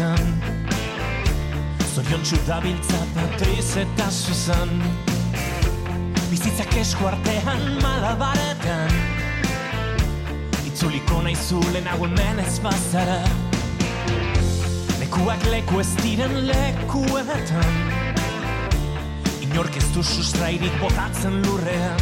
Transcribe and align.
lekuetan 0.00 0.40
Zorion 1.90 2.22
txudabiltza 2.24 2.98
Patriz 3.14 3.76
eta 3.76 4.06
Susan. 4.10 4.70
Bizitzak 6.30 6.72
esku 6.80 7.08
artean 7.10 7.64
malabaretan. 7.82 8.94
Itzuliko 10.68 11.20
nahi 11.26 11.36
zulen 11.36 11.88
hau 11.90 11.98
hemen 12.06 12.40
ez 12.40 12.58
bazara. 12.64 13.18
Lekuak 15.00 15.44
leku 15.50 15.80
ez 15.80 15.90
diren 16.00 16.36
lekuetan 16.46 17.74
Inork 19.40 19.76
ez 19.76 19.88
du 19.92 20.04
sustrairik 20.04 20.76
botatzen 20.80 21.42
lurrean. 21.42 22.00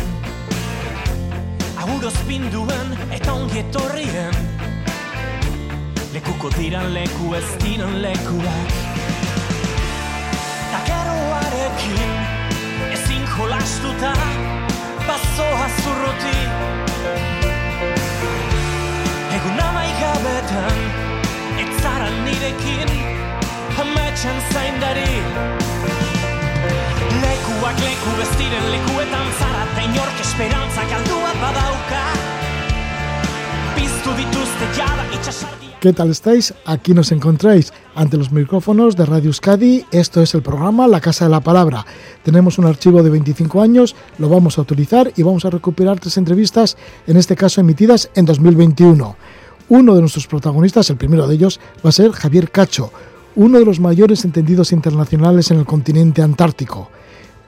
Aguroz 1.79 2.16
pinduen 2.29 2.95
eta 3.10 3.33
ongietorrien 3.33 4.58
Lekuko 6.09 6.48
diran 6.57 6.89
leku 6.95 7.35
ez 7.37 7.48
diren 7.61 7.98
lekuak. 8.01 8.71
Takeroarekin 10.73 12.12
ezin 12.93 13.27
jolastuta 13.35 14.13
Bazoa 15.07 15.66
zurruti. 15.83 16.39
Egun 19.37 19.61
amaigabetan 19.66 20.80
Ez 21.60 21.69
zara 21.82 22.09
nirekin 22.25 22.91
Ametxan 23.85 24.41
zaindari. 24.52 25.13
Lekuak 27.21 27.85
leku 27.85 28.16
ez 28.25 28.32
diren 28.41 28.66
lekuetan 28.73 29.30
zara 29.43 29.63
Eta 29.69 29.87
inork 29.93 30.25
esperantza 30.25 30.88
galdua 30.88 31.37
badauka 31.45 32.27
¿Qué 35.80 35.93
tal 35.93 36.10
estáis? 36.10 36.54
Aquí 36.65 36.93
nos 36.93 37.13
encontráis 37.13 37.73
ante 37.95 38.16
los 38.16 38.32
micrófonos 38.32 38.96
de 38.96 39.07
Radio 39.07 39.29
Euskadi. 39.29 39.85
Esto 39.93 40.21
es 40.21 40.35
el 40.35 40.43
programa 40.43 40.88
La 40.88 41.01
Casa 41.01 41.27
de 41.27 41.30
la 41.30 41.41
Palabra. 41.41 41.87
Tenemos 42.24 42.59
un 42.59 42.66
archivo 42.66 43.02
de 43.02 43.10
25 43.10 43.63
años, 43.63 43.95
lo 44.19 44.29
vamos 44.29 44.59
a 44.59 44.63
utilizar 44.63 45.13
y 45.16 45.23
vamos 45.23 45.45
a 45.45 45.51
recuperar 45.51 46.01
tres 46.01 46.16
entrevistas, 46.16 46.76
en 47.07 47.16
este 47.16 47.37
caso 47.37 47.60
emitidas 47.60 48.10
en 48.16 48.24
2021. 48.24 49.16
Uno 49.69 49.95
de 49.95 50.01
nuestros 50.01 50.26
protagonistas, 50.26 50.91
el 50.91 50.96
primero 50.96 51.29
de 51.29 51.37
ellos, 51.37 51.60
va 51.85 51.91
a 51.91 51.93
ser 51.93 52.10
Javier 52.10 52.51
Cacho, 52.51 52.91
uno 53.37 53.60
de 53.60 53.65
los 53.65 53.79
mayores 53.79 54.24
entendidos 54.24 54.73
internacionales 54.73 55.52
en 55.52 55.59
el 55.59 55.65
continente 55.65 56.23
antártico. 56.23 56.91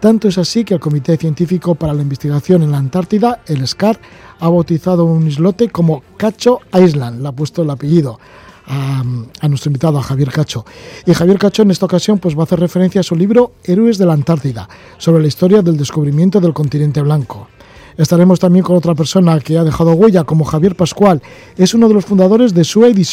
Tanto 0.01 0.29
es 0.29 0.39
así 0.39 0.65
que 0.65 0.73
el 0.73 0.81
Comité 0.81 1.19
Científico 1.19 1.75
para 1.75 1.93
la 1.93 2.01
Investigación 2.01 2.63
en 2.63 2.71
la 2.71 2.79
Antártida, 2.79 3.43
el 3.47 3.69
SCAR, 3.69 4.01
ha 4.39 4.49
bautizado 4.49 5.05
un 5.05 5.29
islote 5.29 5.69
como 5.69 6.03
Cacho 6.17 6.61
Island, 6.73 7.21
le 7.21 7.29
ha 7.29 7.33
puesto 7.33 7.63
el 7.63 7.69
apellido 7.69 8.19
a, 8.67 9.03
nuestro 9.47 9.69
invitado, 9.69 9.99
a 9.99 10.03
Javier 10.03 10.31
Cacho. 10.31 10.65
Y 11.05 11.13
Javier 11.13 11.39
Cacho 11.39 11.63
en 11.63 11.71
esta 11.71 11.85
ocasión 11.85 12.19
pues, 12.19 12.35
va 12.35 12.41
a 12.41 12.45
hacer 12.45 12.61
referencia 12.61 13.03
a 13.03 13.05
su 13.05 13.15
libro 13.15 13.53
Héroes 13.63 13.99
de 13.99 14.07
la 14.07 14.15
Antártida, 14.15 14.71
sobre 14.97 15.21
la 15.21 15.29
historia 15.29 15.61
del 15.61 15.77
descubrimiento 15.77 16.41
del 16.41 16.55
continente 16.55 17.03
blanco. 17.03 17.49
Estaremos 17.99 18.41
también 18.41 18.65
con 18.65 18.77
otra 18.77 18.95
persona 18.95 19.39
que 19.41 19.59
ha 19.59 19.65
dejado 19.65 19.93
huella, 19.93 20.25
como 20.25 20.47
Javier 20.47 20.77
Pascual. 20.77 21.21
Es 21.59 21.75
uno 21.75 21.89
de 21.89 21.95
los 21.95 22.07
fundadores 22.07 22.55
de 22.55 22.65
SUA 22.65 22.89
y. 22.89 23.07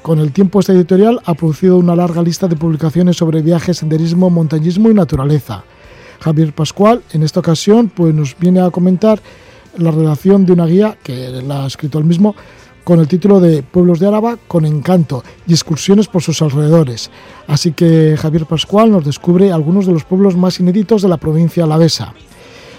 Con 0.00 0.20
el 0.20 0.32
tiempo 0.32 0.60
esta 0.60 0.72
editorial 0.72 1.20
ha 1.26 1.34
producido 1.34 1.76
una 1.76 1.94
larga 1.94 2.22
lista 2.22 2.48
de 2.48 2.56
publicaciones 2.56 3.18
sobre 3.18 3.42
viajes, 3.42 3.76
senderismo, 3.76 4.30
montañismo 4.30 4.90
y 4.90 4.94
naturaleza. 4.94 5.64
Javier 6.20 6.52
Pascual, 6.52 7.02
en 7.12 7.22
esta 7.22 7.40
ocasión, 7.40 7.88
pues 7.88 8.14
nos 8.14 8.38
viene 8.38 8.60
a 8.60 8.70
comentar 8.70 9.20
la 9.76 9.90
redacción 9.90 10.44
de 10.46 10.52
una 10.52 10.66
guía 10.66 10.98
que 11.02 11.28
la 11.42 11.64
ha 11.64 11.66
escrito 11.66 11.98
él 11.98 12.04
mismo 12.04 12.34
con 12.84 13.00
el 13.00 13.06
título 13.06 13.38
de 13.38 13.62
Pueblos 13.62 14.00
de 14.00 14.08
Álava 14.08 14.38
con 14.48 14.64
encanto 14.64 15.22
y 15.46 15.52
excursiones 15.52 16.08
por 16.08 16.22
sus 16.22 16.40
alrededores. 16.40 17.10
Así 17.46 17.72
que 17.72 18.16
Javier 18.18 18.46
Pascual 18.46 18.90
nos 18.90 19.04
descubre 19.04 19.52
algunos 19.52 19.86
de 19.86 19.92
los 19.92 20.04
pueblos 20.04 20.36
más 20.36 20.58
inéditos 20.58 21.02
de 21.02 21.08
la 21.08 21.18
provincia 21.18 21.64
alavesa. 21.64 22.14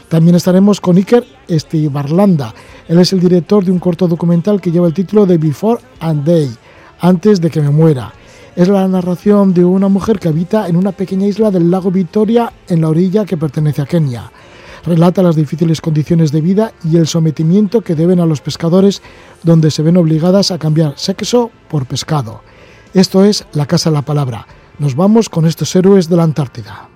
También 0.09 0.35
estaremos 0.35 0.81
con 0.81 0.97
Iker 0.97 1.23
Estibarlanda. 1.47 2.55
Él 2.87 2.97
es 2.99 3.13
el 3.13 3.19
director 3.19 3.63
de 3.63 3.71
un 3.71 3.77
corto 3.77 4.07
documental 4.07 4.59
que 4.59 4.71
lleva 4.71 4.87
el 4.87 4.95
título 4.95 5.27
de 5.27 5.37
Before 5.37 5.79
and 5.99 6.25
Day, 6.25 6.49
antes 7.01 7.39
de 7.39 7.51
que 7.51 7.61
me 7.61 7.69
muera 7.69 8.11
es 8.59 8.67
la 8.67 8.85
narración 8.89 9.53
de 9.53 9.63
una 9.63 9.87
mujer 9.87 10.19
que 10.19 10.27
habita 10.27 10.67
en 10.67 10.75
una 10.75 10.91
pequeña 10.91 11.25
isla 11.25 11.49
del 11.49 11.71
lago 11.71 11.91
Victoria 11.91 12.51
en 12.67 12.81
la 12.81 12.89
orilla 12.89 13.23
que 13.23 13.37
pertenece 13.37 13.81
a 13.81 13.85
Kenia. 13.85 14.33
Relata 14.85 15.23
las 15.23 15.37
difíciles 15.37 15.79
condiciones 15.79 16.33
de 16.33 16.41
vida 16.41 16.73
y 16.83 16.97
el 16.97 17.07
sometimiento 17.07 17.79
que 17.79 17.95
deben 17.95 18.19
a 18.19 18.25
los 18.25 18.41
pescadores 18.41 19.01
donde 19.43 19.71
se 19.71 19.81
ven 19.81 19.95
obligadas 19.95 20.51
a 20.51 20.57
cambiar 20.57 20.95
sexo 20.97 21.51
por 21.69 21.85
pescado. 21.85 22.41
Esto 22.93 23.23
es 23.23 23.45
La 23.53 23.65
Casa 23.65 23.91
de 23.91 23.95
la 23.95 24.01
Palabra. 24.01 24.45
Nos 24.77 24.93
vamos 24.93 25.29
con 25.29 25.45
estos 25.45 25.73
héroes 25.77 26.09
de 26.09 26.17
la 26.17 26.23
Antártida. 26.23 26.88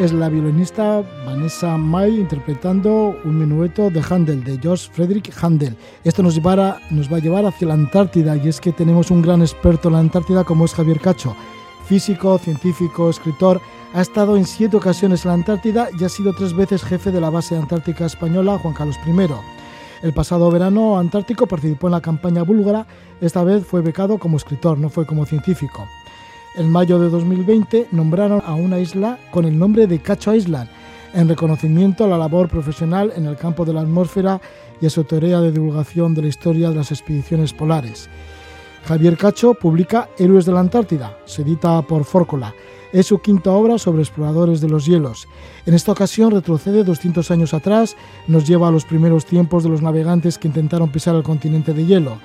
Es 0.00 0.12
la 0.14 0.30
violinista 0.30 1.02
Vanessa 1.26 1.76
May 1.76 2.20
interpretando 2.20 3.14
un 3.22 3.38
minueto 3.38 3.90
de 3.90 4.02
Handel, 4.08 4.42
de 4.42 4.58
George 4.58 4.88
Frederick 4.90 5.30
Handel. 5.42 5.76
Esto 6.04 6.22
nos, 6.22 6.36
nos 6.36 7.12
va 7.12 7.16
a 7.16 7.20
llevar 7.20 7.44
hacia 7.44 7.68
la 7.68 7.74
Antártida 7.74 8.34
y 8.36 8.48
es 8.48 8.62
que 8.62 8.72
tenemos 8.72 9.10
un 9.10 9.20
gran 9.20 9.42
experto 9.42 9.88
en 9.88 9.94
la 9.94 10.00
Antártida 10.00 10.42
como 10.44 10.64
es 10.64 10.72
Javier 10.72 11.00
Cacho, 11.00 11.36
físico, 11.86 12.38
científico, 12.38 13.10
escritor. 13.10 13.60
Ha 13.92 14.00
estado 14.00 14.38
en 14.38 14.46
siete 14.46 14.78
ocasiones 14.78 15.24
en 15.24 15.28
la 15.28 15.34
Antártida 15.34 15.88
y 15.98 16.02
ha 16.02 16.08
sido 16.08 16.32
tres 16.32 16.54
veces 16.54 16.82
jefe 16.82 17.10
de 17.10 17.20
la 17.20 17.28
base 17.28 17.54
antártica 17.54 18.06
española 18.06 18.58
Juan 18.58 18.72
Carlos 18.72 18.96
I. 19.06 19.12
El 20.02 20.14
pasado 20.14 20.50
verano 20.50 20.98
antártico 20.98 21.46
participó 21.46 21.88
en 21.88 21.92
la 21.92 22.00
campaña 22.00 22.42
búlgara, 22.42 22.86
esta 23.20 23.44
vez 23.44 23.66
fue 23.66 23.82
becado 23.82 24.16
como 24.16 24.38
escritor, 24.38 24.78
no 24.78 24.88
fue 24.88 25.04
como 25.04 25.26
científico. 25.26 25.86
En 26.56 26.68
mayo 26.68 26.98
de 26.98 27.08
2020 27.10 27.88
nombraron 27.92 28.42
a 28.44 28.54
una 28.54 28.80
isla 28.80 29.18
con 29.30 29.44
el 29.44 29.56
nombre 29.56 29.86
de 29.86 30.00
Cacho 30.00 30.34
Island, 30.34 30.68
en 31.14 31.28
reconocimiento 31.28 32.04
a 32.04 32.08
la 32.08 32.18
labor 32.18 32.48
profesional 32.48 33.12
en 33.14 33.26
el 33.26 33.36
campo 33.36 33.64
de 33.64 33.72
la 33.72 33.82
atmósfera 33.82 34.40
y 34.80 34.86
a 34.86 34.90
su 34.90 35.04
teoría 35.04 35.40
de 35.40 35.52
divulgación 35.52 36.12
de 36.12 36.22
la 36.22 36.28
historia 36.28 36.70
de 36.70 36.74
las 36.74 36.90
expediciones 36.90 37.52
polares. 37.52 38.10
Javier 38.84 39.16
Cacho 39.16 39.54
publica 39.54 40.08
Héroes 40.18 40.44
de 40.44 40.52
la 40.52 40.60
Antártida, 40.60 41.18
se 41.24 41.42
edita 41.42 41.80
por 41.82 42.04
Fórcola. 42.04 42.52
Es 42.92 43.06
su 43.06 43.20
quinta 43.20 43.52
obra 43.52 43.78
sobre 43.78 44.02
exploradores 44.02 44.60
de 44.60 44.68
los 44.68 44.86
hielos. 44.86 45.28
En 45.66 45.74
esta 45.74 45.92
ocasión 45.92 46.32
retrocede 46.32 46.82
200 46.82 47.30
años 47.30 47.54
atrás, 47.54 47.96
nos 48.26 48.48
lleva 48.48 48.66
a 48.66 48.72
los 48.72 48.84
primeros 48.84 49.24
tiempos 49.24 49.62
de 49.62 49.68
los 49.68 49.82
navegantes 49.82 50.38
que 50.38 50.48
intentaron 50.48 50.90
pisar 50.90 51.14
el 51.14 51.22
continente 51.22 51.72
de 51.74 51.86
hielo. 51.86 52.18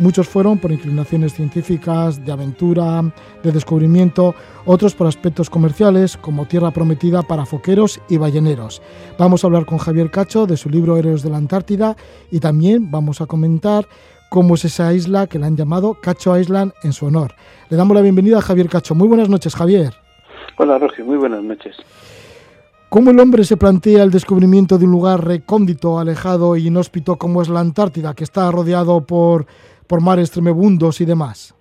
Muchos 0.00 0.30
fueron 0.30 0.56
por 0.56 0.72
inclinaciones 0.72 1.34
científicas, 1.34 2.24
de 2.24 2.32
aventura, 2.32 3.02
de 3.42 3.52
descubrimiento, 3.52 4.34
otros 4.64 4.94
por 4.94 5.06
aspectos 5.06 5.50
comerciales, 5.50 6.16
como 6.16 6.46
Tierra 6.46 6.70
Prometida 6.70 7.20
para 7.20 7.44
foqueros 7.44 8.00
y 8.08 8.16
balleneros. 8.16 8.80
Vamos 9.18 9.44
a 9.44 9.48
hablar 9.48 9.66
con 9.66 9.76
Javier 9.76 10.10
Cacho 10.10 10.46
de 10.46 10.56
su 10.56 10.70
libro 10.70 10.96
Héroes 10.96 11.22
de 11.22 11.28
la 11.28 11.36
Antártida 11.36 11.96
y 12.30 12.40
también 12.40 12.90
vamos 12.90 13.20
a 13.20 13.26
comentar 13.26 13.86
cómo 14.30 14.54
es 14.54 14.64
esa 14.64 14.90
isla 14.94 15.26
que 15.26 15.38
le 15.38 15.44
han 15.44 15.56
llamado 15.58 15.92
Cacho 16.00 16.38
Island 16.38 16.72
en 16.82 16.94
su 16.94 17.04
honor. 17.04 17.34
Le 17.68 17.76
damos 17.76 17.94
la 17.94 18.00
bienvenida 18.00 18.38
a 18.38 18.42
Javier 18.42 18.70
Cacho. 18.70 18.94
Muy 18.94 19.06
buenas 19.06 19.28
noches, 19.28 19.54
Javier. 19.54 19.92
Hola, 20.56 20.78
Roger. 20.78 21.04
Muy 21.04 21.18
buenas 21.18 21.42
noches. 21.42 21.76
¿Cómo 22.88 23.10
el 23.10 23.20
hombre 23.20 23.44
se 23.44 23.58
plantea 23.58 24.02
el 24.02 24.10
descubrimiento 24.10 24.78
de 24.78 24.86
un 24.86 24.92
lugar 24.92 25.24
recóndito, 25.24 25.98
alejado 25.98 26.56
e 26.56 26.60
inhóspito 26.60 27.16
como 27.16 27.42
es 27.42 27.50
la 27.50 27.60
Antártida, 27.60 28.14
que 28.14 28.24
está 28.24 28.50
rodeado 28.50 29.02
por 29.02 29.46
por 29.90 30.00
mares 30.00 30.30
tremebundos 30.30 31.00
y 31.00 31.04
demás. 31.04 31.52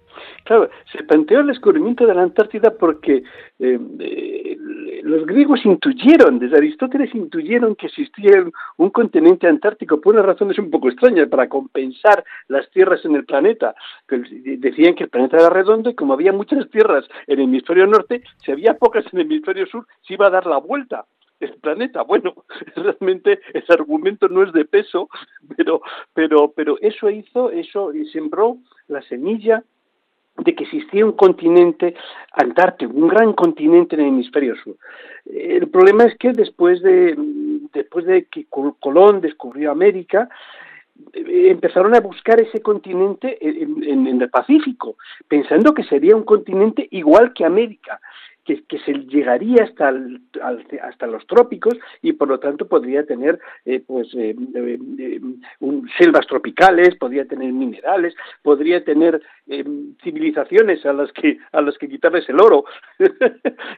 Claro, 0.44 0.70
se 0.92 1.04
planteó 1.04 1.40
el 1.40 1.48
descubrimiento 1.48 2.06
de 2.06 2.14
la 2.14 2.22
Antártida 2.22 2.76
porque 2.80 3.24
eh, 3.58 3.80
eh, 4.00 4.58
los 5.02 5.26
griegos 5.26 5.66
intuyeron, 5.66 6.38
desde 6.38 6.58
Aristóteles 6.58 7.14
intuyeron 7.16 7.76
que 7.76 7.88
existía 7.88 8.46
un 8.78 8.90
continente 8.92 9.48
antártico 9.48 10.00
por 10.00 10.14
unas 10.14 10.28
razones 10.28 10.60
un 10.60 10.70
poco 10.70 10.90
extrañas, 10.90 11.28
para 11.28 11.50
compensar 11.50 12.24
las 12.48 12.70
tierras 12.70 13.04
en 13.04 13.16
el 13.16 13.26
planeta. 13.26 13.74
Decían 14.08 14.94
que 14.94 15.06
el 15.06 15.10
planeta 15.10 15.38
era 15.38 15.50
redondo 15.50 15.90
y 15.90 15.96
como 15.96 16.14
había 16.14 16.32
muchas 16.32 16.70
tierras 16.70 17.06
en 17.26 17.40
el 17.40 17.46
hemisferio 17.46 17.88
norte, 17.88 18.22
si 18.44 18.52
había 18.52 18.76
pocas 18.76 19.06
en 19.12 19.22
el 19.22 19.26
hemisferio 19.26 19.66
sur, 19.66 19.88
se 20.08 20.14
iba 20.14 20.28
a 20.28 20.32
dar 20.32 20.46
la 20.46 20.58
vuelta 20.58 21.06
el 21.40 21.54
planeta. 21.56 22.04
Bueno, 22.04 22.34
realmente 22.76 23.40
el 23.54 23.64
argumento 23.70 24.28
no 24.28 24.44
es 24.44 24.54
de 24.54 24.66
peso, 24.66 25.10
pero, 25.56 25.82
pero, 26.14 26.52
pero 26.52 26.78
eso 26.82 27.10
hizo, 27.10 27.52
eso 27.52 27.92
sembró 28.12 28.58
la 28.88 29.02
semilla 29.04 29.64
de 30.38 30.56
que 30.56 30.64
existía 30.64 31.06
un 31.06 31.14
continente 31.14 31.96
antártico, 32.34 32.94
un 32.94 33.10
gran 33.10 33.34
continente 33.34 33.96
en 33.96 34.02
el 34.02 34.08
hemisferio 34.08 34.56
sur. 34.64 34.78
El 35.26 35.68
problema 35.68 36.06
es 36.06 36.18
que 36.18 36.32
después 36.32 36.82
de, 36.82 37.16
después 37.74 38.06
de 38.06 38.26
que 38.26 38.46
Colón 38.80 39.22
descubrió 39.22 39.72
América, 39.72 40.30
empezaron 41.14 41.96
a 41.96 42.00
buscar 42.00 42.40
ese 42.42 42.62
continente 42.62 43.38
en, 43.42 43.84
en, 43.84 44.22
el 44.22 44.30
Pacífico, 44.30 44.98
pensando 45.28 45.74
que 45.74 45.84
sería 45.84 46.16
un 46.16 46.24
continente 46.24 46.88
igual 46.92 47.34
que 47.34 47.46
América 47.46 48.00
que, 48.68 48.80
se 48.80 48.94
llegaría 48.94 49.64
hasta, 49.64 49.94
hasta 50.84 51.08
los 51.08 51.26
trópicos 51.28 51.76
y 52.02 52.14
por 52.14 52.28
lo 52.28 52.40
tanto 52.40 52.68
podría 52.68 53.06
tener 53.06 53.40
eh, 53.66 53.82
pues 53.86 54.08
eh, 54.16 54.36
eh, 54.98 55.20
selvas 55.98 56.26
tropicales, 56.28 56.96
podría 56.96 57.26
tener 57.26 57.52
minerales, 57.54 58.16
podría 58.42 58.84
tener 58.84 59.22
civilizaciones 60.04 60.86
a 60.86 60.94
las 60.94 61.12
que 61.12 61.38
a 61.52 61.62
las 61.62 61.78
que 61.78 61.90
quitarles 61.90 62.28
el 62.30 62.40
oro. 62.40 62.66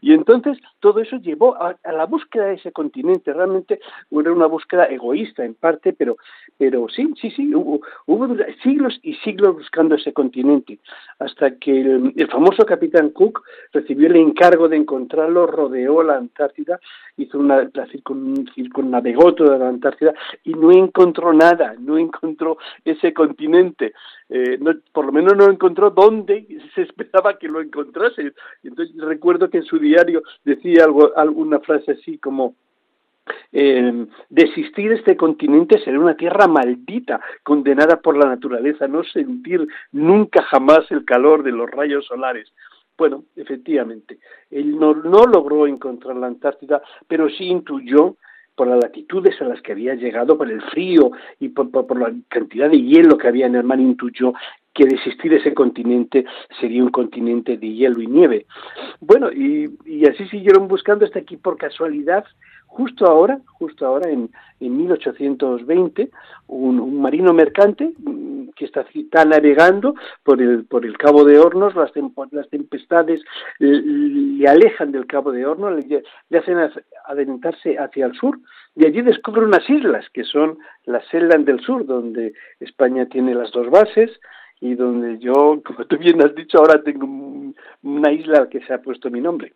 Y 0.02 0.14
entonces 0.14 0.58
todo 0.80 1.00
eso 1.00 1.18
llevó 1.18 1.56
a, 1.62 1.78
la 1.84 2.06
búsqueda 2.06 2.46
de 2.46 2.56
ese 2.56 2.72
continente. 2.72 3.34
Realmente 3.34 3.80
era 4.12 4.32
una 4.32 4.48
búsqueda 4.48 4.86
egoísta 4.86 5.46
en 5.46 5.54
parte 5.54 5.94
pero 5.94 6.18
pero 6.58 6.88
sí 6.90 7.14
sí 7.20 7.32
sí 7.32 7.54
hubo, 7.54 7.82
hubo 8.08 8.36
siglos 8.64 9.00
y 9.04 9.14
siglos 9.16 9.56
buscando 9.56 9.96
ese 9.96 10.14
continente 10.14 10.80
hasta 11.20 11.56
que 11.58 11.82
el 11.82 12.28
famoso 12.30 12.66
capitán 12.66 13.10
Cook 13.10 13.44
recibió 13.72 14.08
el 14.08 14.16
encargo 14.16 14.68
de 14.68 14.78
encontrarlo, 14.78 15.48
rodeó 15.48 16.04
la 16.04 16.18
Antártida, 16.18 16.80
hizo 17.18 17.38
una, 17.38 17.70
la 17.74 17.88
circunnavegó 17.88 19.34
toda 19.34 19.58
la 19.58 19.70
Antártida 19.70 20.14
y 20.44 20.54
no 20.54 20.72
encontró 20.72 21.34
nada, 21.34 21.76
no 21.80 21.98
encontró 21.98 22.58
ese 22.86 23.14
continente, 23.14 23.94
eh, 24.34 24.58
por 24.94 25.06
lo 25.06 25.12
menos 25.12 25.36
no 25.36 25.52
encontró 25.52 25.90
dónde 25.90 26.48
se 26.76 26.84
esperaba 26.84 27.38
que 27.38 27.50
lo 27.50 27.62
encontrase. 27.62 28.32
Entonces 28.64 28.96
recuerdo 28.98 29.50
que 29.50 29.58
en 29.58 29.66
su 29.66 29.78
diario 29.78 30.24
decía 30.46 30.86
algo, 30.86 31.12
alguna 31.18 31.60
frase 31.60 31.92
así 31.92 32.18
como 32.18 32.56
eh, 33.52 34.06
desistir 34.30 34.90
de 34.90 34.96
este 34.96 35.18
continente 35.18 35.80
será 35.84 36.00
una 36.00 36.16
tierra 36.16 36.48
maldita, 36.48 37.20
condenada 37.44 37.98
por 37.98 38.18
la 38.18 38.30
naturaleza, 38.30 38.88
no 38.88 39.04
sentir 39.04 39.68
nunca 39.92 40.42
jamás 40.44 40.90
el 40.92 41.04
calor 41.06 41.44
de 41.44 41.52
los 41.52 41.70
rayos 41.70 42.06
solares. 42.06 42.52
Bueno, 42.98 43.26
efectivamente, 43.36 44.20
él 44.50 44.78
no, 44.78 44.94
logró 44.94 45.68
encontrar 45.68 46.16
la 46.16 46.28
Antártida, 46.28 46.82
pero 47.08 47.30
sí 47.30 47.46
intuyó 47.46 48.16
por 48.56 48.68
las 48.68 48.80
latitudes 48.82 49.42
a 49.42 49.46
las 49.46 49.62
que 49.62 49.72
había 49.72 49.96
llegado, 49.96 50.38
por 50.38 50.52
el 50.52 50.62
frío 50.62 51.12
y 51.40 51.50
por, 51.50 52.00
la 52.00 52.14
cantidad 52.28 52.70
de 52.70 52.82
hielo 52.82 53.18
que 53.18 53.28
había 53.28 53.48
en 53.48 53.56
el 53.56 53.64
mar, 53.64 53.80
intuyó 53.80 54.34
que 54.74 54.86
desistir 54.86 55.32
de 55.32 55.38
ese 55.38 55.54
continente 55.54 56.26
sería 56.60 56.84
un 56.84 56.92
continente 56.92 57.58
de 57.58 57.74
hielo 57.74 58.02
y 58.02 58.08
nieve. 58.08 58.46
Bueno, 59.00 59.32
y, 59.32 59.70
y 59.86 60.08
así 60.08 60.28
siguieron 60.28 60.68
buscando 60.68 61.06
hasta 61.06 61.20
aquí 61.20 61.38
por 61.38 61.58
casualidad 61.58 62.24
Justo 62.74 63.06
ahora, 63.06 63.38
justo 63.60 63.86
ahora 63.86 64.10
en, 64.10 64.30
en 64.62 64.78
1820, 64.78 66.10
un, 66.48 67.02
marino 67.02 67.34
mercante 67.34 67.92
mm, 67.98 68.52
que 68.56 68.64
está, 68.64 69.26
navegando 69.26 69.94
por 70.24 70.42
el, 70.42 70.64
por 70.64 70.86
el 70.86 70.98
Cabo 70.98 71.26
de 71.26 71.38
Hornos, 71.38 71.76
las, 71.76 71.92
las 72.32 72.50
tempestades 72.50 73.22
le, 73.60 74.48
alejan 74.48 74.94
del 74.94 75.06
Cabo 75.06 75.34
de 75.34 75.46
Hornos, 75.46 75.86
le, 75.86 76.40
hacen 76.40 76.58
adentrarse 77.08 77.78
hacia 77.78 78.06
el 78.06 78.14
sur, 78.14 78.40
y 78.74 78.86
allí 78.86 79.02
descubre 79.02 79.44
unas 79.44 79.70
islas, 79.70 80.06
que 80.14 80.24
son 80.24 80.58
las 80.86 81.06
Selland 81.10 81.46
del 81.46 81.60
Sur, 81.60 81.86
donde 81.86 82.34
España 82.62 83.06
tiene 83.08 83.36
las 83.36 83.52
dos 83.52 83.70
bases, 83.70 84.12
y 84.62 84.76
donde 84.76 85.20
yo, 85.20 85.62
como 85.66 85.86
tú 85.88 85.98
bien 85.98 86.22
has 86.22 86.34
dicho, 86.36 86.58
ahora 86.60 86.82
tengo 86.82 87.06
una 87.84 88.12
isla 88.14 88.48
que 88.50 88.62
se 88.62 88.74
ha 88.74 88.82
puesto 88.82 89.10
mi 89.10 89.20
nombre. 89.20 89.52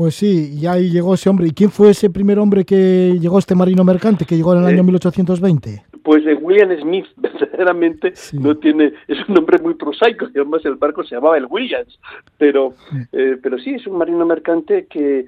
Pues 0.00 0.14
sí, 0.14 0.54
y 0.58 0.66
ahí 0.66 0.88
llegó 0.88 1.12
ese 1.12 1.28
hombre. 1.28 1.48
¿Y 1.48 1.50
quién 1.50 1.70
fue 1.70 1.90
ese 1.90 2.08
primer 2.08 2.38
hombre 2.38 2.64
que 2.64 3.18
llegó 3.20 3.38
este 3.38 3.54
marino 3.54 3.84
mercante, 3.84 4.24
que 4.24 4.34
llegó 4.34 4.54
en 4.54 4.60
el 4.60 4.64
año 4.64 4.82
1820? 4.82 5.74
Eh, 5.74 5.82
pues 6.02 6.24
eh, 6.26 6.32
William 6.40 6.70
Smith, 6.80 7.04
verdaderamente, 7.18 8.14
no 8.32 8.56
tiene, 8.56 8.94
es 9.08 9.28
un 9.28 9.34
nombre 9.34 9.58
muy 9.58 9.74
prosaico, 9.74 10.24
y 10.34 10.38
además 10.38 10.64
el 10.64 10.76
barco 10.76 11.04
se 11.04 11.16
llamaba 11.16 11.36
el 11.36 11.44
Williams, 11.50 12.00
pero, 12.38 12.72
eh, 13.12 13.36
pero 13.42 13.58
sí, 13.58 13.74
es 13.74 13.86
un 13.86 13.98
marino 13.98 14.24
mercante 14.24 14.86
que, 14.88 15.26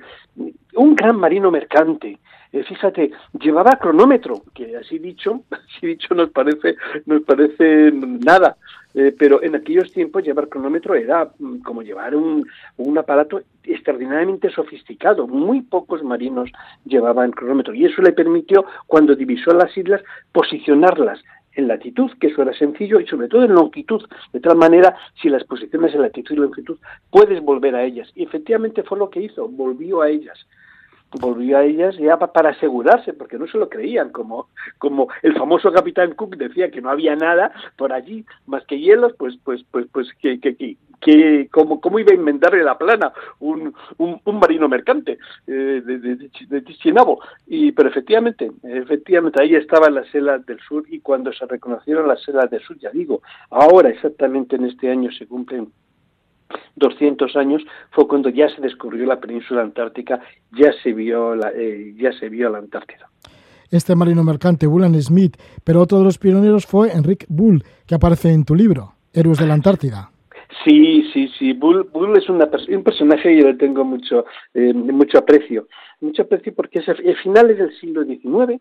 un 0.74 0.96
gran 0.96 1.16
marino 1.16 1.50
mercante, 1.50 2.18
fíjate, 2.52 3.10
llevaba 3.40 3.78
cronómetro, 3.80 4.42
que 4.54 4.76
así 4.76 4.98
dicho, 4.98 5.42
así 5.50 5.86
dicho 5.86 6.14
nos 6.14 6.30
parece, 6.30 6.76
nos 7.06 7.22
parece 7.22 7.90
nada, 7.92 8.56
eh, 8.94 9.14
pero 9.18 9.42
en 9.42 9.54
aquellos 9.54 9.90
tiempos 9.90 10.22
llevar 10.22 10.48
cronómetro 10.48 10.94
era 10.94 11.30
mm, 11.38 11.58
como 11.60 11.82
llevar 11.82 12.14
un, 12.14 12.46
un, 12.76 12.98
aparato 12.98 13.40
extraordinariamente 13.64 14.50
sofisticado. 14.50 15.26
Muy 15.26 15.62
pocos 15.62 16.02
marinos 16.02 16.50
llevaban 16.84 17.30
cronómetro 17.30 17.72
y 17.72 17.86
eso 17.86 18.02
le 18.02 18.12
permitió, 18.12 18.66
cuando 18.86 19.14
divisó 19.14 19.52
las 19.54 19.74
islas, 19.76 20.02
posicionarlas 20.32 21.20
en 21.54 21.68
latitud, 21.68 22.10
que 22.20 22.28
eso 22.28 22.42
era 22.42 22.52
sencillo, 22.54 23.00
y 23.00 23.06
sobre 23.06 23.28
todo 23.28 23.44
en 23.44 23.54
longitud, 23.54 24.02
de 24.32 24.40
tal 24.40 24.56
manera, 24.56 24.96
si 25.20 25.28
las 25.28 25.44
posiciones 25.44 25.94
en 25.94 26.02
latitud 26.02 26.34
y 26.34 26.38
longitud, 26.38 26.78
puedes 27.10 27.42
volver 27.42 27.74
a 27.74 27.84
ellas. 27.84 28.10
Y 28.14 28.24
efectivamente 28.24 28.82
fue 28.82 28.98
lo 28.98 29.10
que 29.10 29.20
hizo, 29.20 29.48
volvió 29.48 30.02
a 30.02 30.08
ellas 30.08 30.38
volvió 31.20 31.58
a 31.58 31.64
ellas 31.64 31.96
ya 31.96 32.16
para 32.16 32.50
asegurarse, 32.50 33.12
porque 33.12 33.38
no 33.38 33.46
se 33.46 33.58
lo 33.58 33.68
creían, 33.68 34.10
como, 34.10 34.48
como 34.78 35.08
el 35.22 35.34
famoso 35.36 35.72
capitán 35.72 36.14
Cook 36.14 36.36
decía 36.36 36.70
que 36.70 36.80
no 36.80 36.90
había 36.90 37.16
nada 37.16 37.52
por 37.76 37.92
allí 37.92 38.24
más 38.46 38.64
que 38.66 38.78
hielos, 38.78 39.12
pues, 39.18 39.36
pues, 39.44 39.64
pues, 39.70 39.86
pues, 39.92 40.08
que, 40.20 40.40
que, 40.40 40.56
que, 40.56 40.76
que 41.00 41.48
cómo, 41.50 41.80
cómo 41.80 41.98
iba 41.98 42.12
a 42.12 42.16
inventarle 42.16 42.62
la 42.62 42.78
plana 42.78 43.12
un, 43.40 43.74
un, 43.98 44.20
un 44.24 44.38
marino 44.38 44.68
mercante 44.68 45.18
eh, 45.46 45.82
de, 45.84 45.98
de, 45.98 46.16
de. 46.16 46.62
Y, 47.48 47.72
pero 47.72 47.88
efectivamente, 47.88 48.50
efectivamente, 48.62 49.42
ahí 49.42 49.54
estaban 49.54 49.94
las 49.94 50.08
selas 50.08 50.44
del 50.46 50.60
sur 50.60 50.84
y 50.88 51.00
cuando 51.00 51.32
se 51.32 51.44
reconocieron 51.46 52.08
las 52.08 52.22
selas 52.22 52.50
del 52.50 52.62
sur, 52.62 52.78
ya 52.78 52.90
digo, 52.90 53.22
ahora 53.50 53.90
exactamente 53.90 54.56
en 54.56 54.66
este 54.66 54.90
año 54.90 55.10
se 55.12 55.26
cumplen 55.26 55.72
200 56.76 57.36
años 57.36 57.62
fue 57.90 58.06
cuando 58.06 58.28
ya 58.28 58.48
se 58.54 58.60
descubrió 58.60 59.06
la 59.06 59.20
península 59.20 59.62
antártica, 59.62 60.20
ya 60.52 60.72
se 60.82 60.92
vio 60.92 61.34
la, 61.34 61.50
eh, 61.54 61.94
ya 61.96 62.12
se 62.12 62.28
vio 62.28 62.48
la 62.48 62.58
Antártida. 62.58 63.08
Este 63.70 63.94
marino 63.96 64.22
mercante, 64.22 64.66
Bullan 64.66 65.00
Smith, 65.00 65.36
pero 65.64 65.80
otro 65.80 65.98
de 65.98 66.04
los 66.04 66.18
pioneros 66.18 66.66
fue 66.66 66.92
Enrique 66.92 67.26
Bull, 67.28 67.64
que 67.86 67.94
aparece 67.94 68.30
en 68.30 68.44
tu 68.44 68.54
libro, 68.54 68.92
Héroes 69.14 69.38
de 69.38 69.46
la 69.46 69.54
Antártida. 69.54 70.10
Sí, 70.64 71.08
sí, 71.12 71.28
sí. 71.38 71.52
Bull, 71.54 71.88
Bull 71.92 72.16
es 72.16 72.28
una 72.28 72.48
un 72.68 72.82
personaje 72.82 73.32
y 73.32 73.40
yo 73.40 73.48
le 73.48 73.54
tengo 73.54 73.84
mucho, 73.84 74.26
eh, 74.54 74.72
mucho 74.74 75.18
aprecio. 75.18 75.66
Mucho 76.00 76.22
aprecio 76.22 76.54
porque 76.54 76.80
es 76.80 76.88
el, 76.88 77.16
finales 77.16 77.58
del 77.58 77.74
siglo 77.78 78.04
XIX, 78.04 78.60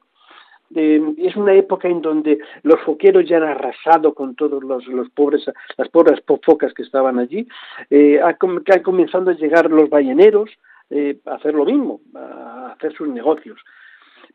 es 0.75 1.35
una 1.35 1.53
época 1.53 1.87
en 1.87 2.01
donde 2.01 2.39
los 2.63 2.79
foqueros 2.81 3.27
ya 3.27 3.37
han 3.37 3.43
arrasado 3.43 4.13
con 4.13 4.35
todos 4.35 4.63
los, 4.63 4.85
los 4.87 5.09
pobres, 5.09 5.45
las 5.77 5.89
pobres 5.89 6.21
focas 6.43 6.73
que 6.73 6.83
estaban 6.83 7.19
allí, 7.19 7.47
eh, 7.89 8.19
han, 8.21 8.35
comenzado 8.83 9.31
a 9.31 9.33
llegar 9.33 9.69
los 9.69 9.89
balleneros 9.89 10.49
eh, 10.89 11.17
a 11.25 11.35
hacer 11.35 11.53
lo 11.53 11.65
mismo, 11.65 12.01
a 12.15 12.73
hacer 12.77 12.93
sus 12.93 13.07
negocios. 13.07 13.59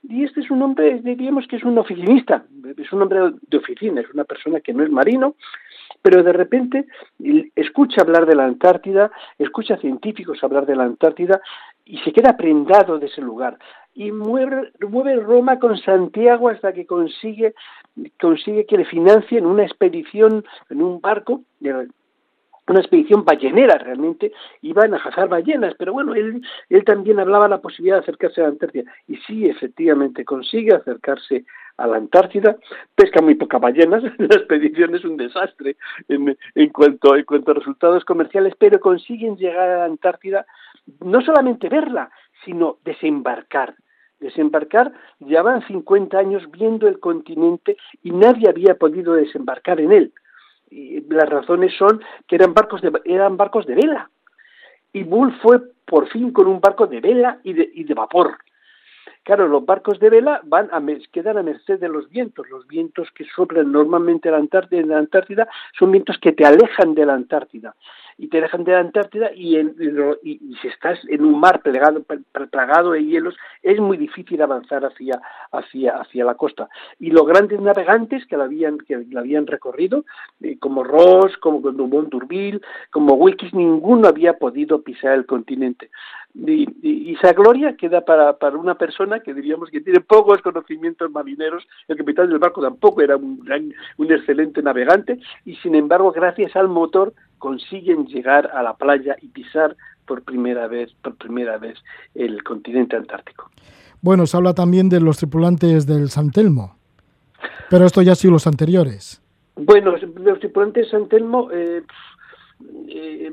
Y 0.08 0.24
este 0.24 0.40
es 0.40 0.50
un 0.50 0.62
hombre, 0.62 1.00
diríamos 1.02 1.46
que 1.48 1.56
es 1.56 1.64
un 1.64 1.78
oficinista, 1.78 2.44
es 2.76 2.92
un 2.92 3.02
hombre 3.02 3.32
de 3.48 3.56
oficina, 3.56 4.00
es 4.02 4.10
una 4.12 4.24
persona 4.24 4.60
que 4.60 4.72
no 4.72 4.84
es 4.84 4.90
marino, 4.90 5.34
pero 6.02 6.22
de 6.22 6.32
repente 6.32 6.86
escucha 7.56 8.02
hablar 8.02 8.26
de 8.26 8.36
la 8.36 8.44
Antártida, 8.44 9.10
escucha 9.38 9.76
científicos 9.78 10.42
hablar 10.44 10.66
de 10.66 10.76
la 10.76 10.84
Antártida 10.84 11.40
y 11.86 11.98
se 11.98 12.12
queda 12.12 12.36
prendado 12.36 12.98
de 12.98 13.06
ese 13.06 13.22
lugar. 13.22 13.56
Y 13.94 14.12
mueve, 14.12 14.72
mueve 14.86 15.16
Roma 15.16 15.58
con 15.58 15.78
Santiago 15.78 16.50
hasta 16.50 16.72
que 16.72 16.84
consigue, 16.84 17.54
consigue 18.20 18.66
que 18.66 18.76
le 18.76 18.84
financien 18.84 19.46
una 19.46 19.64
expedición 19.64 20.44
en 20.68 20.82
un 20.82 21.00
barco 21.00 21.42
una 22.68 22.80
expedición 22.80 23.24
ballenera 23.24 23.78
realmente, 23.78 24.32
iban 24.62 24.92
a 24.94 25.02
cazar 25.02 25.28
ballenas, 25.28 25.74
pero 25.78 25.92
bueno, 25.92 26.14
él, 26.14 26.42
él 26.68 26.84
también 26.84 27.20
hablaba 27.20 27.48
la 27.48 27.60
posibilidad 27.60 27.96
de 27.96 28.02
acercarse 28.02 28.40
a 28.40 28.44
la 28.44 28.50
Antártida, 28.50 28.90
y 29.06 29.16
sí, 29.18 29.48
efectivamente, 29.48 30.24
consigue 30.24 30.74
acercarse 30.74 31.44
a 31.76 31.86
la 31.86 31.98
Antártida, 31.98 32.56
pesca 32.94 33.22
muy 33.22 33.36
pocas 33.36 33.60
ballenas, 33.60 34.02
la 34.18 34.34
expedición 34.36 34.94
es 34.94 35.04
un 35.04 35.16
desastre 35.16 35.76
en, 36.08 36.36
en, 36.54 36.68
cuanto, 36.70 37.14
en 37.14 37.24
cuanto 37.24 37.52
a 37.52 37.54
resultados 37.54 38.04
comerciales, 38.04 38.54
pero 38.58 38.80
consiguen 38.80 39.36
llegar 39.36 39.68
a 39.68 39.78
la 39.78 39.84
Antártida, 39.84 40.44
no 41.00 41.20
solamente 41.22 41.68
verla, 41.68 42.10
sino 42.44 42.78
desembarcar. 42.84 43.74
Desembarcar, 44.20 44.92
llevaban 45.18 45.66
50 45.66 46.18
años 46.18 46.50
viendo 46.50 46.88
el 46.88 47.00
continente 47.00 47.76
y 48.02 48.12
nadie 48.12 48.48
había 48.48 48.74
podido 48.76 49.12
desembarcar 49.12 49.80
en 49.80 49.92
él 49.92 50.12
y 50.70 51.00
las 51.08 51.28
razones 51.28 51.74
son 51.76 52.02
que 52.26 52.36
eran 52.36 52.54
barcos 52.54 52.82
de, 52.82 52.92
eran 53.04 53.36
barcos 53.36 53.66
de 53.66 53.74
vela. 53.74 54.10
Y 54.92 55.04
Bull 55.04 55.32
fue 55.40 55.60
por 55.84 56.08
fin 56.08 56.32
con 56.32 56.46
un 56.46 56.60
barco 56.60 56.86
de 56.86 57.00
vela 57.00 57.38
y 57.44 57.52
de, 57.52 57.70
y 57.74 57.84
de 57.84 57.94
vapor. 57.94 58.38
Claro, 59.22 59.48
los 59.48 59.64
barcos 59.66 59.98
de 59.98 60.08
vela 60.08 60.40
van 60.44 60.68
a, 60.72 60.80
quedan 61.10 61.38
a 61.38 61.42
merced 61.42 61.80
de 61.80 61.88
los 61.88 62.08
vientos. 62.08 62.48
Los 62.48 62.66
vientos 62.66 63.10
que 63.12 63.24
soplan 63.24 63.72
normalmente 63.72 64.28
en 64.28 64.32
la, 64.32 64.38
Antártida, 64.38 64.80
en 64.80 64.88
la 64.88 64.98
Antártida 64.98 65.48
son 65.76 65.90
vientos 65.90 66.18
que 66.18 66.32
te 66.32 66.44
alejan 66.44 66.94
de 66.94 67.06
la 67.06 67.14
Antártida 67.14 67.74
y 68.18 68.28
te 68.28 68.40
dejan 68.40 68.64
de 68.64 68.72
la 68.72 68.80
Antártida 68.80 69.30
y, 69.34 69.58
y, 69.58 70.56
si 70.62 70.68
estás 70.68 70.98
en 71.08 71.24
un 71.24 71.38
mar 71.38 71.60
plagado, 71.62 72.92
de 72.92 73.04
hielos 73.04 73.36
es 73.62 73.78
muy 73.78 73.96
difícil 73.96 74.40
avanzar 74.40 74.84
hacia, 74.84 75.20
hacia, 75.52 75.98
hacia 75.98 76.24
la 76.24 76.34
costa. 76.34 76.68
Y 76.98 77.10
los 77.10 77.26
grandes 77.26 77.60
navegantes 77.60 78.24
que 78.26 78.36
la 78.36 78.44
habían, 78.44 78.78
que 78.78 79.04
la 79.10 79.20
habían 79.20 79.46
recorrido, 79.46 80.04
eh, 80.40 80.58
como 80.58 80.82
Ross, 80.82 81.36
como 81.38 81.60
Dumont 81.60 82.08
Durville, 82.08 82.60
como 82.90 83.14
Wilkes, 83.14 83.52
ninguno 83.52 84.08
había 84.08 84.38
podido 84.38 84.82
pisar 84.82 85.12
el 85.12 85.26
continente. 85.26 85.90
Y, 86.34 86.66
y, 86.82 87.14
esa 87.14 87.32
gloria 87.32 87.76
queda 87.76 88.02
para, 88.02 88.36
para 88.38 88.56
una 88.56 88.76
persona 88.76 89.20
que 89.20 89.32
diríamos 89.32 89.70
que 89.70 89.80
tiene 89.80 90.00
pocos 90.00 90.42
conocimientos 90.42 91.10
marineros, 91.10 91.66
el 91.88 91.96
capitán 91.96 92.28
del 92.28 92.38
barco 92.38 92.60
tampoco 92.60 93.00
era 93.00 93.16
un, 93.16 93.40
un 93.96 94.12
excelente 94.12 94.62
navegante, 94.62 95.18
y 95.44 95.56
sin 95.56 95.74
embargo, 95.74 96.12
gracias 96.12 96.54
al 96.56 96.68
motor, 96.68 97.14
consiguen 97.38 98.06
llegar 98.06 98.50
a 98.52 98.62
la 98.62 98.74
playa 98.74 99.16
y 99.20 99.28
pisar 99.28 99.76
por 100.06 100.22
primera 100.22 100.68
vez, 100.68 100.92
por 101.02 101.16
primera 101.16 101.58
vez 101.58 101.78
el 102.14 102.42
continente 102.42 102.96
antártico. 102.96 103.50
Bueno, 104.00 104.26
se 104.26 104.36
habla 104.36 104.54
también 104.54 104.88
de 104.88 105.00
los 105.00 105.18
tripulantes 105.18 105.86
del 105.86 106.10
San 106.10 106.30
Telmo, 106.30 106.76
pero 107.70 107.86
esto 107.86 108.02
ya 108.02 108.12
ha 108.12 108.16
sido 108.16 108.32
los 108.32 108.46
anteriores. 108.46 109.22
Bueno, 109.56 109.94
los 109.96 110.38
tripulantes 110.38 110.84
de 110.84 110.90
San 110.90 111.08
Telmo, 111.08 111.50
eh, 111.50 111.82
eh, 112.88 113.30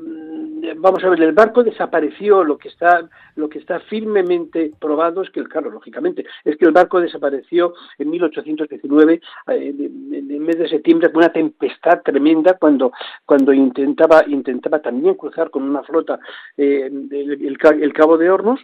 vamos 0.76 1.02
a 1.04 1.08
ver, 1.08 1.22
el 1.22 1.32
barco 1.32 1.62
desapareció, 1.62 2.44
lo 2.44 2.58
que 2.58 2.68
está, 2.68 3.08
lo 3.36 3.48
que 3.48 3.58
está 3.58 3.80
firmemente 3.80 4.72
probado 4.78 5.22
es 5.22 5.30
que, 5.30 5.40
el 5.40 5.48
claro, 5.48 5.70
lógicamente, 5.70 6.24
es 6.44 6.56
que 6.56 6.64
el 6.64 6.72
barco 6.72 7.00
desapareció 7.00 7.74
en 7.98 8.10
1819, 8.10 9.14
eh, 9.14 9.20
en 9.48 10.30
el 10.30 10.40
mes 10.40 10.58
de 10.58 10.68
septiembre, 10.68 11.10
con 11.10 11.18
una 11.18 11.32
tempestad 11.32 12.02
tremenda, 12.02 12.56
cuando, 12.58 12.92
cuando 13.24 13.52
intentaba, 13.52 14.24
intentaba 14.26 14.80
también 14.80 15.14
cruzar 15.14 15.50
con 15.50 15.62
una 15.62 15.82
flota 15.82 16.18
eh, 16.56 16.86
el, 16.86 17.58
el, 17.80 17.92
Cabo 17.92 18.18
de 18.18 18.30
Hornos, 18.30 18.60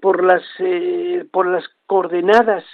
por 0.00 0.22
las 0.22 0.42
por 1.32 1.48
las 1.48 1.64
coordenadas 1.86 2.64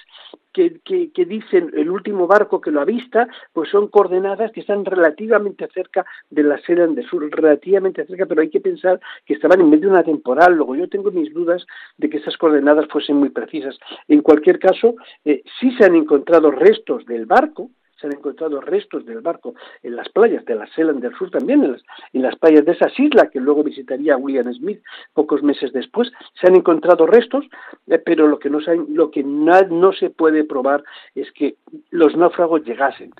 que, 0.53 0.81
que, 0.85 1.25
dicen 1.25 1.71
el 1.75 1.91
último 1.91 2.27
barco 2.27 2.61
que 2.61 2.71
lo 2.71 2.81
avista, 2.81 3.29
pues 3.53 3.71
son 3.71 3.89
coordenadas 3.89 4.53
que 4.53 4.61
están 4.61 4.85
relativamente 4.85 5.69
cerca 5.73 6.05
de 6.31 6.43
la 6.43 6.59
Seran 6.59 6.95
de 6.95 7.03
Sur, 7.05 7.29
relativamente 7.31 8.07
cerca, 8.07 8.27
pero 8.27 8.43
hay 8.43 8.51
que 8.51 8.61
pensar 8.61 9.01
que 9.25 9.35
estaban 9.35 9.61
en 9.61 9.71
medio 9.71 9.89
de 9.89 9.95
una 9.95 10.05
temporal. 10.05 10.55
Luego 10.55 10.77
yo 10.77 10.89
tengo 10.89 11.11
mis 11.11 11.33
dudas 11.33 11.67
de 11.97 12.11
que 12.11 12.19
esas 12.19 12.37
coordenadas 12.37 12.87
fuesen 12.89 13.17
muy 13.17 13.31
precisas. 13.31 13.79
En 14.09 14.21
cualquier 14.23 14.59
caso, 14.59 14.95
eh, 15.25 15.43
sí 15.61 15.73
se 15.77 15.85
han 15.85 15.97
encontrado 15.97 16.51
restos 16.51 17.05
del 17.07 17.27
barco, 17.27 17.71
se 18.03 18.09
han 18.09 18.15
encontrado 18.15 18.61
restos 18.61 19.07
del 19.07 19.21
barco 19.21 19.55
en 19.83 19.97
las 19.97 20.09
playas 20.09 20.45
de 20.45 20.57
la 20.57 20.67
Seland 20.67 21.01
del 21.01 21.15
Sur 21.15 21.31
también, 21.31 21.65
en 22.13 22.23
las, 22.23 22.37
playas 22.37 22.65
de 22.65 22.73
esas 22.73 22.99
islas 22.99 23.31
que 23.31 23.41
luego 23.41 23.63
visitaría 23.63 24.17
William 24.17 24.53
Smith 24.53 24.83
pocos 25.15 25.43
meses 25.43 25.73
después, 25.73 26.11
se 26.41 26.49
han 26.49 26.57
encontrado 26.57 27.07
restos, 27.07 27.45
eh, 27.87 27.99
pero 27.99 28.27
lo 28.27 28.39
que, 28.39 28.51
no 28.51 29.93
se, 29.93 30.11
puede 30.11 30.45
probar 30.45 30.83
es 31.15 31.31
que 31.33 31.57
los 31.91 32.17
náufragos 32.17 32.65
llegasen. 32.65 33.13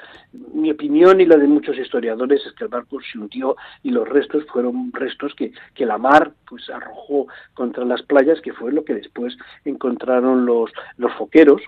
Mi 0.53 0.73
opinión 0.73 1.21
y 1.21 1.27
la 1.27 1.37
de 1.37 1.47
muchos 1.47 1.79
historiadores 1.79 2.45
es 2.45 2.53
que 2.55 2.65
el 2.65 2.71
barco 2.71 2.99
se 3.01 3.19
hundió 3.19 3.57
y 3.83 3.91
los 3.91 4.09
restos 4.09 4.45
fueron 4.47 4.93
restos 4.93 5.35
que, 5.35 5.53
la 5.83 5.99
mar 5.99 6.33
pues 6.49 6.71
arrojó 6.71 7.27
contra 7.55 7.85
las 7.85 8.03
playas, 8.03 8.41
que 8.41 8.53
fue 8.53 8.73
lo 8.73 8.85
que 8.85 8.95
después 8.95 9.37
encontraron 9.65 10.47
los 10.47 10.71
foqueros, 11.19 11.61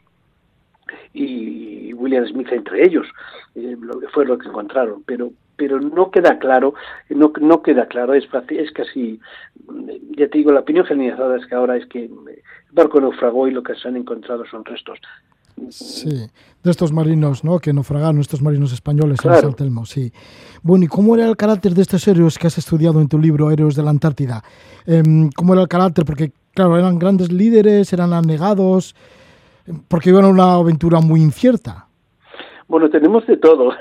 y 1.12 1.92
William 1.94 2.26
Smith 2.26 2.48
entre 2.52 2.84
ellos, 2.84 3.06
eh, 3.54 3.76
fue 4.12 4.26
lo 4.26 4.38
que 4.38 4.48
encontraron, 4.48 5.02
pero 5.04 5.32
pero 5.56 5.80
no 5.80 6.10
queda 6.10 6.38
claro, 6.38 6.74
no, 7.10 7.32
no 7.40 7.62
queda 7.62 7.86
claro, 7.86 8.14
es, 8.14 8.24
es 8.48 8.72
casi, 8.72 9.20
ya 10.16 10.28
te 10.28 10.38
digo, 10.38 10.52
la 10.52 10.60
opinión 10.60 10.84
generalizada 10.84 11.36
es 11.36 11.46
que 11.46 11.54
ahora 11.54 11.76
es 11.76 11.86
que 11.86 12.06
el 12.06 12.42
barco 12.72 13.00
naufragó 13.00 13.46
y 13.46 13.52
lo 13.52 13.62
que 13.62 13.74
se 13.74 13.88
han 13.88 13.96
encontrado 13.96 14.44
son 14.46 14.64
restos. 14.64 14.98
Sí, 15.70 16.10
de 16.64 16.70
estos 16.70 16.92
marinos, 16.92 17.44
¿no? 17.44 17.60
Que 17.60 17.72
naufragaron, 17.72 18.20
estos 18.20 18.42
marinos 18.42 18.72
españoles 18.72 19.20
en 19.24 19.34
San 19.34 19.54
Telmo, 19.54 19.86
sí. 19.86 20.12
Bueno, 20.62 20.84
¿y 20.84 20.88
cómo 20.88 21.14
era 21.14 21.28
el 21.28 21.36
carácter 21.36 21.74
de 21.74 21.82
estos 21.82 22.06
héroes 22.08 22.38
que 22.38 22.48
has 22.48 22.58
estudiado 22.58 23.00
en 23.00 23.08
tu 23.08 23.20
libro, 23.20 23.50
Héroes 23.52 23.76
de 23.76 23.84
la 23.84 23.90
Antártida? 23.90 24.42
Em, 24.84 25.30
¿Cómo 25.30 25.52
era 25.52 25.62
el 25.62 25.68
carácter? 25.68 26.04
Porque, 26.04 26.32
claro, 26.52 26.76
eran 26.76 26.98
grandes 26.98 27.30
líderes, 27.30 27.92
eran 27.92 28.12
anegados, 28.12 28.96
porque 29.88 30.10
iban 30.10 30.24
a 30.24 30.28
una 30.28 30.54
aventura 30.54 31.00
muy 31.00 31.20
incierta. 31.20 31.86
Bueno, 32.66 32.88
tenemos 32.88 33.26
de 33.26 33.36
todo, 33.36 33.74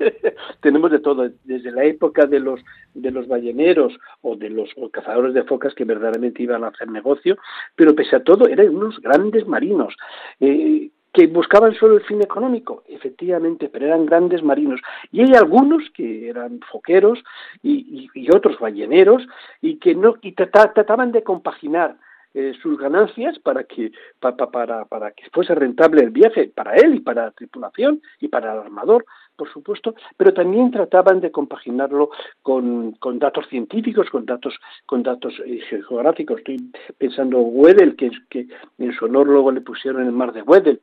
tenemos 0.60 0.90
de 0.90 1.00
todo, 1.00 1.30
desde 1.44 1.70
la 1.70 1.84
época 1.84 2.26
de 2.26 2.40
los 2.40 2.60
de 2.94 3.10
los 3.10 3.28
balleneros 3.28 3.92
o 4.22 4.36
de 4.36 4.50
los 4.50 4.70
cazadores 4.90 5.34
de 5.34 5.44
focas 5.44 5.74
que 5.74 5.84
verdaderamente 5.84 6.42
iban 6.42 6.64
a 6.64 6.68
hacer 6.68 6.88
negocio, 6.88 7.36
pero 7.76 7.94
pese 7.94 8.16
a 8.16 8.24
todo 8.24 8.48
eran 8.48 8.74
unos 8.74 9.00
grandes 9.00 9.46
marinos. 9.46 9.94
Eh, 10.40 10.90
que 11.12 11.26
buscaban 11.26 11.74
solo 11.74 11.96
el 11.96 12.04
fin 12.04 12.22
económico, 12.22 12.84
efectivamente, 12.88 13.68
pero 13.68 13.84
eran 13.84 14.06
grandes 14.06 14.42
marinos. 14.42 14.80
Y 15.10 15.20
hay 15.20 15.34
algunos 15.34 15.82
que 15.90 16.26
eran 16.26 16.60
foqueros 16.70 17.22
y, 17.62 18.08
y, 18.14 18.34
otros 18.34 18.58
balleneros 18.58 19.22
y 19.60 19.76
que 19.76 19.94
no 19.94 20.14
y 20.22 20.32
trataban 20.32 21.12
de 21.12 21.22
compaginar 21.22 21.96
eh, 22.34 22.52
sus 22.62 22.78
ganancias 22.78 23.38
para 23.38 23.64
que 23.64 23.92
para, 24.20 24.84
para 24.84 25.10
que 25.12 25.24
fuese 25.32 25.54
rentable 25.54 26.02
el 26.02 26.10
viaje 26.10 26.50
para 26.54 26.74
él 26.74 26.96
y 26.96 27.00
para 27.00 27.26
la 27.26 27.30
tripulación 27.32 28.00
y 28.20 28.28
para 28.28 28.52
el 28.52 28.58
armador 28.60 29.04
por 29.36 29.52
supuesto 29.52 29.94
pero 30.16 30.32
también 30.32 30.70
trataban 30.70 31.20
de 31.20 31.30
compaginarlo 31.30 32.10
con, 32.42 32.92
con 32.92 33.18
datos 33.18 33.46
científicos 33.48 34.08
con 34.10 34.26
datos 34.26 34.58
con 34.86 35.02
datos 35.02 35.34
eh, 35.44 35.60
geográficos. 35.68 36.38
Estoy 36.38 36.70
pensando 36.98 37.38
Weddell 37.38 37.96
que, 37.96 38.10
que 38.30 38.46
en 38.78 38.92
su 38.92 39.04
honor 39.04 39.26
luego 39.26 39.52
le 39.52 39.60
pusieron 39.60 40.04
el 40.04 40.12
mar 40.12 40.32
de 40.32 40.42
Weddell 40.42 40.80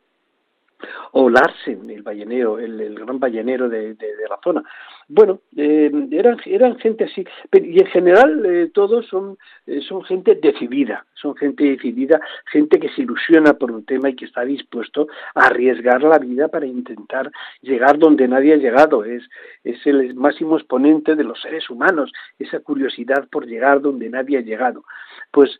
o 1.12 1.30
Larsen, 1.30 1.90
el 1.90 2.04
ballenero, 2.04 2.60
el, 2.60 2.96
gran 2.96 3.20
ballenero 3.20 3.70
de, 3.70 3.96
la 4.30 4.40
zona. 4.44 4.64
Bueno, 5.08 5.40
eh, 5.56 5.92
eran, 6.12 6.38
eran 6.46 6.78
gente 6.78 7.06
así, 7.06 7.26
y 7.52 7.80
en 7.80 7.88
general 7.88 8.46
eh, 8.46 8.72
todos 8.74 9.08
son, 9.08 9.38
eh, 9.66 9.82
son 9.82 10.04
gente 10.04 10.36
decidida, 10.36 11.06
son 11.16 11.36
gente 11.36 11.64
decidida, 11.64 12.22
gente 12.52 12.80
que 12.80 12.90
se 12.90 13.02
ilusiona 13.02 13.54
por 13.54 13.72
un 13.72 13.86
tema 13.86 14.10
y 14.10 14.16
que 14.16 14.26
está 14.26 14.46
dispuesto 14.46 15.08
a 15.34 15.48
arriesgar 15.48 16.04
la 16.04 16.20
vida 16.20 16.48
para 16.48 16.68
intentar 16.68 17.32
llegar 17.62 17.98
donde 17.98 18.28
nadie 18.28 18.54
ha 18.54 18.58
llegado. 18.58 19.04
Es, 19.04 19.24
es 19.64 19.86
el 19.88 20.14
máximo 20.14 20.58
exponente 20.58 21.16
de 21.16 21.24
los 21.24 21.42
seres 21.42 21.70
humanos, 21.70 22.12
esa 22.38 22.60
curiosidad 22.60 23.28
por 23.32 23.48
llegar 23.48 23.82
donde 23.82 24.10
nadie 24.10 24.38
ha 24.38 24.42
llegado. 24.42 24.84
Pues, 25.32 25.60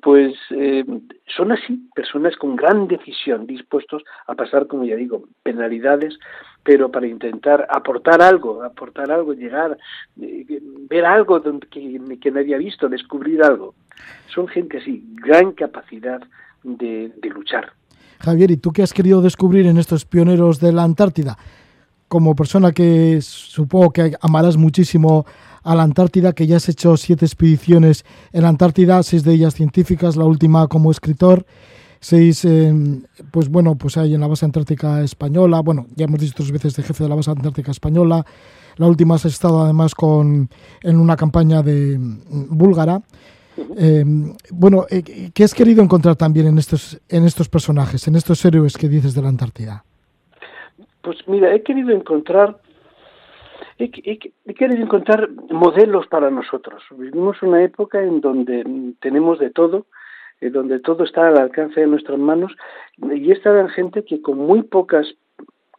pues 0.00 0.34
son 1.26 1.52
así, 1.52 1.88
personas 1.94 2.36
con 2.36 2.56
gran 2.56 2.86
decisión, 2.86 3.46
dispuestos 3.46 4.02
a 4.26 4.34
pasar, 4.42 4.66
como 4.66 4.84
ya 4.84 4.96
digo, 4.96 5.24
penalidades, 5.42 6.18
pero 6.64 6.90
para 6.90 7.06
intentar 7.06 7.66
aportar 7.70 8.20
algo, 8.22 8.62
aportar 8.62 9.10
algo, 9.10 9.34
llegar, 9.34 9.78
eh, 10.20 10.60
ver 10.90 11.04
algo 11.04 11.40
que, 11.70 12.00
que 12.20 12.30
nadie 12.30 12.54
ha 12.54 12.58
visto, 12.58 12.88
descubrir 12.88 13.42
algo. 13.42 13.74
Son 14.34 14.48
gente 14.48 14.78
así, 14.78 15.04
gran 15.24 15.52
capacidad 15.52 16.20
de, 16.64 17.12
de 17.22 17.28
luchar. 17.28 17.72
Javier, 18.18 18.50
¿y 18.50 18.56
tú 18.56 18.72
qué 18.72 18.82
has 18.82 18.92
querido 18.92 19.22
descubrir 19.22 19.66
en 19.66 19.78
estos 19.78 20.04
pioneros 20.04 20.58
de 20.60 20.72
la 20.72 20.82
Antártida? 20.82 21.36
Como 22.08 22.34
persona 22.34 22.72
que 22.72 23.20
supongo 23.22 23.92
que 23.92 24.12
amarás 24.20 24.56
muchísimo 24.56 25.24
a 25.62 25.74
la 25.74 25.84
Antártida, 25.84 26.32
que 26.32 26.46
ya 26.46 26.56
has 26.56 26.68
hecho 26.68 26.96
siete 26.96 27.24
expediciones 27.26 28.04
en 28.32 28.42
la 28.42 28.48
Antártida, 28.48 29.02
seis 29.02 29.22
de 29.24 29.34
ellas 29.34 29.54
científicas, 29.54 30.16
la 30.16 30.24
última 30.24 30.66
como 30.66 30.90
escritor 30.90 31.44
seis, 32.02 32.46
pues 33.30 33.48
bueno, 33.48 33.76
pues 33.76 33.96
hay 33.96 34.14
en 34.14 34.20
la 34.20 34.26
base 34.26 34.44
antártica 34.44 35.02
española, 35.02 35.60
bueno, 35.60 35.86
ya 35.94 36.06
hemos 36.06 36.20
dicho 36.20 36.34
tres 36.36 36.50
veces 36.50 36.74
de 36.74 36.82
jefe 36.82 37.04
de 37.04 37.08
la 37.08 37.14
base 37.14 37.30
antártica 37.30 37.70
española, 37.70 38.24
La 38.76 38.86
última 38.86 39.14
has 39.14 39.24
estado 39.24 39.62
además 39.62 39.94
con, 39.94 40.48
en 40.82 40.98
una 40.98 41.16
campaña 41.16 41.62
de 41.62 41.98
mm, 41.98 42.56
búlgara. 42.56 43.00
Eh, 43.76 44.04
bueno, 44.50 44.86
eh, 44.90 45.30
¿qué 45.32 45.44
has 45.44 45.54
querido 45.54 45.82
encontrar 45.82 46.16
también 46.16 46.46
en 46.46 46.58
estos, 46.58 47.00
en 47.08 47.24
estos 47.24 47.48
personajes, 47.48 48.08
en 48.08 48.16
estos 48.16 48.44
héroes 48.44 48.76
que 48.76 48.88
dices 48.88 49.14
de 49.14 49.22
la 49.22 49.28
Antártida? 49.28 49.84
Pues 51.02 51.18
mira, 51.26 51.54
he 51.54 51.62
querido 51.62 51.90
encontrar 51.90 52.58
he, 53.78 54.54
querido 54.54 54.82
encontrar 54.82 55.28
modelos 55.50 56.06
para 56.06 56.30
nosotros. 56.30 56.82
Vivimos 56.96 57.42
una 57.42 57.62
época 57.62 58.02
en 58.02 58.20
donde 58.20 58.64
tenemos 59.00 59.38
de 59.38 59.50
todo, 59.50 59.86
en 60.42 60.52
donde 60.52 60.80
todo 60.80 61.04
está 61.04 61.28
al 61.28 61.38
alcance 61.38 61.80
de 61.80 61.86
nuestras 61.86 62.18
manos, 62.18 62.52
y 62.98 63.30
esta 63.32 63.50
eran 63.50 63.68
gente 63.70 64.04
que 64.04 64.20
con 64.20 64.38
muy 64.38 64.62
pocas 64.62 65.06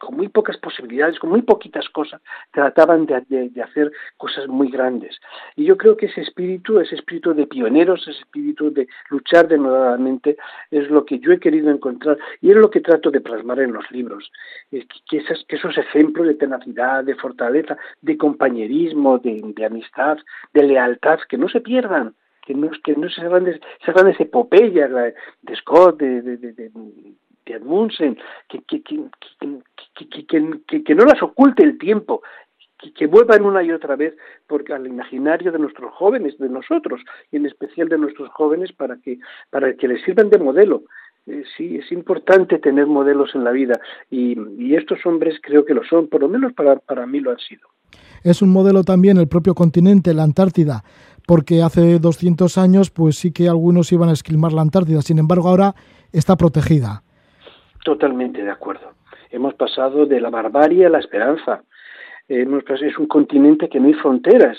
con 0.04 0.16
muy 0.16 0.28
pocas 0.28 0.58
posibilidades, 0.58 1.18
con 1.18 1.30
muy 1.30 1.42
poquitas 1.42 1.88
cosas, 1.88 2.20
trataban 2.52 3.06
de, 3.06 3.62
hacer 3.62 3.90
cosas 4.16 4.48
muy 4.48 4.70
grandes. 4.70 5.18
Y 5.56 5.64
yo 5.64 5.76
creo 5.76 5.96
que 5.96 6.06
ese 6.06 6.20
espíritu, 6.20 6.78
ese 6.80 6.96
espíritu 6.96 7.32
de 7.32 7.46
pioneros, 7.46 8.02
ese 8.02 8.18
espíritu 8.18 8.72
de 8.72 8.86
luchar 9.08 9.48
denodadamente, 9.48 10.36
es 10.70 10.90
lo 10.90 11.04
que 11.04 11.18
yo 11.18 11.32
he 11.32 11.40
querido 11.40 11.70
encontrar 11.70 12.18
y 12.40 12.50
es 12.50 12.56
lo 12.56 12.70
que 12.70 12.80
trato 12.80 13.10
de 13.10 13.20
plasmar 13.20 13.60
en 13.60 13.72
los 13.72 13.90
libros. 13.90 14.30
Que, 14.70 14.86
que 15.08 15.56
esos 15.56 15.78
ejemplos 15.78 16.26
de 16.26 16.34
tenacidad, 16.34 17.04
de 17.04 17.14
fortaleza, 17.14 17.76
de 18.02 18.18
compañerismo, 18.18 19.18
de, 19.18 19.64
amistad, 19.64 20.18
de 20.52 20.62
lealtad, 20.64 21.20
que 21.28 21.38
no 21.38 21.48
se 21.48 21.60
pierdan 21.60 22.14
que 22.44 22.54
no, 22.54 22.70
que 22.82 22.94
no 22.94 23.08
se 23.08 23.22
grandes, 23.22 23.60
esas 23.80 23.94
grandes 23.94 24.20
epopeyas 24.20 24.90
de 25.42 25.56
Scott, 25.56 25.98
de, 25.98 26.22
de, 26.22 26.70
de 27.46 27.46
Edmundsen, 27.46 28.18
que, 28.48 28.62
que, 28.62 28.82
que, 28.82 30.82
que, 30.84 30.94
no 30.94 31.04
las 31.04 31.22
oculte 31.22 31.62
el 31.62 31.78
tiempo, 31.78 32.22
que, 32.94 33.06
vuelvan 33.06 33.44
una 33.44 33.62
y 33.62 33.72
otra 33.72 33.96
vez 33.96 34.16
porque 34.46 34.72
al 34.72 34.86
imaginario 34.86 35.52
de 35.52 35.58
nuestros 35.58 35.92
jóvenes, 35.94 36.38
de 36.38 36.48
nosotros, 36.48 37.00
y 37.30 37.36
en 37.36 37.46
especial 37.46 37.88
de 37.88 37.98
nuestros 37.98 38.28
jóvenes, 38.30 38.72
para 38.72 38.96
que, 38.96 39.18
para 39.50 39.74
que 39.74 39.88
les 39.88 40.02
sirvan 40.04 40.30
de 40.30 40.38
modelo. 40.38 40.84
Eh, 41.26 41.42
sí, 41.56 41.76
es 41.76 41.90
importante 41.90 42.58
tener 42.58 42.86
modelos 42.86 43.34
en 43.34 43.44
la 43.44 43.50
vida 43.50 43.80
y, 44.10 44.36
y, 44.58 44.74
estos 44.76 44.98
hombres 45.06 45.38
creo 45.42 45.64
que 45.64 45.72
lo 45.72 45.82
son, 45.84 46.08
por 46.08 46.20
lo 46.20 46.28
menos 46.28 46.52
para, 46.52 46.76
para 46.76 47.06
mí 47.06 47.20
lo 47.20 47.30
han 47.30 47.38
sido. 47.38 47.66
Es 48.22 48.42
un 48.42 48.52
modelo 48.52 48.84
también 48.84 49.16
el 49.16 49.26
propio 49.26 49.54
continente, 49.54 50.12
la 50.12 50.22
Antártida, 50.22 50.84
porque 51.26 51.62
hace 51.62 51.98
200 51.98 52.58
años 52.58 52.90
pues 52.90 53.16
sí 53.16 53.32
que 53.32 53.48
algunos 53.48 53.90
iban 53.92 54.10
a 54.10 54.12
esquilmar 54.12 54.52
la 54.52 54.62
Antártida, 54.62 55.00
sin 55.00 55.18
embargo 55.18 55.48
ahora 55.48 55.74
está 56.12 56.36
protegida. 56.36 57.02
Totalmente 57.84 58.42
de 58.42 58.50
acuerdo. 58.50 58.92
Hemos 59.30 59.54
pasado 59.54 60.06
de 60.06 60.20
la 60.20 60.30
barbarie 60.30 60.86
a 60.86 60.90
la 60.90 60.98
esperanza. 60.98 61.62
Es 62.28 62.98
un 62.98 63.06
continente 63.06 63.68
que 63.68 63.78
no 63.78 63.88
hay 63.88 63.94
fronteras, 63.94 64.56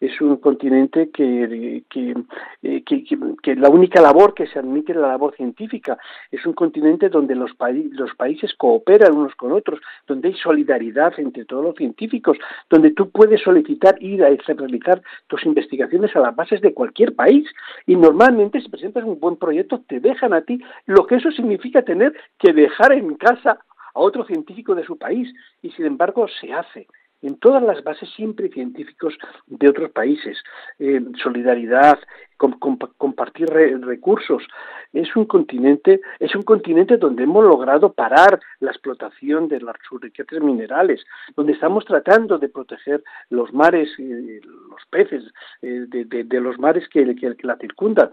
es 0.00 0.20
un 0.20 0.36
continente 0.36 1.10
que, 1.10 1.82
que, 1.90 2.14
eh, 2.62 2.84
que, 2.84 3.04
que, 3.42 3.56
la 3.56 3.68
única 3.68 4.00
labor 4.00 4.34
que 4.34 4.46
se 4.46 4.58
admite 4.60 4.92
es 4.92 4.98
la 4.98 5.08
labor 5.08 5.34
científica, 5.34 5.98
es 6.30 6.46
un 6.46 6.52
continente 6.52 7.08
donde 7.08 7.34
los, 7.34 7.50
los 7.90 8.14
países 8.14 8.54
cooperan 8.54 9.16
unos 9.16 9.34
con 9.34 9.52
otros, 9.52 9.80
donde 10.06 10.28
hay 10.28 10.34
solidaridad 10.34 11.12
entre 11.18 11.44
todos 11.44 11.64
los 11.64 11.74
científicos, 11.74 12.38
donde 12.70 12.92
tú 12.92 13.10
puedes 13.10 13.42
solicitar 13.42 14.00
ir 14.00 14.22
a 14.22 14.28
realizar 14.28 15.02
tus 15.26 15.44
investigaciones 15.44 16.14
a 16.14 16.20
las 16.20 16.36
bases 16.36 16.60
de 16.60 16.72
cualquier 16.72 17.16
país. 17.16 17.48
Y 17.86 17.96
normalmente 17.96 18.60
si 18.60 18.68
presentas 18.68 19.02
un 19.02 19.18
buen 19.18 19.36
proyecto 19.36 19.82
te 19.88 19.98
dejan 19.98 20.32
a 20.34 20.42
ti, 20.42 20.60
lo 20.86 21.06
que 21.06 21.16
eso 21.16 21.32
significa 21.32 21.82
tener 21.82 22.14
que 22.38 22.52
dejar 22.52 22.92
en 22.92 23.16
casa 23.16 23.58
a 23.94 24.00
otro 24.00 24.24
científico 24.24 24.76
de 24.76 24.84
su 24.84 24.96
país. 24.96 25.28
Y 25.62 25.70
sin 25.72 25.86
embargo 25.86 26.26
se 26.40 26.52
hace 26.52 26.86
en 27.22 27.36
todas 27.38 27.62
las 27.62 27.82
bases 27.82 28.08
siempre 28.14 28.48
científicos 28.48 29.16
de 29.46 29.68
otros 29.68 29.90
países, 29.90 30.38
eh, 30.78 31.00
solidaridad, 31.22 31.98
compartir 32.36 33.48
recursos. 33.48 34.44
Es 34.92 35.14
un 35.16 35.24
continente, 35.24 36.00
es 36.20 36.34
un 36.36 36.42
continente 36.42 36.96
donde 36.96 37.24
hemos 37.24 37.44
logrado 37.44 37.92
parar 37.92 38.40
la 38.60 38.70
explotación 38.70 39.48
de 39.48 39.60
las 39.60 39.74
riquezas 40.00 40.40
minerales, 40.40 41.04
donde 41.36 41.52
estamos 41.52 41.84
tratando 41.84 42.38
de 42.38 42.48
proteger 42.48 43.02
los 43.30 43.52
mares, 43.52 43.90
eh, 43.98 44.40
los 44.44 44.80
peces 44.88 45.24
eh, 45.62 45.86
de, 45.88 46.40
los 46.40 46.58
mares 46.58 46.88
que, 46.88 47.04
la 47.42 47.56
circundan. 47.56 48.12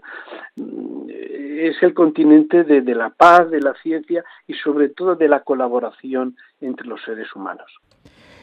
Mm, 0.56 1.08
es 1.08 1.82
el 1.82 1.94
continente 1.94 2.64
de 2.64 2.94
la 2.94 3.10
paz, 3.10 3.48
de 3.50 3.60
la 3.60 3.74
ciencia 3.74 4.24
y 4.46 4.54
sobre 4.54 4.88
todo 4.88 5.14
de 5.14 5.28
la 5.28 5.40
colaboración 5.40 6.36
entre 6.60 6.86
los 6.86 7.02
seres 7.02 7.34
humanos. 7.34 7.72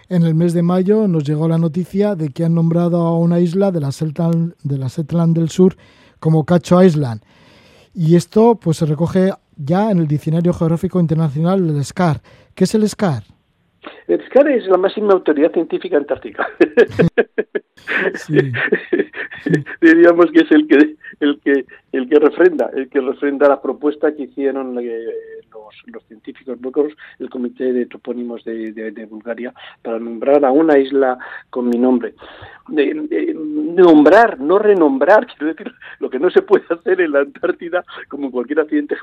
En 0.09 0.23
el 0.23 0.35
mes 0.35 0.53
de 0.53 0.63
mayo 0.63 1.07
nos 1.07 1.23
llegó 1.23 1.47
la 1.47 1.57
noticia 1.57 2.15
de 2.15 2.29
que 2.29 2.43
han 2.43 2.53
nombrado 2.53 2.97
a 2.97 3.17
una 3.17 3.39
isla 3.39 3.71
de 3.71 3.79
la 3.79 3.89
Shetland, 3.89 4.53
de 4.63 4.77
la 4.77 4.89
del 5.27 5.49
Sur 5.49 5.75
como 6.19 6.45
Cacho 6.45 6.83
Island. 6.83 7.21
Y 7.93 8.15
esto 8.15 8.59
pues 8.61 8.77
se 8.77 8.85
recoge 8.85 9.31
ya 9.55 9.91
en 9.91 9.99
el 9.99 10.07
Diccionario 10.07 10.53
Geográfico 10.53 10.99
Internacional 10.99 11.65
del 11.67 11.83
SCAR. 11.85 12.17
¿Qué 12.53 12.65
es 12.65 12.75
el 12.75 12.87
SCAR? 12.87 13.23
El 14.07 14.21
SCAR 14.25 14.49
es 14.49 14.67
la 14.67 14.77
máxima 14.77 15.13
autoridad 15.13 15.53
científica 15.53 15.97
antártica. 15.97 16.47
Diríamos 19.81 20.31
que 20.31 20.41
es 20.41 20.51
el 20.51 20.67
que 20.67 20.95
el 21.21 21.39
que 21.39 21.65
el 21.91 22.09
que 22.09 22.19
refrenda, 22.19 22.69
el 22.75 22.89
que 22.89 22.99
refrenda 22.99 23.47
la 23.47 23.61
propuesta 23.61 24.13
que 24.15 24.23
hicieron 24.23 24.77
eh, 25.53 25.91
los, 25.91 26.03
científicos 26.05 26.59
búlgaros, 26.59 26.93
el 27.19 27.29
Comité 27.29 27.71
de 27.73 27.85
Topónimos 27.85 28.43
de, 28.43 29.07
Bulgaria, 29.09 29.53
para 29.81 29.99
nombrar 29.99 30.43
a 30.45 30.51
una 30.51 30.77
isla 30.77 31.17
con 31.49 31.69
mi 31.69 31.77
nombre. 31.77 32.13
Nombrar, 32.67 34.39
no 34.39 34.57
renombrar, 34.59 35.27
quiero 35.37 35.53
decir, 35.53 35.73
lo 35.99 36.09
que 36.09 36.19
no 36.19 36.29
se 36.29 36.41
puede 36.41 36.65
hacer 36.69 37.01
en 37.01 37.11
la 37.11 37.19
Antártida, 37.19 37.83
como 38.07 38.31
cualquier 38.31 38.61
accidente 38.61 38.95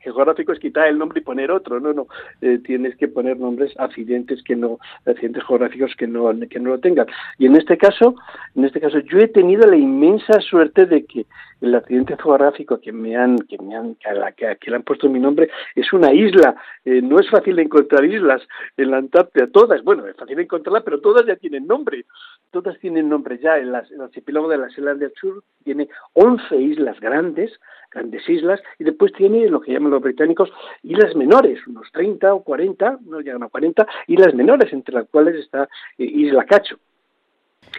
geográfico, 0.00 0.52
es 0.52 0.58
quitar 0.58 0.88
el 0.88 0.98
nombre 0.98 1.20
y 1.20 1.24
poner 1.24 1.50
otro. 1.50 1.80
No, 1.80 1.92
no, 1.92 2.06
eh, 2.40 2.58
tienes 2.64 2.96
que 2.96 3.08
poner 3.08 3.38
nombres 3.38 3.72
accidentes 3.78 4.42
que 4.42 4.56
no, 4.56 4.78
accidentes 5.06 5.44
geográficos 5.44 5.94
que 5.96 6.06
no, 6.06 6.30
que 6.48 6.60
no 6.60 6.70
lo 6.70 6.80
tengan. 6.80 7.06
Y 7.38 7.46
en 7.46 7.56
este 7.56 7.76
caso, 7.78 8.14
en 8.54 8.64
este 8.64 8.80
caso, 8.80 8.98
yo 8.98 9.18
he 9.18 9.28
tenido 9.28 9.66
la 9.66 9.76
inmensa 9.76 10.40
suerte 10.40 10.86
de 10.86 11.04
que 11.04 11.26
el 11.60 11.74
accidente 11.74 12.16
geográfico 12.16 12.80
que 12.80 12.92
me 12.92 13.16
han, 13.16 13.38
que 13.38 13.58
me 13.58 13.76
han, 13.76 13.96
a 14.04 14.12
la 14.12 14.32
que, 14.32 14.56
le 14.66 14.76
han 14.76 14.82
puesto 14.82 15.08
mi 15.08 15.18
nombre 15.18 15.50
es 15.80 15.92
una 15.92 16.12
isla. 16.12 16.56
Eh, 16.84 17.00
no 17.02 17.18
es 17.18 17.28
fácil 17.30 17.58
encontrar 17.58 18.04
islas 18.04 18.42
en 18.76 18.90
la 18.90 18.98
Antártida, 18.98 19.46
todas, 19.48 19.82
bueno, 19.82 20.06
es 20.06 20.16
fácil 20.16 20.38
encontrarlas, 20.38 20.82
pero 20.82 21.00
todas 21.00 21.26
ya 21.26 21.36
tienen 21.36 21.66
nombre. 21.66 22.04
Todas 22.50 22.78
tienen 22.78 23.08
nombre 23.08 23.38
ya. 23.38 23.58
En 23.58 23.68
el 23.68 24.00
archipiélago 24.00 24.48
de 24.48 24.58
las 24.58 24.72
Islas 24.72 24.98
del 24.98 25.12
Sur 25.14 25.42
tiene 25.64 25.88
11 26.14 26.56
islas 26.56 26.98
grandes, 27.00 27.52
grandes 27.90 28.28
islas, 28.28 28.60
y 28.78 28.84
después 28.84 29.12
tiene 29.12 29.48
lo 29.48 29.60
que 29.60 29.72
llaman 29.72 29.90
los 29.90 30.02
británicos 30.02 30.50
islas 30.82 31.14
menores, 31.14 31.66
unos 31.66 31.90
30 31.92 32.34
o 32.34 32.42
40, 32.42 32.98
no 33.06 33.20
llegan 33.20 33.42
a 33.42 33.48
40, 33.48 33.86
islas 34.06 34.34
menores, 34.34 34.72
entre 34.72 34.94
las 34.94 35.08
cuales 35.08 35.36
está 35.36 35.68
eh, 35.98 36.04
Isla 36.04 36.44
Cacho. 36.44 36.78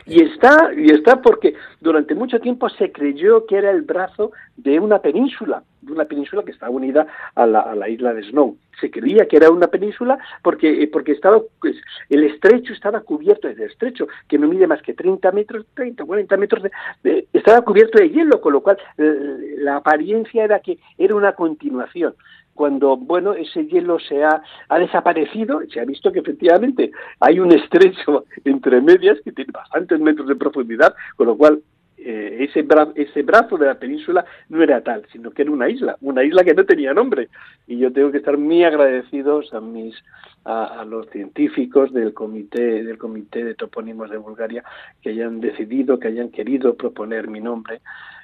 Y 0.05 0.23
está, 0.23 0.71
y 0.75 0.91
está 0.91 1.21
porque 1.21 1.55
durante 1.79 2.15
mucho 2.15 2.39
tiempo 2.39 2.69
se 2.69 2.91
creyó 2.91 3.45
que 3.45 3.57
era 3.57 3.71
el 3.71 3.81
brazo 3.81 4.31
de 4.57 4.79
una 4.79 4.99
península, 4.99 5.63
de 5.81 5.93
una 5.93 6.05
península 6.05 6.43
que 6.43 6.51
está 6.51 6.69
unida 6.69 7.07
a 7.35 7.45
la, 7.45 7.61
a 7.61 7.75
la 7.75 7.89
isla 7.89 8.13
de 8.13 8.23
Snow. 8.23 8.57
Se 8.81 8.89
creía 8.89 9.27
que 9.27 9.37
era 9.37 9.51
una 9.51 9.67
península 9.67 10.17
porque, 10.41 10.83
eh, 10.83 10.87
porque 10.87 11.11
estaba, 11.11 11.41
pues, 11.61 11.75
el 12.09 12.23
estrecho 12.23 12.73
estaba 12.73 13.01
cubierto, 13.01 13.47
el 13.47 13.61
estrecho, 13.61 14.07
que 14.27 14.37
no 14.37 14.47
mide 14.47 14.67
más 14.67 14.81
que 14.81 14.93
30 14.93 15.31
metros, 15.31 15.65
30, 15.73 16.05
40 16.05 16.37
metros, 16.37 16.63
de, 17.03 17.27
estaba 17.33 17.61
cubierto 17.61 17.99
de 17.99 18.09
hielo, 18.09 18.41
con 18.41 18.53
lo 18.53 18.61
cual 18.61 18.77
la 18.97 19.77
apariencia 19.77 20.43
era 20.43 20.59
que 20.59 20.79
era 20.97 21.15
una 21.15 21.33
continuación 21.33 22.15
cuando 22.59 22.97
bueno 22.97 23.35
ese 23.35 23.67
hielo 23.67 23.99
se 23.99 24.21
ha, 24.21 24.43
ha, 24.67 24.79
desaparecido, 24.79 25.61
se 25.71 25.79
ha 25.79 25.85
visto 25.85 26.11
que 26.11 26.19
efectivamente 26.19 26.91
hay 27.21 27.39
un 27.39 27.53
estrecho 27.53 28.25
entre 28.43 28.81
medias 28.81 29.17
que 29.23 29.31
tiene 29.31 29.53
bastantes 29.53 29.97
metros 30.01 30.27
de 30.27 30.35
profundidad, 30.35 30.93
con 31.15 31.27
lo 31.27 31.37
cual 31.37 31.61
eh, 31.95 32.49
ese, 32.49 32.67
ese 32.95 33.21
brazo 33.21 33.57
de 33.57 33.67
la 33.67 33.79
península 33.79 34.25
no 34.49 34.61
era 34.61 34.83
tal, 34.83 35.05
sino 35.09 35.31
que 35.31 35.43
era 35.43 35.51
una 35.51 35.69
isla, 35.69 35.95
una 36.01 36.21
isla 36.21 36.43
que 36.43 36.53
no 36.53 36.65
tenía 36.65 36.93
nombre. 36.93 37.29
Y 37.65 37.77
yo 37.77 37.93
tengo 37.93 38.11
que 38.11 38.17
estar 38.17 38.37
muy 38.37 38.61
agradecidos 38.65 39.53
a 39.53 39.61
mis 39.61 39.95
a, 40.43 40.83
los 40.83 41.09
científicos 41.11 41.93
del 41.93 42.13
comité 42.13 42.83
del 42.83 42.97
comité 42.97 43.45
de 43.45 43.55
topónimos 43.55 44.09
de 44.09 44.17
Bulgaria 44.17 44.65
que 45.01 45.11
hayan 45.11 45.39
decidido, 45.39 45.97
que 45.97 46.09
hayan 46.09 46.29
querido 46.29 46.75
proponer 46.75 47.29
mi 47.29 47.39
nombre 47.39 47.79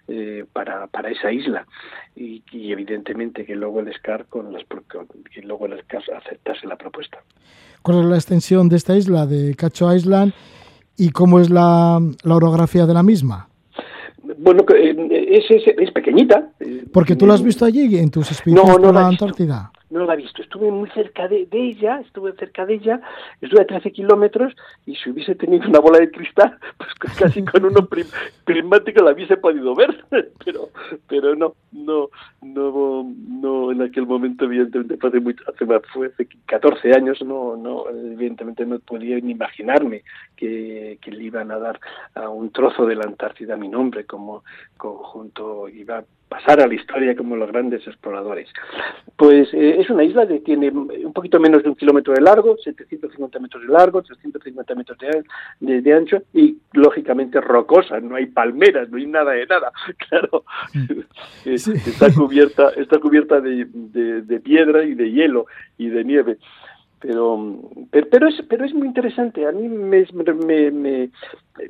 eh, 0.08 0.46
para, 0.54 0.88
para 0.88 1.10
esa 1.10 1.32
isla 1.32 1.66
y, 2.16 2.44
evidentemente 2.52 3.46
que 3.46 3.56
luego 3.56 3.80
el 3.80 3.94
SCAR 3.94 4.26
con 4.28 4.54
las 4.54 4.64
que 5.34 5.42
luego 5.42 5.66
el 5.66 5.80
SCAR 5.82 6.04
aceptase 6.16 6.68
la 6.68 6.76
propuesta. 6.76 7.20
¿Cuál 7.82 8.00
es 8.00 8.06
la 8.06 8.16
extensión 8.16 8.70
de 8.70 8.78
esta 8.78 8.96
isla 8.96 9.26
de 9.26 9.56
Cacho 9.56 9.94
Island 9.94 10.34
y 10.98 11.10
cómo 11.10 11.40
es 11.40 11.50
la, 11.50 12.00
la 12.24 12.36
orografía 12.36 12.86
de 12.86 12.94
la 12.94 13.04
misma? 13.04 13.50
Bueno, 14.38 14.64
eh, 14.76 14.96
es, 15.32 15.46
es, 15.50 15.92
pequeñita. 15.92 16.50
Porque 16.92 17.16
tú 17.16 17.26
la 17.26 17.36
has 17.36 17.44
visto 17.44 17.66
allí 17.66 17.98
en 17.98 18.10
tus 18.10 18.32
expediciones 18.32 18.80
no, 18.80 18.92
no 18.92 18.94
la 18.94 19.08
Antártida. 19.08 19.72
No 19.90 20.06
la 20.06 20.14
he 20.14 20.18
visto. 20.18 20.42
Estuve 20.42 20.72
muy 20.72 20.90
cerca 20.92 21.28
de, 21.28 21.48
ella, 21.52 22.00
estuve 22.00 22.34
cerca 22.34 22.66
de 22.66 22.76
ella, 22.76 23.02
estuve 23.42 23.62
a 23.62 23.68
13 23.68 23.92
kilómetros 23.92 24.54
y 24.86 24.96
si 24.96 25.10
hubiese 25.10 25.36
tenido 25.36 25.68
una 25.68 25.80
bola 25.80 26.00
de 26.00 26.12
cristal, 26.12 26.58
pues 26.78 27.18
casi 27.18 27.44
con 27.44 27.66
uno 27.66 27.88
prismático 28.46 29.04
la 29.04 29.14
hubiese 29.14 29.38
podido 29.38 29.76
ver, 29.76 30.06
pero 30.46 30.70
pero 31.08 31.36
no, 31.36 31.56
no, 31.72 32.10
no, 32.42 33.14
no 33.28 33.72
en 33.72 33.82
aquel 33.82 34.06
momento 34.06 34.46
evidentemente 34.46 34.98
hace, 35.02 35.20
mucho, 35.20 35.44
hace, 35.48 35.66
fue 35.94 36.08
hace 36.08 36.28
14 36.46 36.94
años, 36.94 37.22
no, 37.24 37.56
no, 37.56 37.90
evidentemente 37.90 38.66
no 38.66 38.80
podía 38.80 39.20
ni 39.20 39.32
imaginarme 39.32 40.04
que, 40.36 40.98
que 41.02 41.12
le 41.12 41.24
iban 41.24 41.52
a 41.52 41.60
dar 41.60 41.80
a 42.16 42.30
un 42.30 42.52
trozo 42.52 42.86
de 42.86 42.96
la 42.96 43.06
Antártida 43.06 43.56
mi 43.56 43.68
nombre 43.68 44.06
como 44.06 44.44
conjunto 44.78 45.70
iba 45.70 46.04
pasar 46.28 46.60
a 46.60 46.68
la 46.68 46.74
historia 46.74 47.16
como 47.16 47.36
los 47.36 47.52
grandes 47.52 47.86
exploradores. 47.88 48.50
Pues 49.16 49.54
eh, 49.54 49.78
es 49.80 49.90
una 49.90 50.04
isla 50.04 50.28
que 50.28 50.40
tiene 50.40 50.70
un 50.70 51.14
poquito 51.14 51.40
menos 51.40 51.64
de 51.64 51.70
un 51.70 51.76
kilómetro 51.76 52.14
de 52.14 52.22
largo, 52.22 52.58
750 52.58 53.40
metros 53.40 53.64
de 53.64 53.72
largo, 53.72 54.02
350 54.02 54.76
metros 54.76 54.98
de, 55.60 55.82
de, 55.82 55.94
ancho 55.94 56.24
y 56.34 56.58
lógicamente 56.74 57.40
rocosa, 57.42 58.00
no 58.00 58.16
hay 58.16 58.26
palmeras, 58.26 58.90
no 58.90 58.98
hay 58.98 59.06
nada 59.06 59.32
de 59.32 59.46
nada, 59.46 59.72
claro. 60.10 60.44
Está 61.46 62.12
cubierta, 62.14 62.70
está 62.76 63.00
cubierta 63.00 63.40
de, 63.40 63.66
de 63.66 64.40
piedra 64.40 64.84
y 64.84 64.96
de 64.96 65.12
hielo 65.12 65.46
y 65.78 65.90
de 65.90 66.04
nieve 66.04 66.38
pero, 67.00 67.60
pero, 68.10 68.28
es, 68.28 68.42
pero 68.50 68.66
es 68.66 68.74
muy 68.74 68.88
interesante. 68.88 69.46
A 69.46 69.52
mí 69.52 69.68
me, 69.68 70.06
me, 70.14 70.72
me, 70.72 71.10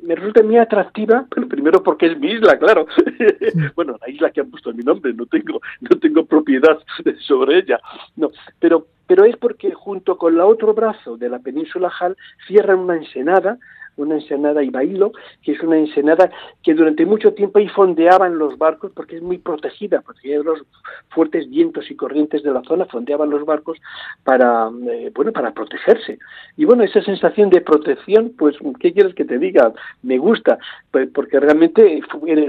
me 0.02 0.14
resulta 0.14 0.42
muy 0.42 0.56
atractiva, 0.56 1.26
pero 1.34 1.48
primero 1.48 1.82
porque 1.82 2.06
es 2.06 2.18
mi 2.18 2.32
isla, 2.32 2.58
claro. 2.58 2.86
bueno, 3.76 3.96
la 4.00 4.10
isla 4.10 4.30
que 4.30 4.40
han 4.40 4.50
puesto 4.50 4.72
mi 4.72 4.82
nombre, 4.82 5.12
no 5.12 5.26
tengo, 5.26 5.60
no 5.80 5.98
tengo 5.98 6.24
propiedad 6.24 6.78
sobre 7.20 7.58
ella. 7.58 7.80
No, 8.16 8.30
pero, 8.58 8.86
pero 9.06 9.24
es 9.24 9.36
porque 9.36 9.72
junto 9.72 10.16
con 10.16 10.36
la 10.36 10.46
otro 10.46 10.74
brazo 10.74 11.16
de 11.16 11.28
la 11.28 11.38
península 11.38 11.92
Hal 12.00 12.16
cierran 12.46 12.80
una 12.80 12.96
ensenada 12.96 13.58
una 13.96 14.16
ensenada 14.16 14.62
Ibailo, 14.62 15.12
que 15.42 15.52
es 15.52 15.60
una 15.62 15.78
ensenada 15.78 16.30
que 16.62 16.74
durante 16.74 17.06
mucho 17.06 17.32
tiempo 17.32 17.58
ahí 17.58 17.68
fondeaban 17.68 18.38
los 18.38 18.58
barcos 18.58 18.92
porque 18.94 19.16
es 19.16 19.22
muy 19.22 19.38
protegida, 19.38 20.00
porque 20.02 20.38
los 20.38 20.62
fuertes 21.08 21.48
vientos 21.48 21.90
y 21.90 21.96
corrientes 21.96 22.42
de 22.42 22.52
la 22.52 22.62
zona 22.62 22.84
fondeaban 22.86 23.30
los 23.30 23.44
barcos 23.44 23.78
para, 24.24 24.70
eh, 24.90 25.10
bueno, 25.14 25.32
para 25.32 25.52
protegerse. 25.52 26.18
Y 26.56 26.64
bueno, 26.64 26.82
esa 26.82 27.02
sensación 27.02 27.50
de 27.50 27.60
protección, 27.60 28.32
pues, 28.36 28.56
¿qué 28.80 28.92
quieres 28.92 29.14
que 29.14 29.24
te 29.24 29.38
diga? 29.38 29.72
Me 30.02 30.18
gusta, 30.18 30.58
pues, 30.90 31.08
porque 31.12 31.40
realmente 31.40 32.00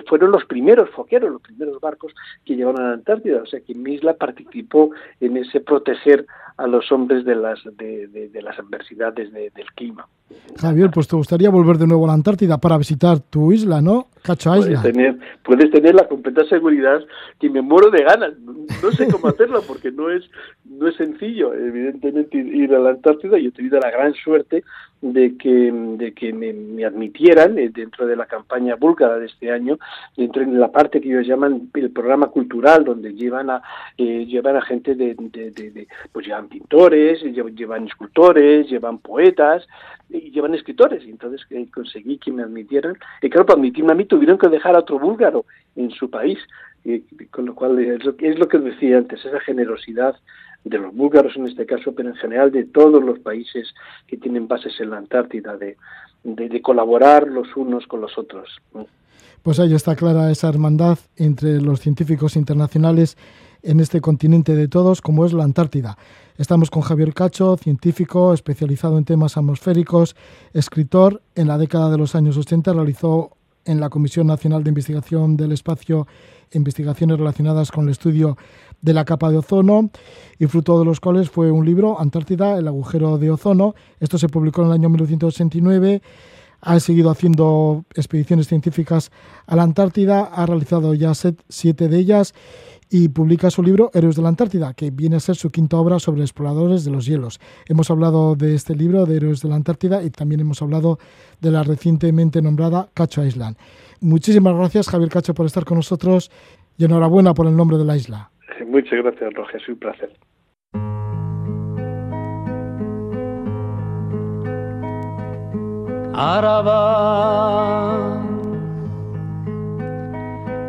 fueron 0.07 0.31
los 0.31 0.45
primeros 0.45 0.89
foqueros, 0.89 1.31
los 1.31 1.41
primeros 1.41 1.79
barcos 1.79 2.13
que 2.45 2.55
llevaron 2.55 2.81
a 2.81 2.89
la 2.89 2.93
Antártida, 2.93 3.41
o 3.41 3.45
sea 3.45 3.59
que 3.61 3.73
mi 3.73 3.93
isla 3.93 4.13
participó 4.13 4.91
en 5.19 5.37
ese 5.37 5.59
proteger 5.59 6.25
a 6.57 6.65
los 6.65 6.91
hombres 6.91 7.23
de 7.23 7.35
las, 7.35 7.59
de, 7.77 8.07
de, 8.07 8.41
las 8.41 8.57
adversidades 8.57 9.31
del 9.31 9.71
clima. 9.75 10.07
Javier, 10.59 10.89
pues 10.91 11.07
te 11.07 11.15
gustaría 11.15 11.36
volver 11.49 11.77
de 11.77 11.87
nuevo 11.87 12.05
a 12.05 12.07
la 12.07 12.13
Antártida 12.13 12.57
para 12.57 12.77
visitar 12.77 13.19
tu 13.19 13.51
isla, 13.51 13.81
¿no? 13.81 14.07
Cacho 14.21 14.55
Isla. 14.55 14.81
Puedes 14.81 14.93
tener, 14.93 15.19
puedes 15.43 15.71
tener 15.71 15.95
la 15.95 16.07
completa 16.07 16.43
seguridad 16.45 16.99
que 17.39 17.49
me 17.49 17.61
muero 17.61 17.89
de 17.91 18.03
ganas. 18.03 18.33
No 18.83 18.91
sé 18.91 19.07
cómo 19.07 19.27
hacerlo 19.27 19.61
porque 19.67 19.91
no 19.91 20.09
es, 20.09 20.23
no 20.65 20.87
es 20.87 20.95
sencillo, 20.95 21.53
evidentemente, 21.53 22.37
ir 22.37 22.73
a 22.73 22.79
la 22.79 22.89
Antártida. 22.89 23.37
Yo 23.37 23.49
he 23.49 23.51
tenido 23.51 23.79
la 23.79 23.91
gran 23.91 24.13
suerte 24.15 24.63
de 25.01 25.37
que, 25.37 25.71
de 25.71 26.13
que 26.13 26.33
me, 26.33 26.83
admitieran 26.83 27.57
eh, 27.59 27.69
dentro 27.69 28.07
de 28.07 28.15
la 28.15 28.25
campaña 28.25 28.75
búlgara 28.75 29.19
de 29.19 29.27
este 29.27 29.51
año, 29.51 29.77
dentro 30.15 30.43
de 30.43 30.51
la 30.51 30.71
parte 30.71 30.99
que 30.99 31.09
ellos 31.09 31.27
llaman 31.27 31.69
el 31.73 31.91
programa 31.91 32.27
cultural, 32.27 32.83
donde 32.83 33.13
llevan 33.13 33.49
a, 33.49 33.61
eh, 33.97 34.25
llevan 34.25 34.55
a 34.57 34.61
gente 34.61 34.95
de, 34.95 35.15
de, 35.15 35.87
pues 36.11 36.25
llevan 36.25 36.47
pintores, 36.47 37.21
llevan 37.21 37.85
escultores, 37.85 38.69
llevan 38.69 38.99
poetas, 38.99 39.67
y 40.09 40.31
llevan 40.31 40.55
escritores, 40.55 41.03
y 41.05 41.09
entonces 41.09 41.45
eh, 41.49 41.67
conseguí 41.73 42.17
que 42.17 42.31
me 42.31 42.43
admitieran, 42.43 42.97
y 43.21 43.29
claro, 43.29 43.45
para 43.45 43.59
admitirme 43.59 43.91
a 43.91 43.95
mí 43.95 44.05
tuvieron 44.05 44.37
que 44.37 44.47
dejar 44.47 44.75
a 44.75 44.79
otro 44.79 44.99
búlgaro 44.99 45.45
en 45.75 45.91
su 45.91 46.09
país, 46.09 46.39
y, 46.83 47.01
con 47.29 47.45
lo 47.45 47.55
cual 47.55 47.77
es 47.79 48.03
lo, 48.05 48.15
es 48.17 48.39
lo 48.39 48.47
que 48.47 48.57
decía 48.57 48.97
antes, 48.97 49.23
esa 49.25 49.39
generosidad 49.41 50.15
de 50.69 50.77
los 50.79 50.95
búlgaros 50.95 51.35
en 51.35 51.47
este 51.47 51.65
caso, 51.65 51.93
pero 51.93 52.09
en 52.09 52.15
general 52.15 52.51
de 52.51 52.65
todos 52.65 53.03
los 53.03 53.19
países 53.19 53.73
que 54.07 54.17
tienen 54.17 54.47
bases 54.47 54.73
en 54.79 54.91
la 54.91 54.97
Antártida, 54.97 55.57
de, 55.57 55.77
de, 56.23 56.61
colaborar 56.61 57.27
los 57.27 57.55
unos 57.55 57.87
con 57.87 58.01
los 58.01 58.17
otros. 58.17 58.49
Pues 59.43 59.59
ahí 59.59 59.73
está 59.73 59.95
clara 59.95 60.31
esa 60.31 60.49
hermandad 60.49 60.97
entre 61.15 61.61
los 61.61 61.79
científicos 61.79 62.35
internacionales 62.35 63.17
en 63.63 63.79
este 63.79 64.01
continente 64.01 64.55
de 64.55 64.67
todos, 64.67 65.01
como 65.01 65.25
es 65.25 65.33
la 65.33 65.43
Antártida. 65.43 65.97
Estamos 66.37 66.69
con 66.69 66.83
Javier 66.83 67.13
Cacho, 67.13 67.57
científico 67.57 68.33
especializado 68.33 68.97
en 68.97 69.05
temas 69.05 69.37
atmosféricos, 69.37 70.15
escritor. 70.53 71.21
En 71.35 71.47
la 71.47 71.57
década 71.57 71.89
de 71.89 71.97
los 71.97 72.13
años 72.13 72.37
80 72.37 72.73
realizó 72.73 73.31
en 73.65 73.79
la 73.79 73.89
Comisión 73.89 74.27
Nacional 74.27 74.63
de 74.63 74.69
Investigación 74.69 75.35
del 75.35 75.51
Espacio 75.51 76.07
investigaciones 76.51 77.17
relacionadas 77.17 77.71
con 77.71 77.85
el 77.85 77.91
estudio 77.91 78.37
de 78.81 78.93
la 78.93 79.05
capa 79.05 79.31
de 79.31 79.37
ozono 79.37 79.89
y 80.39 80.45
fruto 80.47 80.79
de 80.79 80.85
los 80.85 80.99
cuales 80.99 81.29
fue 81.29 81.51
un 81.51 81.65
libro, 81.65 81.99
Antártida, 81.99 82.57
el 82.57 82.67
agujero 82.67 83.17
de 83.17 83.31
ozono. 83.31 83.75
Esto 83.99 84.17
se 84.17 84.29
publicó 84.29 84.61
en 84.61 84.67
el 84.67 84.73
año 84.73 84.89
1989. 84.89 86.01
Ha 86.61 86.79
seguido 86.79 87.11
haciendo 87.11 87.85
expediciones 87.93 88.47
científicas 88.47 89.11
a 89.45 89.55
la 89.55 89.63
Antártida, 89.63 90.23
ha 90.23 90.45
realizado 90.45 90.93
ya 90.93 91.13
siete 91.49 91.87
de 91.87 91.99
ellas 91.99 92.33
y 92.89 93.09
publica 93.09 93.51
su 93.51 93.61
libro 93.63 93.91
Héroes 93.93 94.15
de 94.15 94.21
la 94.21 94.29
Antártida, 94.29 94.73
que 94.73 94.91
viene 94.91 95.17
a 95.17 95.19
ser 95.19 95.35
su 95.35 95.49
quinta 95.49 95.77
obra 95.77 95.99
sobre 95.99 96.21
exploradores 96.21 96.85
de 96.85 96.91
los 96.91 97.05
hielos. 97.05 97.39
Hemos 97.67 97.91
hablado 97.91 98.35
de 98.35 98.55
este 98.55 98.75
libro 98.75 99.05
de 99.05 99.17
Héroes 99.17 99.41
de 99.41 99.49
la 99.49 99.55
Antártida 99.55 100.03
y 100.03 100.09
también 100.09 100.41
hemos 100.41 100.61
hablado 100.61 100.97
de 101.41 101.51
la 101.51 101.63
recientemente 101.63 102.41
nombrada 102.41 102.89
Cacho 102.93 103.25
Island. 103.25 103.57
Muchísimas 104.01 104.55
gracias, 104.55 104.89
Javier 104.89 105.09
Cacho, 105.09 105.33
por 105.33 105.45
estar 105.45 105.65
con 105.65 105.77
nosotros 105.77 106.31
y 106.77 106.85
enhorabuena 106.85 107.33
por 107.33 107.47
el 107.47 107.55
nombre 107.55 107.77
de 107.77 107.85
la 107.85 107.95
isla. 107.95 108.31
Muchas 108.65 109.03
gracias, 109.03 109.33
Roger, 109.33 109.61
es 109.61 109.69
un 109.69 109.77
placer. 109.77 110.11
Araba, 116.19 116.73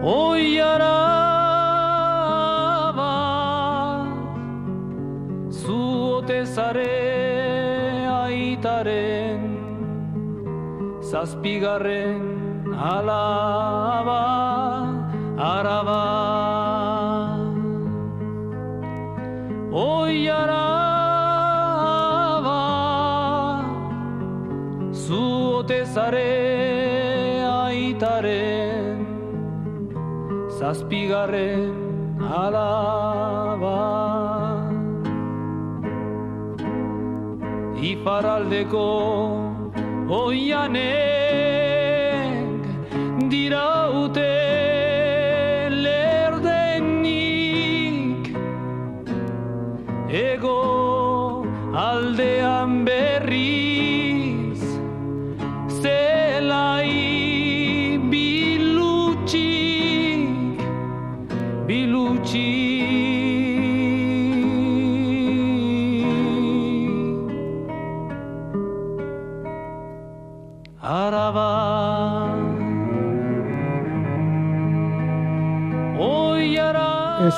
hoy 0.02 0.58
Araba, 0.58 0.94
su 5.48 6.22
tesare 6.26 8.04
aitaren, 8.06 9.40
saspigarren 11.00 12.47
alaba, 12.78 14.22
araba. 15.36 16.02
Oi 19.72 20.28
araba, 20.28 20.60
zuote 24.92 25.84
zare 25.94 26.30
aitaren, 27.66 29.06
zazpigarren 30.58 31.74
alaba. 32.42 33.76
Iparaldeko 37.90 38.86
oianen, 40.10 41.67
diraute 43.48 44.20
ego 44.20 44.47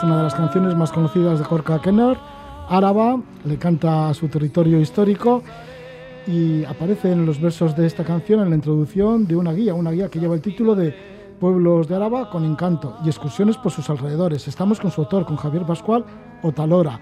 Es 0.00 0.04
una 0.04 0.16
de 0.16 0.22
las 0.22 0.34
canciones 0.34 0.74
más 0.74 0.92
conocidas 0.92 1.38
de 1.38 1.44
Jorka 1.44 1.78
Kenner 1.78 2.16
Áraba, 2.70 3.20
le 3.44 3.58
canta 3.58 4.08
a 4.08 4.14
su 4.14 4.28
territorio 4.28 4.80
histórico 4.80 5.42
y 6.26 6.64
aparece 6.64 7.12
en 7.12 7.26
los 7.26 7.38
versos 7.38 7.76
de 7.76 7.86
esta 7.86 8.02
canción 8.02 8.40
en 8.40 8.48
la 8.48 8.56
introducción 8.56 9.26
de 9.26 9.36
una 9.36 9.52
guía, 9.52 9.74
una 9.74 9.90
guía 9.90 10.08
que 10.08 10.18
lleva 10.18 10.34
el 10.34 10.40
título 10.40 10.74
de 10.74 10.94
Pueblos 11.38 11.86
de 11.86 11.96
Áraba 11.96 12.30
con 12.30 12.46
encanto 12.46 12.96
y 13.04 13.08
excursiones 13.08 13.58
por 13.58 13.72
sus 13.72 13.90
alrededores. 13.90 14.48
Estamos 14.48 14.80
con 14.80 14.90
su 14.90 15.02
autor, 15.02 15.26
con 15.26 15.36
Javier 15.36 15.66
Pascual 15.66 16.06
Otalora. 16.42 16.98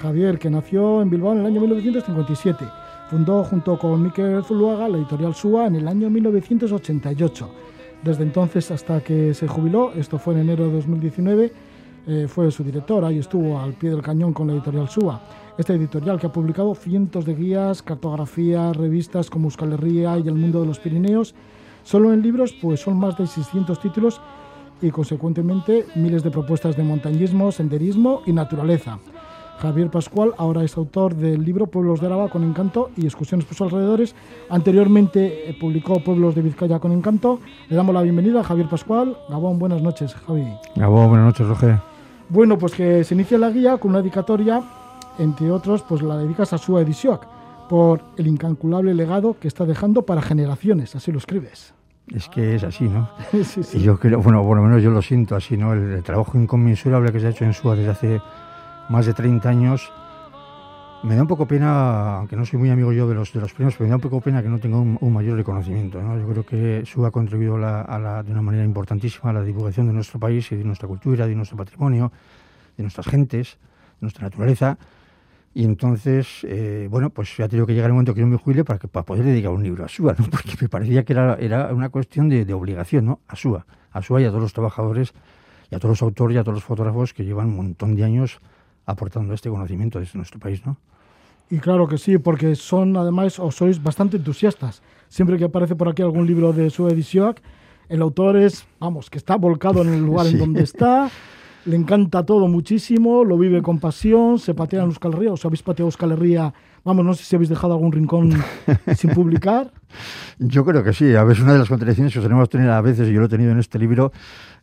Javier, 0.00 0.38
que 0.38 0.48
nació 0.48 1.02
en 1.02 1.10
Bilbao 1.10 1.32
en 1.32 1.40
el 1.40 1.46
año 1.46 1.60
1957. 1.62 2.64
Fundó 3.10 3.42
junto 3.42 3.76
con 3.76 4.04
Miquel 4.04 4.44
Zuluaga 4.44 4.88
la 4.88 4.98
editorial 4.98 5.34
SUA 5.34 5.66
en 5.66 5.74
el 5.74 5.88
año 5.88 6.08
1988. 6.10 7.50
Desde 8.04 8.22
entonces 8.22 8.70
hasta 8.70 9.00
que 9.00 9.34
se 9.34 9.48
jubiló, 9.48 9.92
esto 9.94 10.20
fue 10.20 10.34
en 10.34 10.42
enero 10.42 10.66
de 10.66 10.74
2019, 10.74 11.52
eh, 12.06 12.26
fue 12.28 12.50
su 12.50 12.62
directora 12.62 13.10
y 13.10 13.18
estuvo 13.18 13.58
al 13.58 13.74
pie 13.74 13.90
del 13.90 14.02
cañón 14.02 14.32
con 14.32 14.46
la 14.46 14.52
editorial 14.52 14.88
SUA. 14.88 15.20
Esta 15.58 15.74
editorial 15.74 16.20
que 16.20 16.26
ha 16.26 16.32
publicado 16.32 16.74
cientos 16.74 17.24
de 17.24 17.34
guías, 17.34 17.82
cartografías, 17.82 18.76
revistas 18.76 19.28
como 19.28 19.46
Euskal 19.46 19.72
Herria 19.72 20.18
y 20.18 20.28
El 20.28 20.34
Mundo 20.34 20.60
de 20.60 20.66
los 20.66 20.78
Pirineos. 20.78 21.34
Solo 21.82 22.12
en 22.12 22.22
libros 22.22 22.54
pues 22.60 22.80
son 22.80 22.98
más 22.98 23.16
de 23.18 23.26
600 23.26 23.80
títulos 23.80 24.20
y 24.80 24.90
consecuentemente 24.90 25.86
miles 25.94 26.22
de 26.22 26.30
propuestas 26.30 26.76
de 26.76 26.84
montañismo, 26.84 27.50
senderismo 27.50 28.22
y 28.26 28.32
naturaleza. 28.32 28.98
Javier 29.58 29.90
Pascual 29.90 30.32
ahora 30.36 30.62
es 30.62 30.76
autor 30.76 31.14
del 31.14 31.42
libro 31.44 31.66
Pueblos 31.66 32.00
de 32.00 32.06
Araba 32.06 32.28
con 32.28 32.44
Encanto 32.44 32.90
y 32.96 33.06
excursiones 33.06 33.46
por 33.46 33.56
sus 33.56 33.72
alrededores. 33.72 34.14
Anteriormente 34.50 35.50
eh, 35.50 35.56
publicó 35.58 36.00
Pueblos 36.00 36.34
de 36.34 36.42
Vizcaya 36.42 36.78
con 36.78 36.92
Encanto. 36.92 37.40
Le 37.68 37.76
damos 37.76 37.94
la 37.94 38.02
bienvenida 38.02 38.40
a 38.40 38.44
Javier 38.44 38.68
Pascual. 38.68 39.16
Gabón, 39.30 39.58
buenas 39.58 39.80
noches, 39.80 40.14
Javi. 40.14 40.46
Gabón, 40.76 41.08
buenas 41.08 41.26
noches, 41.26 41.46
Roger. 41.46 41.95
Bueno, 42.28 42.58
pues 42.58 42.72
que 42.74 43.04
se 43.04 43.14
inicia 43.14 43.38
la 43.38 43.50
guía 43.50 43.78
con 43.78 43.90
una 43.92 44.00
dedicatoria, 44.00 44.62
entre 45.18 45.50
otros, 45.50 45.82
pues 45.82 46.02
la 46.02 46.16
dedicas 46.16 46.52
a 46.52 46.58
su 46.58 46.78
edición 46.78 47.20
por 47.68 48.00
el 48.16 48.26
incalculable 48.26 48.94
legado 48.94 49.36
que 49.38 49.48
está 49.48 49.64
dejando 49.64 50.02
para 50.02 50.22
generaciones, 50.22 50.94
así 50.96 51.12
lo 51.12 51.18
escribes. 51.18 51.74
Es 52.14 52.28
que 52.28 52.54
es 52.54 52.62
así, 52.62 52.84
¿no? 52.84 53.08
sí, 53.44 53.62
sí. 53.62 53.78
Y 53.78 53.82
yo 53.82 53.98
creo, 53.98 54.20
bueno, 54.20 54.42
por 54.44 54.56
lo 54.56 54.62
menos 54.62 54.82
yo 54.82 54.90
lo 54.90 55.02
siento 55.02 55.34
así, 55.34 55.56
¿no? 55.56 55.72
El, 55.72 56.02
trabajo 56.02 56.38
inconmensurable 56.38 57.12
que 57.12 57.20
se 57.20 57.26
ha 57.26 57.30
hecho 57.30 57.44
en 57.44 57.52
SUA 57.52 57.76
desde 57.76 57.90
hace 57.90 58.20
más 58.88 59.06
de 59.06 59.14
30 59.14 59.48
años, 59.48 59.92
me 61.02 61.14
da 61.14 61.22
un 61.22 61.28
poco 61.28 61.46
pena, 61.46 62.18
aunque 62.18 62.36
no 62.36 62.44
soy 62.44 62.58
muy 62.58 62.70
amigo 62.70 62.92
yo 62.92 63.08
de 63.08 63.14
los, 63.14 63.32
de 63.32 63.40
los 63.40 63.52
premios, 63.52 63.74
pero 63.74 63.84
me 63.84 63.90
da 63.90 63.96
un 63.96 64.02
poco 64.02 64.20
pena 64.20 64.42
que 64.42 64.48
no 64.48 64.58
tenga 64.58 64.78
un, 64.78 65.12
mayor 65.12 65.36
reconocimiento, 65.36 66.02
¿no? 66.02 66.18
Yo 66.18 66.28
creo 66.28 66.46
que 66.46 66.84
SUA 66.86 67.08
ha 67.08 67.10
contribuido 67.10 67.56
a 67.56 67.98
la, 67.98 68.22
de 68.22 68.32
una 68.32 68.42
manera 68.42 68.64
importantísima 68.64 69.30
a 69.30 69.32
la 69.32 69.42
divulgación 69.42 69.86
de 69.86 69.92
nuestro 69.92 70.18
país 70.18 70.50
y 70.52 70.56
de 70.56 70.64
nuestra 70.64 70.88
cultura, 70.88 71.26
de 71.26 71.34
nuestro 71.34 71.56
patrimonio, 71.56 72.12
de 72.76 72.82
nuestras 72.82 73.06
gentes, 73.06 73.58
de 74.00 74.04
nuestra 74.04 74.24
naturaleza, 74.24 74.78
y 75.54 75.64
entonces, 75.64 76.44
eh, 76.44 76.86
bueno, 76.90 77.10
pues 77.10 77.34
ya 77.36 77.48
tenido 77.48 77.66
que 77.66 77.72
llegar 77.72 77.88
el 77.88 77.94
momento 77.94 78.12
que 78.12 78.20
yo 78.20 78.26
me 78.26 78.36
jubile 78.36 78.62
para, 78.62 78.78
que, 78.78 78.88
para 78.88 79.06
poder 79.06 79.24
dedicar 79.24 79.52
un 79.52 79.62
libro 79.62 79.84
a 79.84 79.88
SUA, 79.88 80.14
¿no? 80.18 80.26
porque 80.30 80.52
me 80.60 80.68
parecía 80.68 81.04
que 81.04 81.12
era, 81.12 81.36
era 81.36 81.72
una 81.72 81.88
cuestión 81.88 82.28
de, 82.28 82.44
de, 82.44 82.52
obligación, 82.52 83.06
¿no? 83.06 83.20
A 83.28 83.36
SUA, 83.36 83.64
a 83.90 84.02
SUA 84.02 84.22
y 84.22 84.24
a 84.24 84.28
todos 84.28 84.42
los 84.42 84.52
trabajadores, 84.52 85.14
y 85.70 85.74
a 85.74 85.78
todos 85.78 85.92
los 85.92 86.02
autores 86.02 86.36
y 86.36 86.38
a 86.38 86.42
todos 86.42 86.56
los 86.56 86.64
fotógrafos 86.64 87.12
que 87.12 87.24
llevan 87.24 87.48
un 87.48 87.56
montón 87.56 87.96
de 87.96 88.04
años 88.04 88.40
aportando 88.86 89.34
este 89.34 89.50
conocimiento 89.50 89.98
desde 89.98 90.16
nuestro 90.16 90.40
país, 90.40 90.64
¿no? 90.64 90.78
Y 91.50 91.58
claro 91.58 91.86
que 91.86 91.98
sí, 91.98 92.18
porque 92.18 92.56
son 92.56 92.96
además, 92.96 93.38
o 93.38 93.50
sois 93.50 93.80
bastante 93.82 94.16
entusiastas. 94.16 94.82
Siempre 95.08 95.36
que 95.38 95.44
aparece 95.44 95.76
por 95.76 95.88
aquí 95.88 96.02
algún 96.02 96.26
libro 96.26 96.52
de 96.52 96.70
su 96.70 96.88
edición, 96.88 97.36
el 97.88 98.02
autor 98.02 98.36
es, 98.36 98.66
vamos, 98.80 99.10
que 99.10 99.18
está 99.18 99.36
volcado 99.36 99.82
en 99.82 99.94
el 99.94 100.02
lugar 100.04 100.26
en 100.26 100.38
donde 100.44 100.62
está, 100.62 101.08
le 101.64 101.76
encanta 101.76 102.24
todo 102.24 102.48
muchísimo, 102.48 103.24
lo 103.24 103.38
vive 103.38 103.62
con 103.62 103.78
pasión, 103.78 104.38
se 104.38 104.54
patea 104.54 104.82
en 104.82 104.86
Euskal 104.86 105.14
Herria, 105.14 105.32
os 105.32 105.44
habéis 105.44 105.62
pateado 105.62 105.88
Euskal 105.88 106.12
Herria, 106.12 106.52
vamos, 106.84 107.04
no 107.04 107.14
sé 107.14 107.24
si 107.24 107.36
habéis 107.36 107.48
dejado 107.48 107.74
algún 107.74 107.92
rincón 107.92 108.32
sin 108.96 109.10
publicar. 109.10 109.72
Yo 110.38 110.64
creo 110.64 110.82
que 110.82 110.92
sí, 110.92 111.14
a 111.14 111.22
veces 111.22 111.44
una 111.44 111.52
de 111.52 111.60
las 111.60 111.68
contradicciones 111.68 112.12
que 112.12 112.20
tenemos 112.20 112.48
tener 112.48 112.70
a 112.70 112.80
veces, 112.80 113.08
y 113.08 113.12
yo 113.12 113.20
lo 113.20 113.26
he 113.26 113.28
tenido 113.28 113.52
en 113.52 113.60
este 113.60 113.78
libro, 113.78 114.12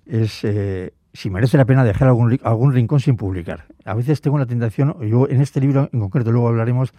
es 0.06 0.44
eh, 0.44 0.94
si 1.14 1.30
merece 1.30 1.58
la 1.58 1.66
pena 1.66 1.84
dejar 1.84 2.08
algún, 2.08 2.40
algún 2.44 2.74
rincón 2.74 3.00
sin 3.00 3.16
publicar. 3.16 3.66
A 3.86 3.94
veces 3.94 4.20
tengo 4.22 4.38
la 4.38 4.48
tentación, 4.48 4.96
yo 5.08 5.28
en 5.30 5.42
este 5.42 5.62
libro 5.62 5.90
en 5.94 6.00
concreto, 6.00 6.32
luego 6.32 6.48
hablaremos, 6.48 6.94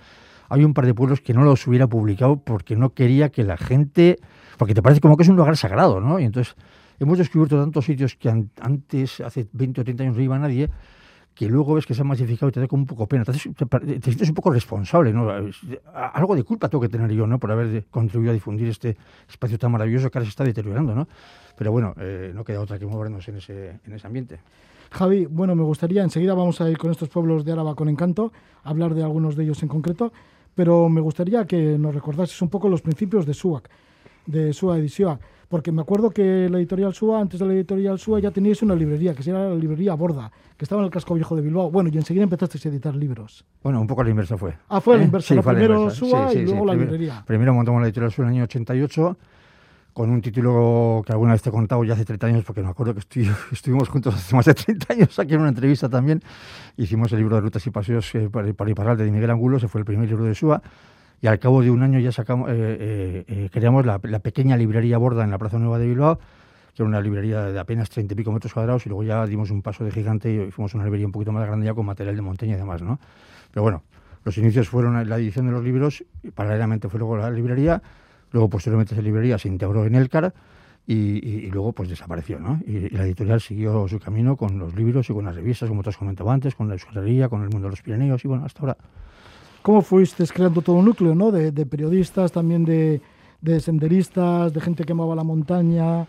hay 0.49 0.65
un 0.65 0.73
par 0.73 0.87
de 0.87 0.95
pueblos 0.95 1.21
que 1.21 1.35
no 1.35 1.43
los 1.43 1.67
hubiera 1.67 1.89
publicado 1.89 2.37
porque 2.37 2.77
no 2.77 2.91
quería 2.91 3.31
que 3.31 3.43
la 3.43 3.57
gente, 3.57 4.19
porque 4.57 4.75
te 4.75 4.83
parece 4.83 5.01
como 5.01 5.17
que 5.17 5.25
es 5.25 5.29
un 5.29 5.37
lugar 5.37 5.57
sagrado, 5.57 6.01
¿no? 6.01 6.21
Y 6.21 6.25
entonces 6.25 6.55
hemos 7.01 7.19
descubierto 7.19 7.59
tantos 7.61 7.85
sitios 7.85 8.15
que 8.15 8.29
antes, 8.29 9.21
hace 9.21 9.49
20 9.53 9.81
o 9.81 9.85
30 9.85 10.05
años 10.05 10.17
no 10.17 10.23
iba 10.23 10.39
nadie, 10.39 10.71
que 11.35 11.49
luego 11.49 11.75
ves 11.75 11.85
que 11.85 11.95
se 11.95 12.03
han 12.03 12.07
masificado 12.07 12.49
y 12.49 12.53
te 12.53 12.61
da 12.61 12.69
como 12.69 12.83
un 12.83 12.87
poco 12.87 13.09
pena. 13.09 13.25
Te, 13.25 13.33
sientes 13.33 14.29
un 14.29 14.35
poco 14.35 14.53
responsable, 14.53 15.13
¿no? 15.13 15.29
Algo 15.93 16.37
de 16.37 16.45
culpa 16.45 16.69
tengo 16.69 16.83
que 16.83 16.89
tener 16.89 17.11
yo, 17.11 17.27
¿no? 17.27 17.41
Por 17.41 17.51
haber 17.51 17.87
contribuido 17.87 18.31
a 18.31 18.35
difundir 18.35 18.69
este 18.69 18.97
espacio 19.29 19.59
tan 19.59 19.73
maravilloso 19.73 20.11
que 20.11 20.19
ahora 20.19 20.27
se 20.27 20.31
está 20.31 20.45
deteriorando, 20.45 20.95
¿no? 20.95 21.09
Pero 21.57 21.73
bueno, 21.73 21.95
eh, 21.99 22.33
no 22.35 22.45
queda 22.45 22.61
otra 22.61 22.79
que 22.79 22.87
movernos 22.87 23.27
en 23.29 23.37
ese, 23.37 23.81
en 23.85 23.93
ese 23.93 24.07
ambiente. 24.07 24.41
Javi, 24.91 25.27
bueno, 25.27 25.55
me 25.55 25.63
gustaría, 25.63 26.03
enseguida 26.03 26.35
vamos 26.35 26.61
a 26.61 26.71
ir 26.71 26.79
con 26.79 26.91
estos 26.91 27.09
pueblos 27.09 27.45
de 27.45 27.53
Áraba 27.53 27.75
con 27.75 27.89
encanto, 27.89 28.33
hablar 28.63 28.95
de 28.95 29.03
algunos 29.03 29.37
de 29.37 29.45
ellos 29.45 29.63
en 29.63 29.69
concreto, 29.69 30.13
pero 30.55 30.89
me 30.89 31.01
gustaría 31.01 31.45
que 31.47 31.79
nos 31.79 31.95
recordases 31.95 32.41
un 32.43 32.49
poco 32.49 32.69
los 32.69 32.83
principios 32.83 33.27
de 33.27 33.35
SUAC, 33.35 33.69
de 34.27 34.53
SUA 34.53 34.79
Edición 34.79 35.19
porque 35.55 35.71
me 35.71 35.83
acuerdo 35.83 36.11
que 36.11 36.49
la 36.51 36.59
editorial 36.59 36.93
SUA, 36.93 37.21
antes 37.21 37.39
de 37.39 37.47
la 37.47 37.53
editorial 37.55 37.97
SUA, 37.97 38.19
ya 38.19 38.33
teníais 38.33 38.61
una 38.63 38.75
librería, 38.75 39.15
que 39.15 39.23
llama 39.23 39.51
la 39.51 39.55
librería 39.55 39.95
Borda, 39.95 40.29
que 40.57 40.65
estaba 40.65 40.81
en 40.81 40.87
el 40.87 40.91
casco 40.91 41.15
viejo 41.15 41.37
de 41.37 41.43
Bilbao. 41.43 41.71
Bueno, 41.71 41.91
y 41.93 41.97
enseguida 41.97 42.25
empezasteis 42.25 42.67
a 42.67 42.69
editar 42.71 42.95
libros. 42.97 43.45
Bueno, 43.63 43.81
un 43.81 43.87
poco 43.87 44.03
la 44.03 44.11
inversa 44.11 44.37
fue. 44.37 44.57
Ah, 44.69 44.81
fue 44.81 44.97
la 44.97 45.03
¿Eh? 45.03 45.07
inversa. 45.07 45.41
primero 45.41 45.91
SUA 45.91 46.35
y 46.35 46.45
luego 46.45 46.67
la 46.67 46.75
librería. 46.75 47.23
Primero 47.25 47.55
montamos 47.55 47.81
la 47.81 47.87
editorial 47.87 48.11
SUA 48.11 48.25
en 48.25 48.31
el 48.31 48.35
año 48.37 48.45
88 48.45 49.17
con 49.95 50.11
un 50.11 50.21
título 50.21 51.03
que 51.07 51.13
alguna 51.13 51.33
vez 51.33 51.41
te 51.41 51.49
he 51.49 51.53
contado 51.53 51.83
ya 51.85 51.95
hace 51.95 52.05
30 52.05 52.27
años, 52.27 52.45
porque 52.45 52.61
me 52.61 52.69
acuerdo 52.69 52.95
que 52.95 53.01
estuvimos 53.53 53.89
juntos 53.89 54.15
hace 54.15 54.37
más 54.37 54.45
de 54.45 54.53
30 54.55 54.93
años 54.93 55.19
aquí 55.19 55.33
en 55.33 55.41
una 55.41 55.49
entrevista 55.49 55.89
también. 55.89 56.23
Hicimos 56.77 57.11
el 57.13 57.19
libro 57.21 57.37
de 57.37 57.41
Rutas 57.41 57.67
y 57.67 57.71
Paseos 57.71 58.15
eh, 58.15 58.29
para, 58.31 58.53
para 58.53 58.97
de 58.97 59.11
Miguel 59.11 59.31
Angulo, 59.31 59.57
ese 59.57 59.69
fue 59.69 59.81
el 59.81 59.87
primer 59.87 60.09
libro 60.09 60.25
de 60.25 60.35
SUA 60.35 60.61
y 61.25 61.27
al 61.27 61.39
cabo 61.39 61.63
de 61.63 61.71
un 61.71 61.83
año 61.83 61.99
ya 62.01 62.13
sacamos, 62.13 62.51
eh, 62.51 62.55
eh, 62.55 63.25
eh, 63.29 63.49
creamos 63.51 63.87
la, 63.87 63.99
pequeña 63.99 64.59
librería 64.59 64.99
Borda 64.99 65.25
en 65.25 65.31
la 65.31 65.39
Plaza 65.39 65.59
Nueva 65.59 65.79
de 65.79 65.87
Bilbao, 65.87 66.19
que 66.19 66.83
era 66.83 66.85
una 66.85 67.01
librería 67.01 67.45
de 67.45 67.59
apenas 67.59 67.89
30 67.89 68.13
y 68.13 68.17
pico 68.19 68.31
metros 68.31 68.53
cuadrados, 68.53 68.85
y 68.85 68.91
luego 68.91 69.05
ya 69.05 69.25
dimos 69.27 69.51
un 69.51 69.63
paso 69.63 69.85
de 69.85 69.91
gigante 69.91 70.31
y 70.31 70.51
fuimos 70.51 70.75
una 70.75 70.85
librería 70.85 71.07
un 71.07 71.13
poquito 71.13 71.33
más 71.33 71.47
grande 71.47 71.65
ya 71.65 71.73
con 71.73 71.87
material 71.87 72.15
de 72.15 72.21
montaña 72.21 72.57
y 72.57 72.59
demás, 72.59 72.83
¿no? 72.83 73.01
Pero 73.51 73.63
bueno, 73.63 73.85
los 74.23 74.37
inicios 74.37 74.69
fueron 74.69 75.09
la 75.09 75.17
edición 75.17 75.47
de 75.47 75.53
los 75.53 75.65
libros, 75.65 76.05
y 76.23 76.31
paralelamente 76.31 76.91
fue 76.91 76.99
luego 76.99 77.17
la 77.17 77.31
librería, 77.31 77.81
luego 78.35 78.51
posteriormente 78.51 78.95
esa 78.95 79.03
librería 79.03 79.39
se 79.39 79.49
integró 79.49 79.87
en 79.87 79.95
Elcar, 79.95 80.35
y, 80.87 81.47
luego 81.51 81.73
pues 81.73 81.89
desapareció, 81.89 82.39
¿no? 82.39 82.61
Y, 82.67 82.91
la 82.91 83.05
editorial 83.05 83.41
siguió 83.41 83.89
su 83.89 83.99
camino 83.99 84.37
con 84.37 84.59
los 84.59 84.75
libros 84.75 85.09
y 85.09 85.15
con 85.15 85.25
las 85.25 85.35
revistas, 85.35 85.69
como 85.69 85.83
te 85.83 85.89
has 85.91 85.97
comentado 85.97 86.31
antes, 86.31 86.55
con 86.55 86.69
la 86.69 86.75
escuelería, 86.75 87.31
con 87.31 87.43
el 87.43 87.49
mundo 87.49 87.69
de 87.69 87.71
los 87.71 87.81
Pirineos, 87.81 88.23
y 88.25 88.29
bueno, 88.29 88.45
hasta 88.45 88.61
ahora 88.61 88.77
cómo 89.63 89.81
fuiste 89.81 90.27
creando 90.27 90.61
todo 90.61 90.77
un 90.77 90.85
núcleo, 90.85 91.15
¿no? 91.15 91.31
De, 91.31 91.53
periodistas, 91.65 92.33
también 92.33 92.67
de, 92.67 93.01
senderistas, 93.61 94.53
de 94.53 94.61
gente 94.61 94.85
que 94.85 94.93
amaba 94.93 95.15
la 95.15 95.25
montaña. 95.25 96.03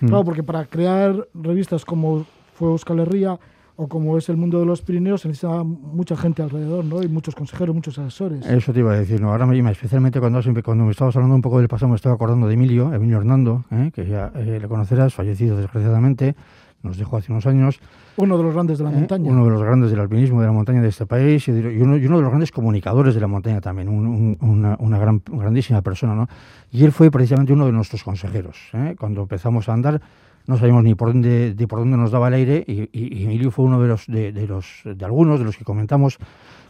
Hmm. 0.00 0.06
Claro, 0.06 0.24
porque 0.24 0.44
para 0.44 0.66
crear 0.66 1.26
revistas 1.34 1.84
como 1.84 2.24
fue 2.54 2.68
Euskal 2.68 3.00
Herria 3.00 3.38
o 3.80 3.88
como 3.88 4.18
es 4.18 4.28
el 4.28 4.36
mundo 4.36 4.60
de 4.60 4.66
los 4.66 4.82
Pirineos, 4.82 5.22
se 5.22 5.28
necesita 5.28 5.64
mucha 5.64 6.14
gente 6.14 6.42
alrededor, 6.42 6.84
¿no? 6.84 7.02
Y 7.02 7.08
muchos 7.08 7.34
consejeros, 7.34 7.74
muchos 7.74 7.98
asesores. 7.98 8.44
Eso 8.44 8.74
te 8.74 8.80
iba 8.80 8.92
a 8.92 8.98
decir, 8.98 9.22
¿no? 9.22 9.30
Ahora 9.32 9.46
me 9.46 9.58
especialmente 9.70 10.20
cuando, 10.20 10.42
cuando 10.62 10.84
me 10.84 10.90
estabas 10.90 11.16
hablando 11.16 11.34
un 11.34 11.40
poco 11.40 11.58
del 11.60 11.68
pasado, 11.68 11.88
me 11.88 11.96
estaba 11.96 12.14
acordando 12.14 12.46
de 12.46 12.54
Emilio, 12.54 12.92
Emilio 12.92 13.16
Hernando, 13.16 13.64
¿eh? 13.70 13.90
que 13.94 14.06
ya 14.06 14.32
eh, 14.34 14.58
le 14.60 14.68
conocerás, 14.68 15.14
fallecido 15.14 15.56
desgraciadamente, 15.56 16.36
nos 16.82 16.98
dejó 16.98 17.16
hace 17.16 17.32
unos 17.32 17.46
años. 17.46 17.80
Uno 18.18 18.36
de 18.36 18.44
los 18.44 18.52
grandes 18.52 18.76
de 18.76 18.84
la 18.84 18.90
¿eh? 18.90 18.96
montaña. 18.96 19.30
Uno 19.30 19.44
de 19.44 19.50
los 19.50 19.62
grandes 19.62 19.90
del 19.90 20.00
alpinismo 20.00 20.42
de 20.42 20.46
la 20.48 20.52
montaña 20.52 20.82
de 20.82 20.88
este 20.88 21.06
país 21.06 21.48
y, 21.48 21.52
uno, 21.52 21.96
de 21.96 22.06
los 22.06 22.28
grandes 22.28 22.52
comunicadores 22.52 23.14
de 23.14 23.20
la 23.22 23.28
montaña 23.28 23.62
también, 23.62 23.88
una, 23.88 24.76
una 24.78 24.98
gran, 24.98 25.22
grandísima 25.26 25.80
persona. 25.80 26.14
¿no? 26.14 26.28
Y 26.70 26.84
él 26.84 26.92
fue 26.92 27.10
precisamente 27.10 27.54
uno 27.54 27.64
de 27.64 27.72
nuestros 27.72 28.04
consejeros. 28.04 28.58
¿eh? 28.74 28.94
Cuando 28.98 29.22
empezamos 29.22 29.70
a 29.70 29.72
andar 29.72 30.02
no 30.50 30.58
sabíamos 30.58 30.82
ni 30.82 30.96
por 30.96 31.12
dónde, 31.12 31.54
por 31.68 31.78
dónde 31.78 31.96
nos 31.96 32.10
daba 32.10 32.26
el 32.26 32.34
aire 32.34 32.64
y, 32.66 32.88
y, 32.92 33.24
Emilio 33.24 33.52
fue 33.52 33.64
uno 33.64 33.80
de 33.80 33.86
los, 33.86 34.06
de, 34.08 34.32
los, 34.48 34.82
de 34.84 35.04
algunos 35.04 35.38
de 35.38 35.44
los 35.44 35.56
que 35.56 35.64
comentamos 35.64 36.18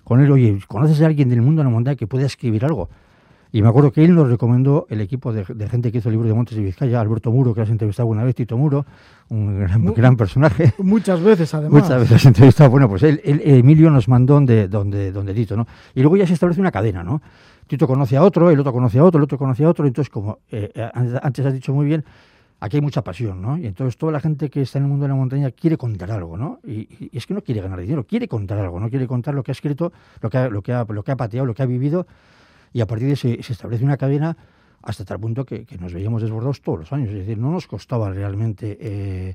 con 0.05 0.21
él, 0.21 0.31
oye, 0.31 0.59
¿conoces 0.69 1.01
a 1.01 1.07
alguien 1.07 1.31
del 1.31 1.41
mundo 1.41 1.61
de 1.61 1.65
la 1.65 1.71
montaña 1.71 1.97
que 1.97 2.07
pueda 2.07 2.27
escribir 2.27 2.63
algo? 2.67 2.91
Y 3.53 3.63
me 3.63 3.69
acuerdo 3.69 3.91
que 3.91 4.05
él 4.05 4.15
nos 4.15 4.29
recomendó 4.29 4.87
el 4.91 5.01
equipo 5.01 5.33
de, 5.33 5.45
gente 5.67 5.91
que 5.91 5.99
hizo 5.99 6.11
el 6.11 6.13
libro 6.13 6.29
de 6.29 6.35
Montes 6.35 6.59
de 6.59 6.63
Vizcaya, 6.63 7.01
Alberto 7.01 7.33
Muro, 7.33 7.55
que 7.55 7.63
has 7.63 7.71
entrevistado 7.71 8.07
una 8.07 8.23
vez, 8.23 8.35
Tito 8.35 8.57
Muro, 8.59 8.85
un 9.31 9.59
gran, 9.95 10.17
personaje. 10.17 10.75
Muchas 10.79 11.23
veces, 11.23 11.53
además. 11.55 11.83
Muchas 11.83 12.01
veces 12.01 12.17
has 12.17 12.27
entrevistado. 12.27 12.69
Bueno, 12.69 12.87
pues 12.87 13.03
él, 13.03 13.19
Emilio 13.25 13.91
nos 13.91 14.09
mandó 14.09 14.35
donde, 14.35 14.69
donde, 14.69 15.11
donde 15.11 15.33
Tito, 15.33 15.57
¿no? 15.57 15.67
Y 15.95 16.03
luego 16.03 16.19
ya 16.19 16.27
se 16.27 16.35
establece 16.35 16.61
una 16.61 16.71
cadena, 16.71 17.03
¿no? 17.03 17.23
Tito 17.67 17.87
conoce 17.87 18.17
a 18.17 18.23
otro, 18.23 18.51
el 18.51 18.61
otro 18.61 18.73
conoce 18.73 18.99
a 18.99 19.05
otro, 19.05 19.19
el 19.19 19.25
otro 19.25 19.39
conoce 19.39 19.65
a 19.65 19.71
otro. 19.71 19.87
Entonces, 19.87 20.11
como 20.11 20.41
eh, 20.51 20.71
eh, 20.75 20.91
antes 21.23 21.47
has 21.47 21.55
dicho 21.55 21.73
muy 21.73 21.87
bien, 21.87 22.05
aquí 22.61 22.77
hay 22.77 22.83
mucha 22.83 23.03
pasión, 23.03 23.41
¿no? 23.41 23.59
Y 23.59 23.67
entonces 23.67 23.97
toda 23.97 24.13
la 24.13 24.21
gente 24.21 24.51
que 24.51 24.61
está 24.61 24.79
en 24.79 24.85
el 24.85 24.91
mundo 24.91 25.05
de 25.05 25.09
la 25.09 25.15
montaña 25.15 25.51
quiere 25.51 25.77
contar 25.77 26.11
algo, 26.11 26.37
¿no? 26.37 26.61
Y, 26.65 27.11
es 27.17 27.27
que 27.27 27.35
no 27.35 27.43
quiere 27.43 27.61
ganar 27.61 27.81
dinero, 27.81 28.05
quiere 28.05 28.29
contar 28.29 28.59
algo, 28.59 28.79
no 28.79 28.91
quiere 28.91 29.07
contar 29.07 29.35
lo 29.35 29.43
que 29.43 29.51
ha 29.51 29.55
escrito, 29.55 29.93
lo 30.21 30.31
que 30.31 30.39
ha, 30.39 30.49
lo 30.49 30.63
que 30.63 30.73
ha, 30.73 30.85
lo 30.85 31.03
que 31.03 31.11
ha 31.11 31.17
pateado, 31.17 31.47
lo 31.47 31.55
que 31.55 31.63
ha 31.63 31.67
vivido 31.67 32.07
y 32.73 32.83
a 32.83 32.87
partir 32.87 33.07
de 33.07 33.13
ahí 33.13 33.43
se, 33.43 33.53
establece 33.53 33.85
una 33.85 33.97
cadena 33.97 34.37
hasta 34.83 35.05
tal 35.05 35.19
punto 35.19 35.45
que, 35.45 35.67
nos 35.81 35.93
veíamos 35.93 36.23
desbordados 36.23 36.61
todos 36.61 36.81
los 36.81 36.93
años. 36.93 37.09
Es 37.09 37.17
decir, 37.17 37.39
no 37.39 37.51
nos 37.51 37.67
costaba 37.67 38.11
realmente 38.11 38.79
eh, 38.81 39.35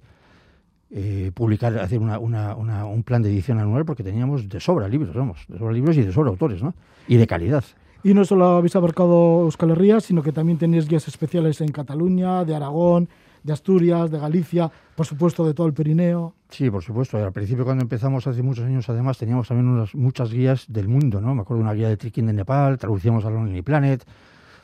eh, 0.92 1.32
publicar, 1.34 1.78
hacer 1.80 2.00
una, 2.00 2.20
una, 2.20 2.56
una, 2.56 2.86
un 2.86 3.04
plan 3.04 3.22
de 3.22 3.30
edición 3.30 3.60
anual 3.60 3.86
porque 3.86 4.04
teníamos 4.04 4.48
de 4.48 4.60
sobra 4.60 4.88
libros, 4.88 5.14
vamos, 5.16 5.46
de 5.48 5.58
sobra 5.58 5.74
libros 5.74 5.98
y 5.98 6.04
de 6.04 6.12
sobra 6.12 6.30
autores, 6.30 6.62
¿no? 6.62 6.74
Y 7.08 7.18
de 7.18 7.28
calidad. 7.28 7.64
Y 8.06 8.14
no 8.14 8.24
solo 8.24 8.46
habéis 8.46 8.76
abarcado 8.76 9.42
Euskal 9.42 9.72
Herria, 9.72 10.00
sino 10.00 10.22
que 10.22 10.32
también 10.32 10.60
tenéis 10.60 10.88
guías 10.88 11.08
especiales 11.08 11.60
en 11.62 11.70
Cataluña, 11.70 12.46
de 12.46 12.56
Aragón, 12.56 13.10
de 13.42 13.52
Asturias, 13.52 14.12
de 14.12 14.20
Galicia, 14.20 14.72
por 14.96 15.08
supuesto 15.08 15.44
de 15.44 15.56
todo 15.56 15.66
el 15.66 15.74
Pirineo. 15.74 16.36
Sí, 16.50 16.70
por 16.70 16.84
supuesto. 16.84 17.18
Al 17.18 17.32
principio 17.32 17.66
cuando 17.66 17.82
empezamos 17.82 18.28
hace 18.28 18.44
muchos 18.44 18.64
años 18.64 18.88
además 18.90 19.18
teníamos 19.18 19.48
también 19.48 19.70
unas, 19.70 19.96
muchas 19.96 20.32
guías 20.32 20.66
del 20.68 20.88
mundo, 20.88 21.20
¿no? 21.20 21.34
Me 21.34 21.42
acuerdo 21.42 21.64
de 21.64 21.64
una 21.64 21.74
guía 21.74 21.90
de 21.90 21.98
trekking 21.98 22.28
de 22.28 22.34
Nepal, 22.34 22.78
traducíamos 22.78 23.26
a 23.26 23.32
Lonely 23.32 23.64
Planet, 23.64 24.06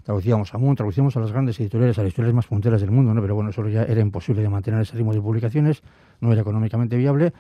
traducíamos 0.04 0.54
a 0.54 0.60
Moon, 0.60 0.75
traducíamos 0.75 1.17
a 1.17 1.19
las 1.19 1.32
grandes 1.32 1.60
editoriales, 1.60 1.97
a 1.97 2.04
las 2.04 2.10
editoriales 2.10 2.36
más 2.36 2.45
punteras 2.45 2.80
del 2.82 2.91
mundo, 2.91 3.12
¿no? 3.12 3.21
Pero 3.21 3.34
bueno, 3.34 3.49
eso 3.49 3.67
ya 3.67 3.86
era 3.86 4.01
imposible 4.01 4.43
de 4.43 4.49
mantener 4.49 4.82
ese 4.82 4.95
ritmo 4.95 5.15
de 5.15 5.21
publicaciones, 5.21 5.82
no 6.19 6.32
era 6.32 6.41
económicamente 6.41 6.95
viable 6.95 7.34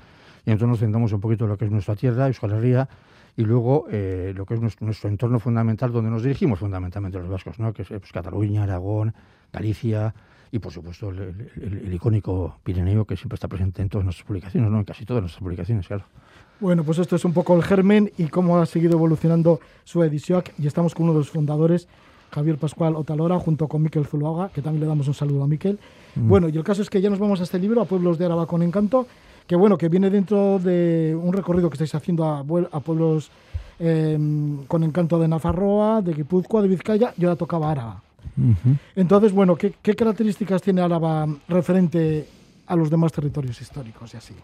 y 0.47 0.49
entonces 0.49 0.67
nos 0.67 0.79
centramos 0.79 1.13
un 1.13 1.21
poquito 1.21 1.43
en 1.43 1.51
lo 1.51 1.57
que 1.59 1.65
es 1.65 1.71
nuestra 1.71 1.95
tierra, 1.95 2.25
Euskal 2.25 2.53
Herria, 2.53 2.89
y 3.37 3.43
luego 3.43 3.85
eh, 3.89 4.33
lo 4.35 4.45
que 4.45 4.55
es 4.55 4.61
nuestro, 4.61 4.85
nuestro, 4.85 5.09
entorno 5.09 5.39
fundamental 5.39 5.91
donde 5.91 6.11
nos 6.11 6.23
dirigimos 6.23 6.59
fundamentalmente 6.59 7.17
los 7.17 7.29
vascos, 7.29 7.59
¿no? 7.59 7.73
que 7.73 7.83
es 7.83 7.87
pues, 7.87 8.11
Cataluña, 8.11 8.63
Aragón, 8.63 9.13
Galicia, 9.51 10.13
y 10.51 10.59
por 10.59 10.71
supuesto 10.71 11.09
el, 11.09 11.19
el, 11.55 11.81
el, 11.85 11.93
icónico 11.93 12.57
Pirineo 12.63 13.05
que 13.05 13.15
siempre 13.15 13.35
está 13.35 13.47
presente 13.47 13.81
en 13.81 13.89
todas 13.89 14.03
nuestras 14.03 14.27
publicaciones, 14.27 14.69
¿no? 14.69 14.79
en 14.79 14.83
casi 14.83 15.05
todas 15.05 15.21
nuestras 15.21 15.41
publicaciones, 15.41 15.87
claro. 15.87 16.03
Bueno, 16.59 16.83
pues 16.83 16.99
esto 16.99 17.15
es 17.15 17.25
un 17.25 17.33
poco 17.33 17.55
el 17.55 17.63
germen 17.63 18.11
y 18.17 18.27
cómo 18.27 18.59
ha 18.59 18.65
seguido 18.67 18.93
evolucionando 18.93 19.59
su 19.83 20.03
edición 20.03 20.43
y 20.59 20.67
estamos 20.67 20.93
con 20.93 21.05
uno 21.05 21.13
de 21.13 21.19
los 21.19 21.29
fundadores, 21.31 21.87
Javier 22.31 22.57
Pascual 22.57 22.95
Otalora, 22.95 23.39
junto 23.39 23.67
con 23.67 23.81
Miquel 23.81 24.05
Zuluaga, 24.05 24.49
que 24.49 24.61
también 24.61 24.81
le 24.81 24.87
damos 24.87 25.07
un 25.07 25.13
saludo 25.13 25.43
a 25.43 25.47
Miquel. 25.47 25.79
Mm. 26.15 26.29
Bueno, 26.29 26.49
y 26.49 26.57
el 26.57 26.63
caso 26.63 26.83
es 26.83 26.89
que 26.89 27.01
ya 27.01 27.09
nos 27.09 27.17
vamos 27.17 27.39
a 27.39 27.43
este 27.43 27.57
libro, 27.57 27.81
a 27.81 27.85
Pueblos 27.85 28.19
de 28.19 28.25
Araba 28.25 28.45
con 28.45 28.61
Encanto, 28.61 29.07
que 29.51 29.57
bueno, 29.57 29.77
que 29.77 29.89
viene 29.89 30.09
dentro 30.09 30.59
de 30.59 31.13
un 31.13 31.33
recorrido 31.33 31.69
que 31.69 31.73
estáis 31.73 31.93
haciendo 31.93 32.23
a, 32.23 32.39
a 32.39 32.79
pueblos 32.79 33.29
eh, 33.79 34.17
con 34.65 34.81
encanto 34.81 35.19
de 35.19 35.27
Nafarroa, 35.27 36.01
de 36.01 36.13
Guipúzcoa, 36.13 36.61
de 36.61 36.69
Vizcaya, 36.69 37.13
y 37.17 37.25
ahora 37.25 37.35
tocaba. 37.35 38.01
Uh 38.37 38.41
-huh. 38.41 38.77
Entonces, 38.95 39.33
bueno, 39.33 39.57
¿qué, 39.57 39.73
¿qué, 39.81 39.93
características 39.93 40.61
tiene 40.61 40.79
Álava 40.79 41.27
referente 41.49 42.29
a 42.65 42.77
los 42.77 42.89
demás 42.89 43.11
territorios 43.11 43.59
históricos 43.59 44.13
y 44.13 44.17
así? 44.17 44.35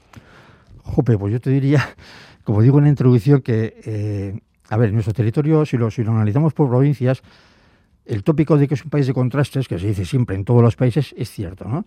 Jope, 0.84 1.18
pues 1.18 1.32
yo 1.32 1.40
te 1.40 1.52
diría, 1.52 1.88
como 2.44 2.62
digo 2.62 2.78
en 2.80 2.84
la 2.84 2.90
introducción, 2.90 3.40
que, 3.42 3.80
eh, 3.86 4.38
a 4.68 4.76
ver, 4.76 4.92
nuestro 4.92 5.14
territorio, 5.14 5.66
si 5.66 5.78
lo, 5.78 5.90
si 5.90 6.04
lo 6.04 6.12
analizamos 6.12 6.52
por 6.52 6.68
provincias, 6.68 7.22
el 8.06 8.26
tópico 8.26 8.58
de 8.58 8.68
que 8.68 8.74
es 8.74 8.84
un 8.84 8.90
país 8.90 9.08
de 9.08 9.14
contrastes, 9.14 9.70
que 9.70 9.80
se 9.80 9.88
dice 9.88 10.04
siempre 10.04 10.36
en 10.36 10.44
todos 10.44 10.62
los 10.62 10.76
países, 10.76 11.16
es 11.18 11.32
cierto, 11.32 11.64
¿no? 11.64 11.86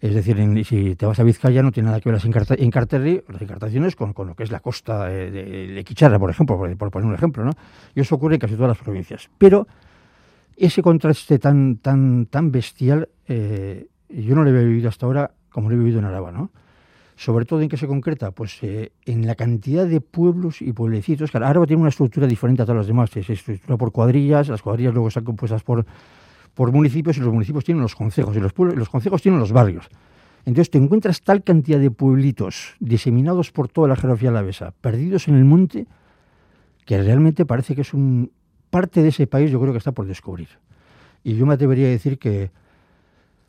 Es 0.00 0.14
decir, 0.14 0.38
en, 0.38 0.62
si 0.64 0.94
te 0.94 1.06
vas 1.06 1.18
a 1.18 1.22
Vizcaya 1.22 1.62
no 1.62 1.72
tiene 1.72 1.86
nada 1.86 2.00
que 2.00 2.10
ver 2.10 2.22
las 2.22 2.24
encarterri, 2.58 3.22
las 3.28 3.42
encartaciones 3.42 3.96
con, 3.96 4.12
con, 4.12 4.28
lo 4.28 4.34
que 4.34 4.42
es 4.42 4.50
la 4.50 4.60
costa 4.60 5.06
de, 5.06 5.30
de, 5.30 5.66
de 5.68 5.84
Quicharra, 5.84 6.18
por 6.18 6.30
ejemplo, 6.30 6.58
por, 6.58 6.76
por, 6.76 6.90
poner 6.90 7.08
un 7.08 7.14
ejemplo, 7.14 7.44
¿no? 7.44 7.52
Y 7.94 8.00
eso 8.00 8.14
ocurre 8.14 8.34
en 8.34 8.40
casi 8.40 8.54
todas 8.54 8.68
las 8.68 8.78
provincias. 8.78 9.30
Pero 9.38 9.66
ese 10.56 10.82
contraste 10.82 11.38
tan, 11.38 11.76
tan, 11.76 12.26
tan 12.26 12.50
bestial, 12.50 13.08
eh, 13.26 13.86
yo 14.10 14.34
no 14.34 14.44
lo 14.44 14.50
he 14.50 14.64
vivido 14.64 14.88
hasta 14.88 15.06
ahora 15.06 15.30
como 15.50 15.70
lo 15.70 15.76
he 15.76 15.78
vivido 15.78 15.98
en 15.98 16.04
Araba, 16.04 16.30
¿no? 16.30 16.50
Sobre 17.16 17.46
todo 17.46 17.62
en 17.62 17.70
qué 17.70 17.78
se 17.78 17.86
concreta, 17.86 18.30
pues 18.30 18.62
eh, 18.62 18.92
en 19.06 19.26
la 19.26 19.34
cantidad 19.34 19.86
de 19.86 20.02
pueblos 20.02 20.60
y 20.60 20.74
pueblecitos. 20.74 21.30
Claro, 21.30 21.46
Araba 21.46 21.66
tiene 21.66 21.80
una 21.80 21.88
estructura 21.88 22.26
diferente 22.26 22.60
a 22.60 22.66
todas 22.66 22.80
las 22.80 22.86
demás, 22.86 23.08
se 23.08 23.20
estructura 23.20 23.78
por 23.78 23.90
cuadrillas, 23.92 24.48
las 24.48 24.60
cuadrillas 24.60 24.92
luego 24.92 25.08
están 25.08 25.24
compuestas 25.24 25.62
por, 25.62 25.86
por 26.56 26.72
municipios 26.72 27.18
y 27.18 27.20
los 27.20 27.32
municipios 27.32 27.64
tienen 27.64 27.82
los 27.82 27.94
concejos 27.94 28.34
y 28.34 28.40
los, 28.40 28.54
pueblos, 28.54 28.78
los 28.78 28.88
concejos 28.88 29.20
tienen 29.20 29.38
los 29.38 29.52
barrios. 29.52 29.88
Entonces 30.46 30.70
te 30.70 30.78
encuentras 30.78 31.20
tal 31.20 31.44
cantidad 31.44 31.78
de 31.78 31.90
pueblitos 31.90 32.76
diseminados 32.80 33.52
por 33.52 33.68
toda 33.68 33.88
la 33.88 33.96
geografía 33.96 34.30
alavesa, 34.30 34.72
perdidos 34.80 35.28
en 35.28 35.34
el 35.34 35.44
monte, 35.44 35.86
que 36.86 37.02
realmente 37.02 37.44
parece 37.44 37.74
que 37.74 37.82
es 37.82 37.92
un 37.92 38.32
parte 38.70 39.02
de 39.02 39.10
ese 39.10 39.26
país 39.26 39.50
yo 39.50 39.60
creo 39.60 39.72
que 39.72 39.78
está 39.78 39.92
por 39.92 40.06
descubrir. 40.06 40.48
Y 41.22 41.34
yo 41.34 41.44
me 41.44 41.54
atrevería 41.54 41.88
a 41.88 41.90
decir 41.90 42.18
que 42.18 42.50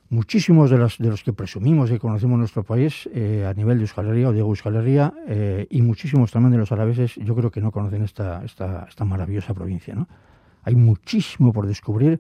muchísimos 0.10 0.70
de 0.70 0.78
los, 0.78 0.98
de 0.98 1.10
los 1.10 1.24
que 1.24 1.32
presumimos 1.32 1.90
que 1.90 2.00
conocemos 2.00 2.38
nuestro 2.38 2.64
país 2.64 3.10
eh, 3.14 3.46
a 3.50 3.54
nivel 3.54 3.78
de 3.78 3.84
Euskal 3.84 4.08
o 4.26 4.34
de 4.34 4.40
Euskal 4.40 4.76
eh, 5.28 5.66
y 5.70 5.82
muchísimos 5.82 6.32
también 6.32 6.52
de 6.52 6.58
los 6.58 6.74
arabeses 6.74 7.16
yo 7.16 7.36
creo 7.36 7.52
que 7.52 7.62
no 7.62 7.72
conocen 7.72 8.04
esta, 8.04 8.44
esta, 8.44 8.86
esta 8.90 9.06
maravillosa 9.06 9.54
provincia. 9.54 9.96
¿no? 9.96 10.10
Hay 10.64 10.76
muchísimo 10.76 11.54
por 11.54 11.68
descubrir 11.68 12.20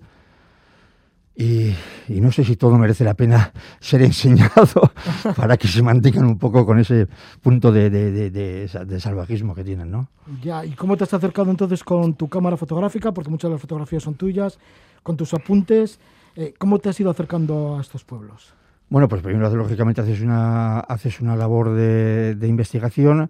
y, 1.38 1.76
y, 2.08 2.19
no 2.19 2.32
sé 2.32 2.43
si 2.43 2.56
todo 2.56 2.78
merece 2.78 3.04
la 3.04 3.13
pena 3.13 3.52
ser 3.80 4.02
enseñado 4.02 4.91
para 5.36 5.56
que 5.56 5.67
se 5.67 5.84
mantengan 5.84 6.26
un 6.26 6.39
poco 6.39 6.65
con 6.65 6.80
ese 6.80 7.08
punto 7.41 7.71
de, 7.71 7.91
de, 7.91 8.12
de, 8.12 8.67
de, 8.67 9.00
salvajismo 9.00 9.54
que 9.54 9.63
tienen, 9.63 9.91
¿no? 9.91 10.10
Ya, 10.41 10.65
¿y 10.65 10.71
cómo 10.71 10.97
te 10.97 11.04
has 11.04 11.13
acercado 11.13 11.52
entonces 11.52 11.84
con 11.84 12.15
tu 12.15 12.28
cámara 12.28 12.58
fotográfica? 12.58 13.12
Porque 13.12 13.30
muchas 13.30 13.50
de 13.50 13.54
las 13.54 13.62
fotografías 13.62 14.02
son 14.02 14.15
tuyas, 14.15 14.58
con 15.04 15.15
tus 15.15 15.34
apuntes. 15.36 16.00
Eh, 16.36 16.54
¿Cómo 16.58 16.80
te 16.80 16.89
has 16.89 17.00
ido 17.00 17.12
acercando 17.12 17.78
a 17.78 17.82
estos 17.82 18.04
pueblos? 18.04 18.54
Bueno, 18.89 19.08
pues 19.10 19.21
primero, 19.21 19.54
lógicamente, 19.54 20.02
haces 20.02 20.21
una, 20.21 20.80
haces 20.80 21.19
una 21.19 21.36
labor 21.36 21.73
de, 21.73 22.47
investigación, 22.47 23.30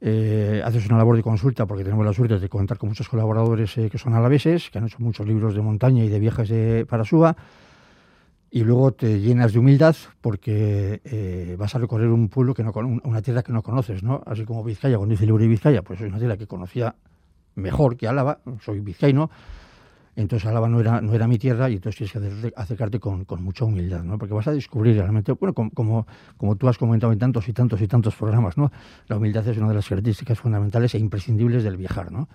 eh, 0.00 0.62
haces 0.64 0.86
una 0.86 0.98
labor 0.98 1.16
de 1.16 1.22
consulta, 1.22 1.66
porque 1.66 1.84
tenemos 1.84 2.04
la 2.04 2.12
suerte 2.12 2.38
de 2.38 2.48
contar 2.48 2.78
con 2.78 2.88
muchos 2.88 3.08
colaboradores 3.08 3.76
eh, 3.78 3.90
que 3.90 3.98
son 3.98 4.14
alaveses, 4.14 4.70
que 4.70 4.78
han 4.78 4.86
hecho 4.86 4.98
muchos 5.00 5.26
libros 5.26 5.54
de 5.54 5.60
montaña 5.60 6.04
y 6.04 6.08
de 6.08 6.18
viajes 6.18 6.48
de, 6.48 6.86
para 6.86 7.04
Suba, 7.04 7.36
y 8.50 8.64
luego 8.64 8.92
te 8.92 9.20
llenas 9.20 9.52
de 9.52 9.58
humildad 9.58 9.94
porque 10.20 11.00
eh, 11.04 11.56
vas 11.58 11.74
a 11.74 11.78
recorrer 11.78 12.08
un 12.08 12.28
pueblo, 12.28 12.54
que 12.54 12.62
no 12.62 12.72
una 13.04 13.22
tierra 13.22 13.42
que 13.42 13.52
no 13.52 13.62
conoces, 13.62 14.02
¿no? 14.02 14.22
Así 14.24 14.44
como 14.44 14.64
Vizcaya, 14.64 14.96
cuando 14.96 15.12
dice 15.12 15.26
libro 15.26 15.42
de 15.42 15.48
Vizcaya, 15.48 15.82
pues 15.82 16.00
es 16.00 16.08
una 16.08 16.18
tierra 16.18 16.36
que 16.36 16.46
conocía 16.46 16.94
mejor 17.56 17.96
que 17.96 18.08
Álava, 18.08 18.38
soy 18.60 18.80
vizcaíno, 18.80 19.30
entonces 20.22 20.48
Álava 20.48 20.68
no 20.68 20.80
era, 20.80 21.00
no 21.00 21.14
era 21.14 21.28
mi 21.28 21.38
tierra 21.38 21.70
y 21.70 21.74
entonces 21.74 22.10
tienes 22.10 22.34
que 22.42 22.52
acercarte 22.56 22.98
con, 22.98 23.24
con 23.24 23.42
mucha 23.42 23.64
humildad, 23.64 24.02
¿no? 24.02 24.18
Porque 24.18 24.34
vas 24.34 24.48
a 24.48 24.52
descubrir 24.52 24.96
realmente, 24.96 25.30
bueno, 25.32 25.54
como, 25.54 25.70
como, 25.70 26.06
como, 26.36 26.56
tú 26.56 26.68
has 26.68 26.76
comentado 26.76 27.12
en 27.12 27.20
tantos 27.20 27.48
y 27.48 27.52
tantos 27.52 27.80
y 27.80 27.86
tantos 27.86 28.16
programas, 28.16 28.56
¿no? 28.56 28.72
La 29.06 29.16
humildad 29.16 29.46
es 29.46 29.56
una 29.58 29.68
de 29.68 29.74
las 29.74 29.88
características 29.88 30.40
fundamentales 30.40 30.92
e 30.94 30.98
imprescindibles 30.98 31.62
del 31.62 31.76
viajar, 31.76 32.10
¿no? 32.10 32.28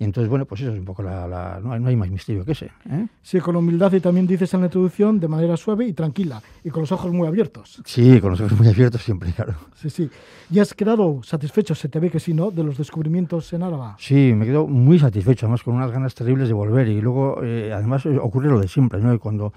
Y 0.00 0.04
entonces, 0.04 0.30
bueno, 0.30 0.44
pues 0.44 0.60
eso 0.60 0.72
es 0.72 0.78
un 0.78 0.84
poco 0.84 1.02
la... 1.02 1.26
la 1.26 1.60
no, 1.60 1.72
hay, 1.72 1.80
no, 1.80 1.88
hay, 1.88 1.96
más 1.96 2.08
misterio 2.08 2.44
que 2.44 2.52
ese. 2.52 2.66
¿eh? 2.88 3.06
Sí, 3.20 3.40
con 3.40 3.56
humildad 3.56 3.92
y 3.92 4.00
también 4.00 4.28
dices 4.28 4.54
en 4.54 4.60
la 4.60 4.66
introducción 4.66 5.18
de 5.18 5.26
manera 5.26 5.56
suave 5.56 5.86
y 5.86 5.92
tranquila 5.92 6.40
y 6.62 6.70
con 6.70 6.82
los 6.82 6.92
ojos 6.92 7.12
muy 7.12 7.26
abiertos. 7.26 7.82
Sí, 7.84 8.20
con 8.20 8.30
los 8.30 8.40
ojos 8.40 8.56
muy 8.56 8.68
abiertos 8.68 9.02
siempre, 9.02 9.32
claro. 9.36 9.54
Sí, 9.74 9.90
sí. 9.90 10.08
¿Y 10.50 10.60
has 10.60 10.72
quedado 10.72 11.20
satisfecho, 11.24 11.74
se 11.74 11.88
te 11.88 11.98
ve 11.98 12.10
que 12.10 12.20
sí, 12.20 12.32
¿no?, 12.32 12.52
de 12.52 12.62
los 12.62 12.78
descubrimientos 12.78 13.52
en 13.52 13.64
Álava? 13.64 13.96
Sí, 13.98 14.32
me 14.34 14.46
quedo 14.46 14.68
muy 14.68 15.00
satisfecho, 15.00 15.46
además 15.46 15.64
con 15.64 15.74
unas 15.74 15.90
ganas 15.90 16.14
terribles 16.14 16.46
de 16.46 16.54
volver. 16.54 16.86
Y 16.86 17.00
luego, 17.00 17.40
eh, 17.42 17.72
además, 17.74 18.06
ocurre 18.06 18.48
lo 18.48 18.60
de 18.60 18.68
siempre, 18.68 19.00
¿no? 19.00 19.12
Y 19.12 19.18
cuando 19.18 19.52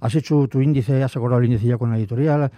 has 0.00 0.14
hecho 0.14 0.46
tu 0.48 0.60
índice, 0.60 1.02
has 1.02 1.16
acordado 1.16 1.40
el 1.40 1.46
índice 1.46 1.66
ya 1.66 1.76
con 1.76 1.90
la 1.90 1.98
editorial, 1.98 2.50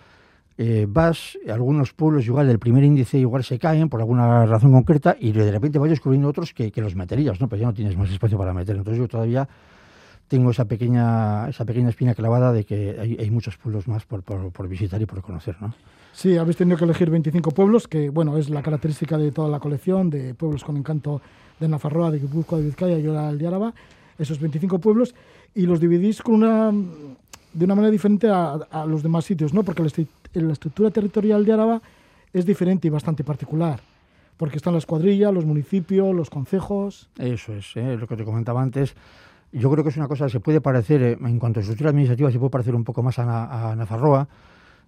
eh, 0.58 0.86
vas, 0.88 1.38
algunos 1.48 1.92
pueblos 1.92 2.26
igual 2.26 2.46
del 2.46 2.58
primer 2.58 2.84
índice 2.84 3.18
igual 3.18 3.42
se 3.42 3.58
caen 3.58 3.88
por 3.88 4.00
alguna 4.00 4.44
razón 4.44 4.72
concreta 4.72 5.16
y 5.18 5.32
de 5.32 5.50
repente 5.50 5.78
vas 5.78 5.90
descubriendo 5.90 6.28
otros 6.28 6.52
que, 6.52 6.70
que 6.70 6.80
los 6.80 6.94
meterías, 6.94 7.40
¿no? 7.40 7.48
Pero 7.48 7.60
ya 7.60 7.66
no 7.66 7.74
tienes 7.74 7.96
más 7.96 8.10
espacio 8.10 8.36
para 8.36 8.52
meter. 8.52 8.76
Entonces 8.76 8.98
yo 8.98 9.08
todavía 9.08 9.48
tengo 10.28 10.50
esa 10.50 10.64
pequeña, 10.64 11.48
esa 11.48 11.64
pequeña 11.64 11.90
espina 11.90 12.14
clavada 12.14 12.52
de 12.52 12.64
que 12.64 12.96
hay, 12.98 13.16
hay 13.18 13.30
muchos 13.30 13.56
pueblos 13.56 13.86
más 13.88 14.04
por, 14.04 14.22
por, 14.22 14.50
por, 14.50 14.68
visitar 14.68 15.00
y 15.00 15.06
por 15.06 15.20
conocer, 15.22 15.56
¿no? 15.60 15.74
Sí, 16.12 16.36
habéis 16.36 16.56
tenido 16.56 16.76
que 16.76 16.84
elegir 16.84 17.10
25 17.10 17.50
pueblos, 17.50 17.88
que 17.88 18.10
bueno, 18.10 18.36
es 18.36 18.48
la 18.48 18.62
característica 18.62 19.18
de 19.18 19.30
toda 19.30 19.48
la 19.48 19.60
colección 19.60 20.10
de 20.10 20.34
pueblos 20.34 20.64
con 20.64 20.76
encanto 20.76 21.20
de 21.58 21.68
Nafarroa, 21.68 22.10
de 22.10 22.18
Guipúzcoa, 22.18 22.58
de 22.58 22.64
Vizcaya 22.64 22.98
y 22.98 23.06
ahora 23.06 23.28
el 23.28 23.38
de 23.38 23.46
Áraba, 23.46 23.74
esos 24.18 24.38
25 24.38 24.78
pueblos, 24.78 25.14
y 25.54 25.66
los 25.66 25.80
dividís 25.80 26.22
con 26.22 26.36
una, 26.36 26.72
de 27.52 27.64
una 27.64 27.74
manera 27.74 27.90
diferente 27.90 28.28
a, 28.28 28.54
a 28.70 28.86
los 28.86 29.02
demás 29.02 29.24
sitios, 29.24 29.52
¿no? 29.52 29.62
Porque 29.62 29.82
la 30.40 30.52
estructura 30.52 30.90
territorial 30.90 31.44
de 31.44 31.52
Áraba 31.52 31.82
es 32.32 32.46
diferente 32.46 32.88
y 32.88 32.90
bastante 32.90 33.24
particular, 33.24 33.80
porque 34.36 34.56
están 34.56 34.74
las 34.74 34.86
cuadrillas, 34.86 35.32
los 35.32 35.44
municipios, 35.44 36.14
los 36.14 36.30
concejos. 36.30 37.10
Eso 37.18 37.52
es, 37.54 37.76
¿eh? 37.76 37.96
lo 37.96 38.06
que 38.06 38.16
te 38.16 38.24
comentaba 38.24 38.62
antes. 38.62 38.94
Yo 39.52 39.70
creo 39.70 39.84
que 39.84 39.90
es 39.90 39.96
una 39.98 40.08
cosa 40.08 40.24
que 40.24 40.30
se 40.30 40.40
puede 40.40 40.60
parecer, 40.62 41.02
eh, 41.02 41.18
en 41.20 41.38
cuanto 41.38 41.60
a 41.60 41.62
estructura 41.62 41.90
administrativa, 41.90 42.30
se 42.30 42.38
puede 42.38 42.50
parecer 42.50 42.74
un 42.74 42.84
poco 42.84 43.02
más 43.02 43.18
a, 43.18 43.70
a 43.70 43.76
Nafarroa, 43.76 44.26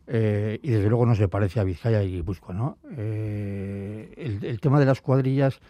eh, 0.07 0.59
y 0.63 0.71
desde 0.71 0.89
luego 0.89 1.07
no 1.07 1.15
se 1.15 1.29
parece 1.29 1.61
a 1.61 1.65
Vizcaya 1.65 2.03
y 2.03 2.13
Guipúzcoa, 2.13 2.55
¿no? 2.55 2.79
Eh, 2.97 4.13
el, 4.17 4.45
el, 4.45 4.61
tema 4.61 4.79
de 4.79 4.85
las 4.85 5.01
cuadrillas, 5.01 5.61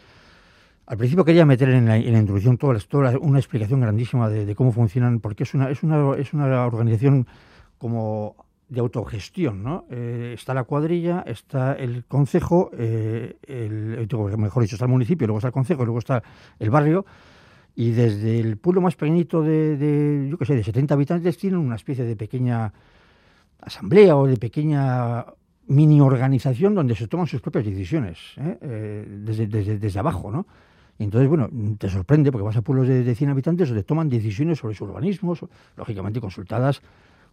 al 0.86 0.96
principio 0.96 1.24
quería 1.24 1.46
meter 1.46 1.68
en 1.68 1.86
la, 1.86 1.96
en 1.96 2.12
la 2.12 2.18
introducción 2.18 2.58
toda, 2.58 2.78
toda, 2.80 3.16
una 3.18 3.38
explicación 3.38 3.80
grandísima 3.80 4.28
de, 4.28 4.44
de, 4.44 4.54
cómo 4.56 4.72
funcionan, 4.72 5.20
porque 5.20 5.44
es 5.44 5.54
una, 5.54 5.70
es 5.70 5.82
una, 5.84 6.16
es 6.16 6.32
una 6.32 6.66
organización 6.66 7.28
como 7.78 8.34
de 8.68 8.80
autogestión, 8.80 9.62
¿no? 9.62 9.84
Eh, 9.90 10.32
está 10.34 10.54
la 10.54 10.64
cuadrilla, 10.64 11.22
está 11.26 11.74
el 11.74 12.04
concejo, 12.04 12.70
eh, 12.76 13.36
el, 13.46 14.08
mejor 14.38 14.62
dicho, 14.62 14.76
está 14.76 14.86
el 14.86 14.90
municipio, 14.90 15.26
luego 15.26 15.38
está 15.38 15.48
el 15.48 15.52
concejo, 15.52 15.84
luego 15.84 15.98
está 15.98 16.22
el 16.58 16.70
barrio, 16.70 17.04
y 17.76 17.90
desde 17.90 18.40
el 18.40 18.56
pueblo 18.56 18.80
más 18.80 18.96
pequeñito 18.96 19.42
de, 19.42 20.28
yo 20.30 20.38
qué 20.38 20.46
sé, 20.46 20.54
de 20.54 20.64
70 20.64 20.94
habitantes, 20.94 21.36
tienen 21.36 21.58
una 21.58 21.76
especie 21.76 22.04
de 22.04 22.16
pequeña 22.16 22.72
asamblea 23.60 24.16
o 24.16 24.26
de 24.26 24.36
pequeña 24.36 25.26
mini 25.66 26.00
organización 26.00 26.74
donde 26.74 26.94
se 26.94 27.08
toman 27.08 27.26
sus 27.26 27.40
propias 27.40 27.64
decisiones, 27.64 28.18
¿eh? 28.36 29.06
Desde, 29.24 29.98
abajo, 29.98 30.30
¿no? 30.30 30.46
Y 30.98 31.04
entonces, 31.04 31.28
bueno, 31.28 31.50
te 31.76 31.88
sorprende 31.88 32.30
porque 32.30 32.44
vas 32.44 32.56
a 32.56 32.62
pueblos 32.62 32.86
de, 32.86 33.02
de 33.02 33.14
100 33.14 33.30
habitantes 33.30 33.68
donde 33.68 33.82
toman 33.82 34.08
decisiones 34.08 34.58
sobre 34.58 34.74
su 34.74 34.84
urbanismo, 34.84 35.34
lógicamente 35.76 36.20
consultadas 36.20 36.80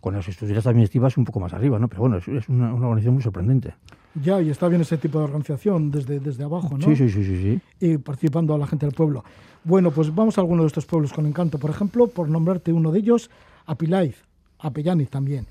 con 0.02 0.16
las 0.16 0.28
estructuras 0.28 0.66
administrativas 0.66 1.16
un 1.16 1.26
poco 1.26 1.40
más 1.40 1.54
arriba, 1.54 1.80
¿no? 1.80 1.88
Pero 1.88 2.02
bueno, 2.02 2.18
es, 2.18 2.28
es 2.28 2.50
una, 2.50 2.74
una, 2.74 2.88
organización 2.88 3.14
muy 3.14 3.24
sorprendente. 3.24 3.76
Ya, 4.16 4.42
y 4.42 4.50
está 4.50 4.68
bien 4.68 4.82
ese 4.82 4.98
tipo 4.98 5.20
de 5.20 5.26
organización 5.26 5.92
desde, 5.92 6.20
desde 6.20 6.44
abajo, 6.44 6.78
¿no? 6.78 6.84
Sí, 6.84 6.96
sí, 6.96 7.10
sí, 7.10 7.24
sí, 7.24 7.38
sí. 7.38 7.62
Y 7.80 7.98
participando 7.98 8.54
a 8.54 8.58
la 8.58 8.68
gente 8.68 8.86
del 8.86 8.96
pueblo. 8.96 9.24
Bueno, 9.64 9.92
pues 9.92 10.14
vamos 10.14 10.38
a 10.38 10.42
alguno 10.42 10.64
de 10.64 10.68
estos 10.68 10.88
pueblos 10.88 11.14
con 11.14 11.28
encanto. 11.28 11.60
Por 11.60 11.70
ejemplo, 11.70 12.08
por 12.08 12.28
nombrarte 12.28 12.74
uno 12.74 12.92
de 12.92 13.00
ellos, 13.00 13.30
Apilaiz, 13.68 14.24
Apellaniz 14.60 15.10
también, 15.10 15.46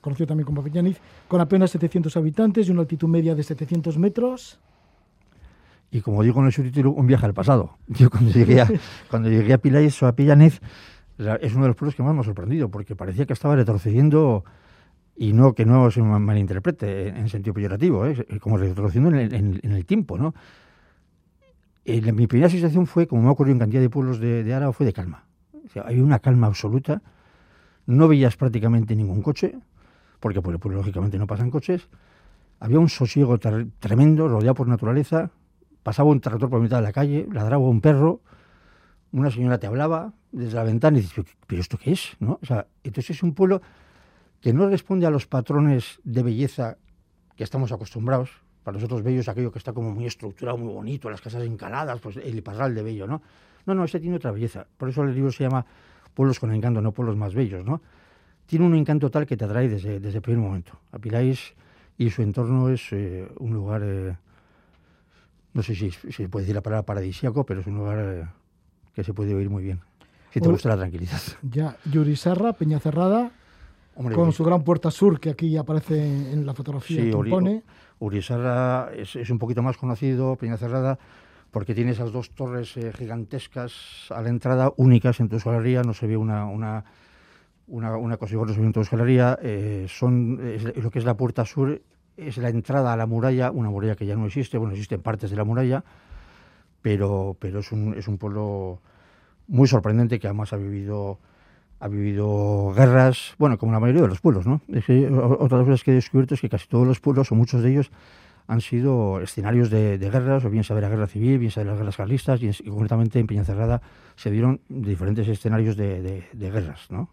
conocido 0.00 0.28
también 0.28 0.46
como 0.46 0.60
Apellaniz, 0.60 0.98
con 1.26 1.40
apenas 1.40 1.72
700 1.72 2.16
habitantes 2.16 2.68
y 2.68 2.70
una 2.70 2.82
altitud 2.82 3.08
media 3.08 3.34
de 3.34 3.42
700 3.42 3.98
metros. 3.98 4.60
Y 5.90 6.00
como 6.00 6.22
digo 6.22 6.40
en 6.40 6.46
el 6.46 6.52
subtítulo, 6.52 6.92
un 6.92 7.06
viaje 7.06 7.26
al 7.26 7.34
pasado. 7.34 7.76
Yo 7.88 8.08
cuando 8.08 8.30
llegué 8.30 8.60
a, 8.60 8.68
cuando 9.10 9.28
llegué 9.28 9.52
a 9.52 9.56
Apilaiz 9.56 10.00
o 10.02 10.06
Apellaniz, 10.06 10.60
es 11.40 11.54
uno 11.54 11.62
de 11.62 11.68
los 11.68 11.76
pueblos 11.76 11.94
que 11.94 12.02
más 12.02 12.14
me 12.14 12.20
ha 12.20 12.24
sorprendido, 12.24 12.70
porque 12.70 12.96
parecía 12.96 13.26
que 13.26 13.32
estaba 13.32 13.56
retrocediendo, 13.56 14.44
y 15.16 15.32
no 15.32 15.54
que 15.54 15.64
no 15.64 15.90
se 15.90 16.02
malinterprete 16.02 17.08
en 17.08 17.28
sentido 17.28 17.54
peyorativo, 17.54 18.06
¿eh? 18.06 18.26
como 18.40 18.56
retrocediendo 18.56 19.10
en 19.10 19.26
el, 19.26 19.34
en, 19.34 19.60
en 19.62 19.82
tiempo, 19.84 20.18
¿no? 20.18 20.34
Mi 21.84 22.26
primera 22.26 22.48
sensación 22.48 22.86
fue, 22.86 23.06
como 23.06 23.22
me 23.22 23.28
ha 23.28 23.32
ocurrido 23.32 23.54
en 23.54 23.58
cantidad 23.58 23.80
de 23.80 23.90
pueblos 23.90 24.20
de, 24.20 24.44
de 24.44 24.72
fue 24.72 24.86
de 24.86 24.92
calma. 24.92 25.24
O 25.52 25.82
hay 25.84 26.00
una 26.00 26.20
calma 26.20 26.46
absoluta, 26.46 27.02
no 27.86 28.06
veías 28.06 28.36
prácticamente 28.36 28.94
ningún 28.94 29.22
coche, 29.22 29.56
porque 30.20 30.40
por 30.40 30.54
el 30.54 30.76
lógicamente 30.76 31.18
no 31.18 31.26
pasan 31.26 31.50
coches, 31.50 31.88
había 32.60 32.78
un 32.78 32.88
sosiego 32.88 33.38
tremendo, 33.38 34.28
rodeado 34.28 34.54
por 34.54 34.68
naturaleza, 34.68 35.30
pasaba 35.82 36.10
un 36.10 36.20
tractor 36.20 36.48
por 36.48 36.60
mitad 36.60 36.76
de 36.76 36.84
la 36.84 36.92
calle, 36.92 37.26
ladraba 37.32 37.68
un 37.68 37.80
perro, 37.80 38.20
una 39.12 39.30
señora 39.30 39.58
te 39.58 39.66
hablaba 39.66 40.12
desde 40.32 40.54
la 40.54 40.64
ventana 40.64 40.98
y 40.98 41.02
dices, 41.02 41.24
¿pero 41.46 41.60
esto 41.60 41.78
qué 41.78 41.92
es? 41.92 42.16
¿No? 42.18 42.38
O 42.42 42.46
sea, 42.46 42.66
entonces 42.82 43.16
es 43.16 43.22
un 43.22 43.34
pueblo 43.34 43.62
que 44.40 44.52
no 44.52 44.68
responde 44.68 45.06
a 45.06 45.10
los 45.10 45.26
patrones 45.26 46.00
de 46.02 46.22
belleza 46.22 46.76
que 47.36 47.44
estamos 47.44 47.70
acostumbrados. 47.72 48.30
Para 48.64 48.76
nosotros 48.76 49.02
bello 49.02 49.20
es 49.20 49.28
aquello 49.28 49.52
que 49.52 49.58
está 49.58 49.72
como 49.72 49.90
muy 49.92 50.06
estructurado, 50.06 50.58
muy 50.58 50.72
bonito, 50.72 51.10
las 51.10 51.20
casas 51.20 51.44
encaladas, 51.44 52.00
pues 52.00 52.16
el 52.16 52.42
parral 52.42 52.74
de 52.74 52.82
bello, 52.82 53.06
¿no? 53.06 53.22
No, 53.66 53.74
no, 53.74 53.84
este 53.84 54.00
tiene 54.00 54.16
otra 54.16 54.32
belleza. 54.32 54.66
Por 54.76 54.88
eso 54.88 55.02
el 55.02 55.14
libro 55.14 55.30
se 55.30 55.44
llama 55.44 55.64
Pueblos 56.14 56.40
con 56.40 56.52
encanto, 56.52 56.80
no 56.80 56.92
pueblos 56.92 57.16
más 57.16 57.34
bellos, 57.34 57.64
¿no? 57.64 57.80
Tiene 58.46 58.66
un 58.66 58.74
encanto 58.74 59.10
tal 59.10 59.26
que 59.26 59.36
te 59.36 59.44
atrae 59.44 59.68
desde, 59.68 60.00
desde 60.00 60.18
el 60.18 60.22
primer 60.22 60.40
momento. 60.40 60.78
Apiláis 60.90 61.54
y 61.96 62.10
su 62.10 62.22
entorno 62.22 62.68
es 62.68 62.92
eh, 62.92 63.28
un 63.38 63.54
lugar, 63.54 63.82
eh, 63.84 64.16
no 65.54 65.62
sé 65.62 65.74
si, 65.74 65.90
se 65.90 66.28
puede 66.28 66.44
decir 66.44 66.54
la 66.54 66.62
palabra 66.62 66.84
paradisíaco, 66.84 67.46
pero 67.46 67.60
es 67.60 67.66
un 67.66 67.76
lugar 67.76 67.98
eh, 67.98 68.26
que 68.94 69.04
se 69.04 69.14
puede 69.14 69.34
oír 69.34 69.50
muy 69.50 69.62
bien. 69.62 69.80
Si 70.32 70.40
te 70.40 70.48
gusta 70.48 70.70
la 70.70 70.76
tranquilidad. 70.76 71.20
Ya, 71.42 71.76
Yurisarra, 71.90 72.54
Peña 72.54 72.80
Cerrada, 72.80 73.32
Hombre, 73.94 74.14
con 74.14 74.28
Uri... 74.28 74.32
su 74.32 74.44
gran 74.44 74.64
puerta 74.64 74.90
sur 74.90 75.20
que 75.20 75.30
aquí 75.30 75.56
aparece 75.56 76.32
en 76.32 76.46
la 76.46 76.54
fotografía 76.54 77.02
sí, 77.02 77.10
que 77.10 77.16
Uri, 77.16 77.30
pone. 77.30 77.62
Urisarra 77.98 78.90
es, 78.96 79.14
es, 79.16 79.30
un 79.30 79.38
poquito 79.38 79.62
más 79.62 79.76
conocido, 79.76 80.36
Peña 80.36 80.56
Cerrada, 80.56 80.98
porque 81.50 81.74
tiene 81.74 81.90
esas 81.90 82.12
dos 82.12 82.30
torres 82.30 82.76
eh, 82.78 82.92
gigantescas 82.92 84.06
a 84.10 84.22
la 84.22 84.30
entrada, 84.30 84.72
únicas 84.76 85.20
en 85.20 85.28
tu 85.28 85.36
escalería, 85.36 85.82
no 85.82 85.92
se 85.92 86.06
ve 86.06 86.16
una, 86.16 86.46
una, 86.46 86.84
una, 87.68 87.96
una 87.96 88.16
cosa 88.16 88.32
igual, 88.32 88.48
no 88.48 88.54
se 88.54 88.60
ve 88.60 88.66
en 88.66 88.72
tu 88.72 88.80
escalería, 88.80 89.38
eh, 89.42 89.86
son, 89.88 90.40
es, 90.42 90.76
lo 90.76 90.90
que 90.90 90.98
es 90.98 91.04
la 91.04 91.16
puerta 91.16 91.44
sur, 91.44 91.82
es 92.16 92.38
la 92.38 92.48
entrada 92.48 92.92
a 92.92 92.96
la 92.96 93.06
muralla, 93.06 93.50
una 93.50 93.68
muralla 93.68 93.96
que 93.96 94.06
ya 94.06 94.16
no 94.16 94.26
existe, 94.26 94.56
bueno, 94.56 94.72
existen 94.72 95.02
partes 95.02 95.30
de 95.30 95.36
la 95.36 95.44
muralla, 95.44 95.84
pero, 96.82 97.36
pero 97.38 97.60
es, 97.60 97.72
un, 97.72 97.94
es 97.96 98.08
un 98.08 98.18
pueblo 98.18 98.80
muy 99.48 99.68
sorprendente 99.68 100.18
que 100.18 100.26
además 100.26 100.52
ha 100.52 100.56
vivido 100.56 101.18
ha 101.80 101.88
vivido 101.88 102.72
guerras, 102.76 103.34
bueno, 103.38 103.58
como 103.58 103.72
la 103.72 103.80
mayoría 103.80 104.02
de 104.02 104.08
los 104.08 104.20
pueblos, 104.20 104.46
¿no? 104.46 104.60
Es 104.68 104.84
que, 104.84 105.08
otra 105.08 105.58
de 105.58 105.64
las 105.64 105.66
cosas 105.66 105.82
que 105.82 105.90
he 105.90 105.94
descubierto 105.94 106.34
es 106.34 106.40
que 106.40 106.48
casi 106.48 106.68
todos 106.68 106.86
los 106.86 107.00
pueblos, 107.00 107.32
o 107.32 107.34
muchos 107.34 107.60
de 107.60 107.72
ellos, 107.72 107.90
han 108.46 108.60
sido 108.60 109.20
escenarios 109.20 109.68
de, 109.68 109.98
de 109.98 110.10
guerras, 110.10 110.44
o 110.44 110.50
bien 110.50 110.62
sea 110.62 110.76
de 110.76 110.82
la 110.82 110.88
guerra 110.88 111.08
civil, 111.08 111.38
bien 111.38 111.50
sea 111.50 111.64
de 111.64 111.70
las 111.70 111.78
guerras 111.78 111.96
carlistas, 111.96 112.40
y, 112.40 112.50
y 112.50 112.70
concretamente 112.70 113.18
en 113.18 113.26
Peñacerrada 113.26 113.82
se 114.14 114.30
dieron 114.30 114.60
diferentes 114.68 115.26
escenarios 115.26 115.76
de, 115.76 116.00
de, 116.02 116.24
de, 116.32 116.50
guerras, 116.52 116.88
¿no? 116.88 117.08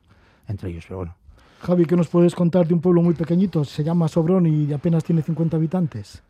Entre 0.47 0.69
ellos, 0.69 0.85
pero 0.87 0.97
bueno. 0.97 1.15
Javi, 1.61 1.85
¿qué 1.85 1.95
nos 1.95 2.07
puedes 2.07 2.35
contar 2.35 2.67
de 2.67 2.75
un 2.75 2.79
pueblo 2.79 3.01
muy 3.01 3.15
pequeñito? 3.15 3.65
Se 3.65 3.83
llama 3.83 4.07
Sobrón 4.07 4.45
y 4.45 4.71
apenas 4.71 5.03
tiene 5.03 5.23
50 5.23 5.57
habitantes. 5.57 6.21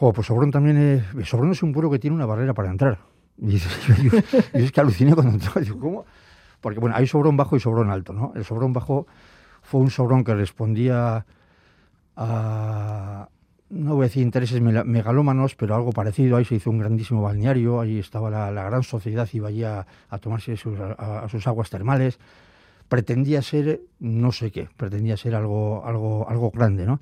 Oh, 0.00 0.12
pues 0.12 0.26
Sobrón 0.26 0.50
también 0.50 0.76
es, 0.76 1.28
Sobrón 1.28 1.52
es 1.52 1.62
un 1.62 1.72
pueblo 1.72 1.90
que 1.90 1.98
tiene 1.98 2.14
una 2.14 2.26
barrera 2.26 2.54
para 2.54 2.70
entrar. 2.70 2.98
Y, 3.38 3.56
yo, 3.58 3.68
yo, 4.02 4.10
yo 4.12 4.18
es 4.52 4.72
que 4.72 4.80
aluciné 4.80 5.14
cuando 5.14 5.32
entró. 5.32 5.60
Digo, 5.60 5.78
¿cómo? 5.78 6.04
Porque 6.60 6.80
bueno, 6.80 6.96
hay 6.96 7.06
sobrón 7.06 7.36
bajo 7.36 7.56
y 7.56 7.60
sobrón 7.60 7.90
alto, 7.90 8.12
¿no? 8.12 8.32
El 8.34 8.44
sobrón 8.44 8.72
bajo 8.72 9.06
fue 9.62 9.80
un 9.80 9.90
sobrón 9.90 10.24
que 10.24 10.34
respondía 10.34 11.24
a, 12.16 13.28
no 13.68 13.94
voy 13.94 14.04
a 14.04 14.08
decir 14.08 14.22
intereses 14.22 14.60
megalómanos, 14.60 15.54
pero 15.54 15.74
algo 15.74 15.92
parecido. 15.92 16.36
Ahí 16.36 16.44
se 16.44 16.56
hizo 16.56 16.70
un 16.70 16.78
grandísimo 16.78 17.22
balneario, 17.22 17.80
ahí 17.80 17.98
estaba 17.98 18.30
la, 18.30 18.64
gran 18.64 18.82
sociedad, 18.82 19.28
iba 19.32 19.48
allí 19.48 19.64
a, 19.64 19.86
a 20.08 20.18
tomarse 20.18 20.54
a, 20.54 21.28
sus 21.28 21.46
aguas 21.46 21.70
termales. 21.70 22.18
Pretendía 22.88 23.42
ser, 23.42 23.80
no 23.98 24.32
sé 24.32 24.50
qué, 24.50 24.68
pretendía 24.76 25.16
ser 25.16 25.34
algo, 25.34 25.84
algo, 25.84 26.28
algo 26.28 26.50
grande, 26.52 26.86
¿no? 26.86 27.00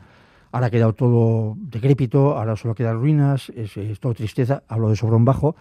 Ahora 0.55 0.69
ha 0.69 0.71
quedado 0.71 0.93
todo 0.93 1.57
decrépito, 1.59 2.39
ahora 2.39 2.55
solo 2.55 2.77
quedan 2.77 3.01
ruinas, 3.01 3.51
es, 3.57 3.75
todo 3.99 4.15
tristeza, 4.15 4.63
hablo 4.69 4.89
de 4.89 4.95
Sobrón 4.95 5.25
Bajo, 5.25 5.57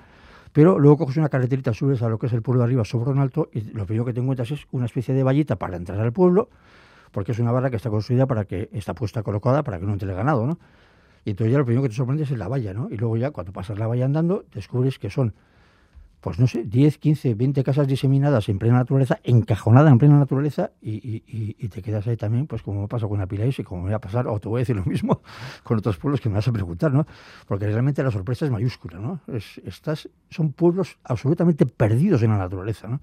pero 0.52 0.78
luego 0.78 1.00
coges 1.00 1.18
una 1.18 1.30
carreterita, 1.30 1.74
subes 1.74 2.04
a 2.04 2.10
lo 2.10 2.20
que 2.20 2.28
es 2.28 2.34
el 2.34 2.44
pueblo 2.44 2.60
de 2.60 2.66
arriba, 2.66 2.86
Sobrón 2.86 3.18
Alto, 3.18 3.50
y 3.52 3.62
lo 3.62 3.88
primero 3.88 4.06
que 4.06 4.14
te 4.14 4.20
encuentras 4.20 4.52
es 4.52 4.68
una 4.72 4.86
especie 4.86 5.16
de 5.16 5.24
vallita 5.24 5.56
para 5.56 5.78
entrar 5.78 6.00
al 6.00 6.14
pueblo, 6.14 6.48
porque 7.12 7.32
es 7.32 7.40
una 7.40 7.52
barra 7.52 7.72
que 7.72 7.78
está 7.78 7.90
construida 7.90 8.28
para 8.28 8.46
que, 8.46 8.70
está 8.72 8.94
puesta 8.94 9.24
colocada 9.24 9.64
para 9.64 9.80
que 9.80 9.86
no 9.88 9.94
entre 9.94 10.08
el 10.08 10.16
ganado, 10.16 10.46
¿no? 10.46 10.60
Y 11.26 11.32
entonces 11.32 11.52
ya 11.52 11.58
lo 11.58 11.66
primero 11.66 11.82
que 11.82 11.90
te 11.90 11.96
sorprende 11.96 12.22
es 12.22 12.30
la 12.30 12.48
valla, 12.48 12.76
¿no? 12.76 12.88
Y 12.92 12.98
luego 12.98 13.18
ya 13.18 13.32
cuando 13.32 13.52
pasas 13.52 13.80
la 13.80 13.88
valla 13.88 14.06
andando, 14.06 14.46
descubres 14.54 15.00
que 15.00 15.10
son, 15.10 15.34
pues 16.24 16.40
no 16.40 16.48
sé, 16.48 16.64
10, 16.64 17.00
15, 17.00 17.36
20 17.36 17.64
casas 17.66 17.86
diseminadas 17.86 18.48
en 18.48 18.58
plena 18.58 18.78
naturaleza, 18.78 19.20
encajonadas 19.26 19.92
en 19.92 19.98
plena 19.98 20.18
naturaleza, 20.18 20.72
y, 20.82 21.20
te 21.68 21.82
quedas 21.82 22.08
ahí 22.08 22.16
también, 22.16 22.48
pues 22.48 22.62
como 22.62 22.84
me 22.84 22.88
pasa 22.88 23.10
con 23.10 23.20
Apilaís 23.20 23.60
y 23.60 23.64
como 23.66 23.84
me 23.84 23.90
va 23.90 23.98
a 23.98 24.00
pasar, 24.00 24.28
o 24.28 24.40
te 24.40 24.48
voy 24.48 24.60
a 24.60 24.62
decir 24.62 24.74
lo 24.74 24.86
mismo 24.86 25.22
con 25.64 25.78
otros 25.78 25.98
pueblos 25.98 26.22
que 26.22 26.30
me 26.30 26.36
vas 26.36 26.48
a 26.48 26.54
preguntar, 26.54 26.94
¿no? 26.94 27.06
Porque 27.46 27.66
realmente 27.66 28.02
la 28.02 28.10
sorpresa 28.10 28.46
es 28.46 28.52
mayúscula, 28.52 29.00
¿no? 29.00 29.20
Es, 29.28 29.62
son 30.30 30.54
pueblos 30.54 30.98
absolutamente 31.04 31.66
perdidos 31.66 32.24
en 32.24 32.30
la 32.30 32.38
naturaleza, 32.38 32.88
¿no? 32.88 33.02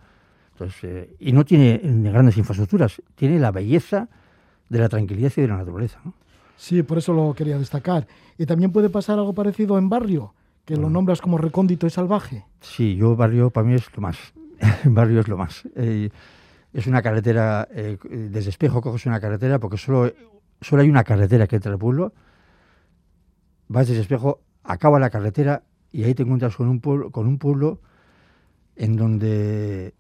Entonces, 0.53 0.85
eh, 0.85 1.17
y 1.19 1.33
no 1.33 1.45
tiene 1.45 1.79
grandes 1.85 2.39
infraestructuras, 2.39 3.03
tiene 3.17 3.39
la 3.39 3.51
belleza 3.51 4.09
de 4.71 4.79
la 4.79 4.89
tranquilidad 4.89 5.31
y 5.37 5.43
de 5.43 5.49
la 5.49 5.59
naturaleza, 5.59 6.01
¿no? 6.07 6.15
Sí, 6.57 6.83
por 6.83 6.97
eso 6.97 7.13
lo 7.13 7.35
quería 7.35 7.59
destacar. 7.59 8.07
Y 8.39 8.47
también 8.47 8.73
puede 8.73 8.89
pasar 8.89 9.19
algo 9.19 9.35
parecido 9.35 9.77
en 9.77 9.91
barrio, 9.91 10.33
que 10.71 10.77
lo 10.77 10.89
nombras 10.89 11.21
como 11.21 11.37
recóndito 11.37 11.89
y 11.89 11.91
salvaje. 11.91 12.45
Sí, 12.61 12.95
yo 12.95 13.17
barrio 13.17 13.51
para 13.51 13.67
mí 13.67 13.75
es 13.75 13.93
lo 13.93 14.03
más. 14.03 14.17
barrio 14.85 15.19
es 15.19 15.27
lo 15.27 15.37
más. 15.37 15.65
Eh, 15.75 16.11
es 16.73 16.87
una 16.87 17.03
carretera, 17.03 17.67
eh, 17.73 17.99
desde 18.09 18.51
Espejo 18.51 18.81
coges 18.81 19.05
una 19.07 19.21
carretera, 19.21 19.59
porque 19.59 19.77
solo, 19.77 20.13
solo 20.61 20.83
hay 20.83 20.89
una 20.89 21.03
carretera 21.03 21.49
que 21.49 21.57
entra 21.57 21.73
al 21.73 21.79
pueblo. 21.79 22.13
Vas 23.67 23.89
desde 23.89 24.03
Espejo, 24.03 24.43
acaba 24.63 25.01
la 25.01 25.11
carretera 25.11 25.65
y 25.91 26.05
ahí 26.05 26.15
te 26.15 26.23
encuentras 26.23 26.55
con 26.55 26.69
un 26.69 26.79
pueblo, 26.79 27.11
con 27.11 27.27
un 27.27 27.39
pueblo 27.39 27.81
en 28.77 28.95
donde 28.95 29.93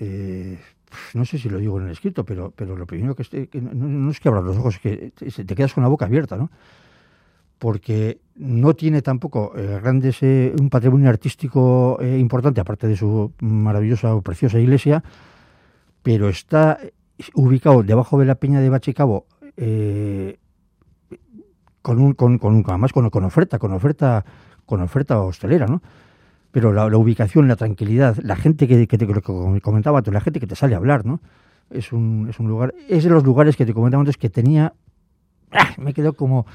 eh, 0.00 0.58
no 1.14 1.24
sé 1.24 1.38
si 1.38 1.48
lo 1.48 1.58
digo 1.58 1.78
en 1.78 1.86
el 1.86 1.92
escrito, 1.92 2.24
pero, 2.24 2.50
pero 2.50 2.76
lo 2.76 2.84
primero 2.84 3.14
que, 3.14 3.22
esté, 3.22 3.46
que 3.46 3.60
no, 3.60 3.72
no, 3.72 4.10
es 4.10 4.18
que 4.18 4.28
abras 4.28 4.42
los 4.42 4.56
ojos, 4.56 4.74
es 4.74 4.80
que 4.80 5.12
te, 5.12 5.44
te, 5.44 5.54
quedas 5.54 5.72
con 5.72 5.84
la 5.84 5.88
boca 5.88 6.06
abierta, 6.06 6.36
¿no? 6.36 6.50
Porque 7.58 8.20
no 8.36 8.74
tiene 8.74 9.02
tampoco 9.02 9.52
eh, 9.56 9.80
grandes, 9.82 10.22
eh, 10.22 10.54
un 10.58 10.68
patrimonio 10.68 11.08
artístico 11.08 11.98
eh, 12.00 12.18
importante, 12.18 12.60
aparte 12.60 12.86
de 12.86 12.96
su 12.96 13.32
maravillosa 13.40 14.14
o 14.14 14.22
preciosa 14.22 14.58
iglesia, 14.58 15.02
pero 16.02 16.28
está 16.28 16.78
ubicado 17.34 17.82
debajo 17.82 18.18
de 18.18 18.26
la 18.26 18.34
peña 18.34 18.60
de 18.60 18.68
Bachicabo, 18.68 19.26
con 21.80 21.98
un, 21.98 22.12
con, 22.12 22.38
con, 22.38 22.62
además 22.66 22.92
con, 22.92 23.08
con 23.08 23.24
oferta, 23.24 23.58
con 23.58 23.72
oferta, 23.72 24.24
con 24.66 24.82
oferta 24.82 25.20
hostelera, 25.20 25.66
¿no? 25.66 25.80
pero 26.56 26.72
la, 26.72 26.86
ubicación, 26.96 27.48
la 27.48 27.56
tranquilidad, 27.56 28.16
la 28.22 28.34
gente 28.34 28.66
que, 28.66 28.86
que 28.86 28.96
te 28.96 29.06
comentaba 29.60 29.98
antes, 29.98 30.14
la 30.14 30.22
gente 30.22 30.40
que 30.40 30.46
te 30.46 30.56
sale 30.56 30.72
a 30.74 30.78
hablar, 30.78 31.04
¿no? 31.04 31.20
Es 31.68 31.92
un, 31.92 32.28
es 32.30 32.40
un 32.40 32.48
lugar, 32.48 32.74
es 32.88 33.04
de 33.04 33.10
los 33.10 33.24
lugares 33.24 33.58
que 33.58 33.66
te 33.66 33.74
comentaba 33.74 34.00
antes 34.00 34.16
que 34.16 34.30
tenía, 34.30 34.72
¡ah! 35.52 35.74
me 35.76 35.92
quedó 35.92 36.14
como, 36.14 36.46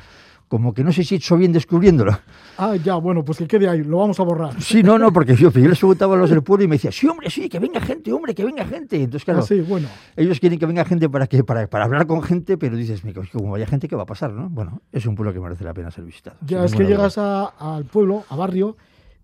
como 0.52 0.74
que 0.74 0.84
no 0.84 0.92
sé 0.92 1.06
si 1.06 1.16
he 1.16 1.18
hecho 1.18 1.38
bien 1.38 1.54
descubriéndolo. 1.54 2.12
Ah, 2.58 2.76
ya, 2.76 2.96
bueno, 2.96 3.24
pues 3.24 3.38
que 3.38 3.48
quede 3.48 3.70
ahí, 3.70 3.86
lo 3.86 4.00
vamos 4.00 4.20
a 4.20 4.24
borrar. 4.24 4.62
Sí, 4.62 4.84
no, 4.84 5.00
no, 5.00 5.14
porque 5.14 5.34
yo, 5.34 5.50
yo 5.50 5.70
les 5.70 5.80
preguntaba 5.80 6.16
a 6.16 6.18
los 6.18 6.30
del 6.30 6.44
pueblo 6.44 6.66
y 6.66 6.68
me 6.68 6.76
decía, 6.76 6.92
sí, 6.92 7.08
hombre, 7.08 7.30
sí, 7.30 7.48
que 7.48 7.58
venga 7.58 7.80
gente, 7.80 8.12
hombre, 8.12 8.36
que 8.36 8.44
venga 8.44 8.66
gente. 8.66 8.98
Entonces, 8.98 9.24
claro, 9.24 9.40
Ah, 9.40 9.44
sí, 9.44 9.62
bueno. 9.62 9.88
ellos 10.18 10.42
quieren 10.42 10.60
que 10.60 10.66
venga 10.66 10.84
gente 10.84 11.08
para, 11.08 11.26
que, 11.28 11.42
para, 11.46 11.68
para 11.68 11.86
hablar 11.86 12.06
con 12.06 12.22
gente, 12.22 12.58
pero 12.58 12.76
dices, 12.76 13.06
"Me- 13.06 13.14
como 13.14 13.52
vaya 13.52 13.66
gente, 13.66 13.88
¿qué 13.88 13.96
va 13.96 14.04
a 14.04 14.06
pasar? 14.06 14.34
¿no? 14.34 14.50
Bueno, 14.50 14.82
es 14.92 15.06
un 15.06 15.16
pueblo 15.16 15.32
que 15.32 15.40
merece 15.40 15.64
la 15.64 15.74
pena 15.74 15.90
ser 15.90 16.04
visitado. 16.04 16.36
Ya 16.46 16.66
es 16.66 16.76
que 16.76 16.84
llegas 16.84 17.18
a- 17.18 17.46
al 17.46 17.86
pueblo, 17.86 18.26
a 18.28 18.36
barrio, 18.36 18.76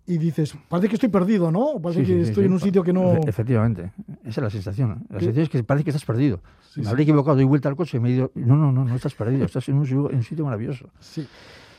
y 0.08 0.18
dices, 0.18 0.56
parece 0.70 0.88
que 0.90 0.96
estoy 0.96 1.10
perdido, 1.10 1.52
¿no? 1.52 1.80
Parece 1.82 2.02
Sí, 2.02 2.08
que 2.08 2.24
sí, 2.24 2.30
estoy 2.30 2.44
sí. 2.44 2.48
en 2.48 2.54
un 2.54 2.60
sitio 2.60 2.82
que 2.84 2.94
no... 2.94 3.14
Efe- 3.16 3.28
Efectivamente, 3.30 3.92
esa 4.24 4.30
es 4.30 4.38
la 4.38 4.50
sensación. 4.50 5.06
La 5.10 5.20
sensación 5.20 5.44
es 5.44 5.50
que 5.50 5.64
parece 5.64 5.84
que 5.84 5.90
estás 5.90 6.06
perdido. 6.06 6.40
Me 6.78 6.88
habré 6.88 7.04
equivocado, 7.04 7.36
doy 7.36 7.46
vuelta 7.46 7.68
al 7.70 7.76
coche 7.76 7.98
y 7.98 8.00
me 8.00 8.10
he 8.10 8.14
ido. 8.14 8.32
No, 8.36 8.56
no, 8.56 8.72
no, 8.72 8.86
no 8.86 8.96
estás 8.96 9.14
perdido, 9.16 9.46
estás 9.46 9.68
en 9.70 9.76
un, 9.76 9.86
sitio- 9.86 10.10
en 10.10 10.18
un 10.18 10.24
sitio 10.24 10.46
maravilloso. 10.46 10.90
Sí. 11.00 11.28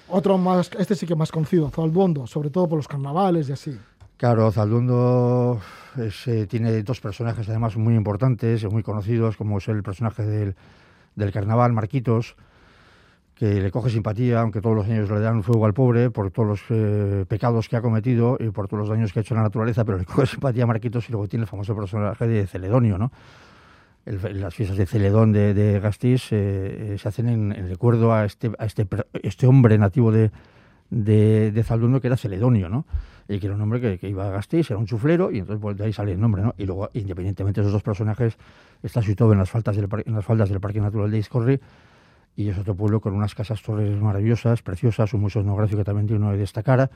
Otro 0.08 0.36
más, 0.38 0.70
este 0.78 0.94
sí 0.94 1.06
que 1.06 1.14
más 1.14 1.30
conocido, 1.32 1.70
Zalbondo, 1.70 2.26
sobre 2.26 2.50
todo 2.50 2.68
por 2.68 2.76
los 2.78 2.88
carnavales 2.88 3.48
y 3.48 3.52
así. 3.52 3.78
Claro, 4.16 4.50
Zaldundo 4.50 5.60
es, 5.96 6.26
eh, 6.26 6.46
tiene 6.46 6.82
dos 6.82 7.00
personajes 7.00 7.48
además 7.48 7.76
muy 7.76 7.94
importantes, 7.94 8.64
muy 8.70 8.82
conocidos, 8.82 9.36
como 9.36 9.58
es 9.58 9.68
el 9.68 9.82
personaje 9.82 10.24
del, 10.24 10.56
del 11.14 11.30
carnaval, 11.32 11.72
Marquitos, 11.72 12.34
que 13.38 13.60
le 13.60 13.70
coge 13.70 13.88
simpatía, 13.90 14.40
aunque 14.40 14.60
todos 14.60 14.74
los 14.74 14.86
años 14.86 15.08
le 15.10 15.20
dan 15.20 15.44
fuego 15.44 15.64
al 15.64 15.72
pobre 15.72 16.10
por 16.10 16.30
todos 16.32 16.48
los 16.48 16.60
eh, 16.70 17.24
pecados 17.28 17.68
que 17.68 17.76
ha 17.76 17.80
cometido 17.82 18.36
y 18.40 18.50
por 18.50 18.66
todos 18.66 18.80
los 18.80 18.88
daños 18.88 19.12
que 19.12 19.20
ha 19.20 19.22
hecho 19.22 19.34
a 19.34 19.36
la 19.38 19.44
naturaleza, 19.44 19.84
pero 19.84 19.96
le 19.96 20.04
coge 20.06 20.26
simpatía 20.26 20.64
a 20.64 20.66
Marquitos 20.66 21.08
y 21.08 21.12
luego 21.12 21.28
tiene 21.28 21.42
el 21.44 21.48
famoso 21.48 21.76
personaje 21.76 22.26
de 22.26 22.46
Celedonio, 22.48 22.98
¿no? 22.98 23.12
El- 24.04 24.40
las 24.40 24.54
fiestas 24.54 24.76
de 24.76 24.86
Celedón 24.86 25.32
de, 25.32 25.54
de 25.54 25.76
eh, 25.76 25.80
eh, 26.02 26.96
se 26.98 27.08
hacen 27.08 27.28
en, 27.28 27.52
en 27.52 27.68
recuerdo 27.68 28.12
a 28.12 28.24
este, 28.24 28.50
a 28.58 28.64
este, 28.64 28.86
este 29.22 29.46
hombre 29.46 29.78
nativo 29.78 30.10
de, 30.10 30.32
de, 30.90 31.52
de 31.52 31.62
Zaldundo 31.62 32.00
que 32.00 32.08
era 32.08 32.16
Celedonio, 32.16 32.68
¿no? 32.68 32.86
Y 33.28 33.38
que 33.38 33.46
era 33.46 33.54
un 33.54 33.60
hombre 33.60 33.80
que, 33.80 33.98
que 33.98 34.08
iba 34.08 34.26
a 34.26 34.30
Gasteiz, 34.30 34.70
era 34.70 34.78
un 34.78 34.86
chuflero, 34.86 35.30
y 35.30 35.38
entonces 35.40 35.60
pues, 35.60 35.76
de 35.76 35.84
ahí 35.84 35.92
sale 35.92 36.12
el 36.12 36.20
nombre, 36.20 36.42
¿no? 36.42 36.54
Y 36.56 36.64
luego, 36.64 36.88
independientemente 36.94 37.60
de 37.60 37.66
esos 37.66 37.72
dos 37.74 37.82
personajes, 37.82 38.36
está 38.82 39.02
situado 39.02 39.32
en 39.32 39.38
las, 39.38 39.50
faldas 39.50 39.76
del, 39.76 39.86
en 40.06 40.14
las 40.14 40.24
faldas 40.24 40.48
del 40.48 40.60
Parque 40.60 40.80
Natural 40.80 41.10
de 41.10 41.18
Iscorri, 41.18 41.60
y 42.38 42.48
es 42.50 42.56
otro 42.56 42.76
pueblo 42.76 43.00
con 43.00 43.14
unas 43.14 43.34
casas 43.34 43.60
torres 43.62 44.00
maravillosas, 44.00 44.62
preciosas, 44.62 45.12
un 45.12 45.22
museo 45.22 45.42
etnográfico 45.42 45.82
también 45.82 46.06
digno 46.06 46.30
de 46.30 46.36
destacar, 46.38 46.88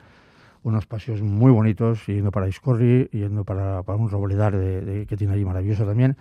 unos 0.63 0.85
paseos 0.85 1.21
muy 1.21 1.51
bonitos, 1.51 2.05
yendo 2.07 2.31
para 2.31 2.47
Iscorri, 2.47 3.09
yendo 3.11 3.43
para, 3.43 3.83
para 3.83 3.97
un 3.97 4.09
roboledar 4.09 4.55
de, 4.55 4.79
de- 4.79 5.05
que 5.05 5.17
tiene 5.17 5.33
allí 5.33 5.43
maravilloso 5.43 5.85
también. 5.85 6.15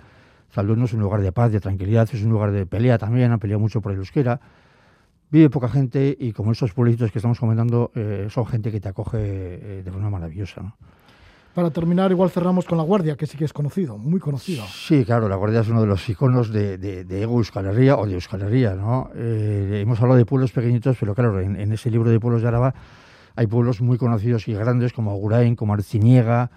Zaldundo 0.50 0.86
es 0.86 0.92
un 0.92 1.00
lugar 1.00 1.20
de 1.20 1.30
paz, 1.30 1.52
de 1.52 1.60
tranquilidad, 1.60 2.08
es 2.12 2.24
un 2.24 2.30
lugar 2.30 2.50
de 2.50 2.66
pelea 2.66 2.98
también, 2.98 3.30
han 3.30 3.38
peleado 3.38 3.60
mucho 3.60 3.80
por 3.80 3.92
el 3.92 3.98
euskera. 3.98 4.40
Vive 5.30 5.48
poca 5.50 5.68
gente 5.68 6.16
y 6.18 6.32
como 6.32 6.50
estos 6.50 6.72
pueblitos 6.74 7.12
que 7.12 7.18
estamos 7.20 7.38
comentando, 7.38 7.92
eh, 7.94 8.26
son 8.28 8.44
gente 8.46 8.72
que 8.72 8.80
te 8.80 8.88
acoge 8.88 9.18
eh, 9.20 9.82
de 9.84 9.90
forma 9.92 10.10
maravillosa. 10.10 10.62
¿no? 10.62 10.76
Para 11.54 11.70
terminar, 11.70 12.10
igual 12.10 12.30
cerramos 12.30 12.64
con 12.64 12.78
La 12.78 12.84
Guardia, 12.84 13.14
que 13.14 13.26
sí 13.26 13.36
que 13.36 13.44
es 13.44 13.52
conocido, 13.52 13.98
muy 13.98 14.18
conocido. 14.18 14.64
Sí, 14.66 15.04
claro, 15.04 15.28
la 15.28 15.36
Guardia 15.36 15.60
es 15.60 15.68
uno 15.68 15.82
de 15.82 15.86
los 15.86 16.08
iconos 16.08 16.50
de, 16.50 16.78
de, 16.78 17.04
de 17.04 17.22
Ego 17.22 17.36
Euskal 17.36 17.66
Herria 17.66 17.96
o 17.98 18.06
de 18.06 18.14
Euskal 18.14 18.40
Herria, 18.40 18.74
¿no? 18.74 19.10
Eh, 19.14 19.80
hemos 19.82 20.00
hablado 20.00 20.16
de 20.16 20.24
pueblos 20.24 20.50
pequeñitos, 20.50 20.96
pero 20.98 21.14
claro, 21.14 21.38
en, 21.40 21.70
ese 21.72 21.90
libro 21.90 22.08
de 22.10 22.18
pueblos 22.18 22.40
de 22.40 22.48
Araba 22.48 22.74
hay 23.36 23.46
pueblos 23.48 23.82
muy 23.82 23.98
conocidos 23.98 24.48
y 24.48 24.54
grandes 24.54 24.94
como 24.94 25.10
Agurain, 25.10 25.54
como 25.54 25.74
Arciniega, 25.74 26.50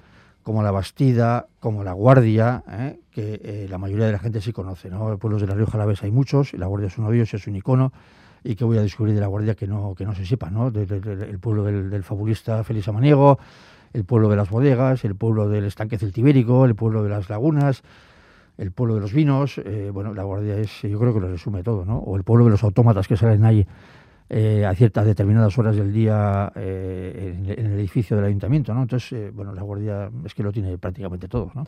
como 0.44 0.64
La 0.64 0.72
Bastida, 0.72 1.48
como 1.60 1.84
La 1.84 1.92
Guardia, 1.92 2.64
¿eh? 2.70 3.00
que 3.12 3.42
eh, 3.44 3.68
la 3.70 3.78
mayoría 3.78 4.06
de 4.06 4.14
la 4.14 4.20
gente 4.20 4.40
sí 4.40 4.54
conoce, 4.54 4.90
¿no? 4.90 5.18
Pueblos 5.18 5.42
de 5.42 5.48
la 5.48 5.56
Rioja 5.56 5.74
Alavesa 5.78 6.06
hay 6.06 6.12
muchos, 6.12 6.54
y 6.54 6.58
La 6.58 6.68
Guardia 6.68 6.88
es 6.88 6.98
uno 6.98 7.10
de 7.10 7.18
ellos, 7.18 7.34
es 7.34 7.46
un 7.48 7.58
icono, 7.58 7.92
y 8.46 8.56
que 8.56 8.64
voy 8.64 8.78
a 8.78 8.82
descubrir 8.82 9.14
de 9.16 9.20
La 9.22 9.28
Guardia 9.28 9.56
que 9.56 9.68
no, 9.68 9.94
que 9.94 10.06
no 10.06 10.16
se 10.16 10.26
sepa, 10.26 10.50
¿no? 10.50 10.72
De- 10.72 10.84
el 11.30 11.40
pueblo 11.40 11.64
del, 11.66 11.90
del 11.90 12.04
fabulista 12.04 12.64
Félix 12.64 12.88
Amaniego, 12.88 13.40
el 13.96 14.04
pueblo 14.04 14.30
de 14.30 14.36
las 14.36 14.50
bodegas, 14.50 15.06
el 15.06 15.16
pueblo 15.16 15.48
del 15.48 15.66
estanque 15.66 15.98
celtibérico, 15.98 16.66
el 16.66 16.76
pueblo 16.76 17.02
de 17.02 17.10
las 17.10 17.30
lagunas, 17.30 17.82
el 18.58 18.72
pueblo 18.72 18.96
de 18.96 19.02
los 19.02 19.14
vinos, 19.14 19.58
eh, 19.58 19.90
bueno, 19.94 20.14
la 20.14 20.24
guardia 20.24 20.58
es, 20.58 20.82
yo 20.82 21.00
creo 21.00 21.14
que 21.14 21.22
lo 21.22 21.30
resume 21.30 21.64
todo, 21.64 21.86
¿no? 21.86 22.00
O 22.00 22.18
el 22.18 22.24
pueblo 22.24 22.46
de 22.46 22.52
los 22.52 22.64
autómatas 22.64 23.08
que 23.08 23.16
salen 23.16 23.46
ahí 23.46 23.66
eh, 24.30 24.66
a 24.66 24.76
ciertas 24.76 25.06
determinadas 25.06 25.58
horas 25.58 25.78
del 25.78 25.94
día 25.94 26.52
eh, 26.56 27.36
en, 27.38 27.66
el 27.66 27.80
edificio 27.80 28.18
del 28.18 28.26
ayuntamiento, 28.26 28.74
¿no? 28.74 28.82
Entonces, 28.82 29.34
bueno, 29.34 29.54
la 29.54 29.62
guardia 29.62 30.10
es 30.26 30.34
que 30.34 30.44
lo 30.44 30.52
tiene 30.52 30.78
prácticamente 30.78 31.28
todo, 31.30 31.52
¿no? 31.56 31.66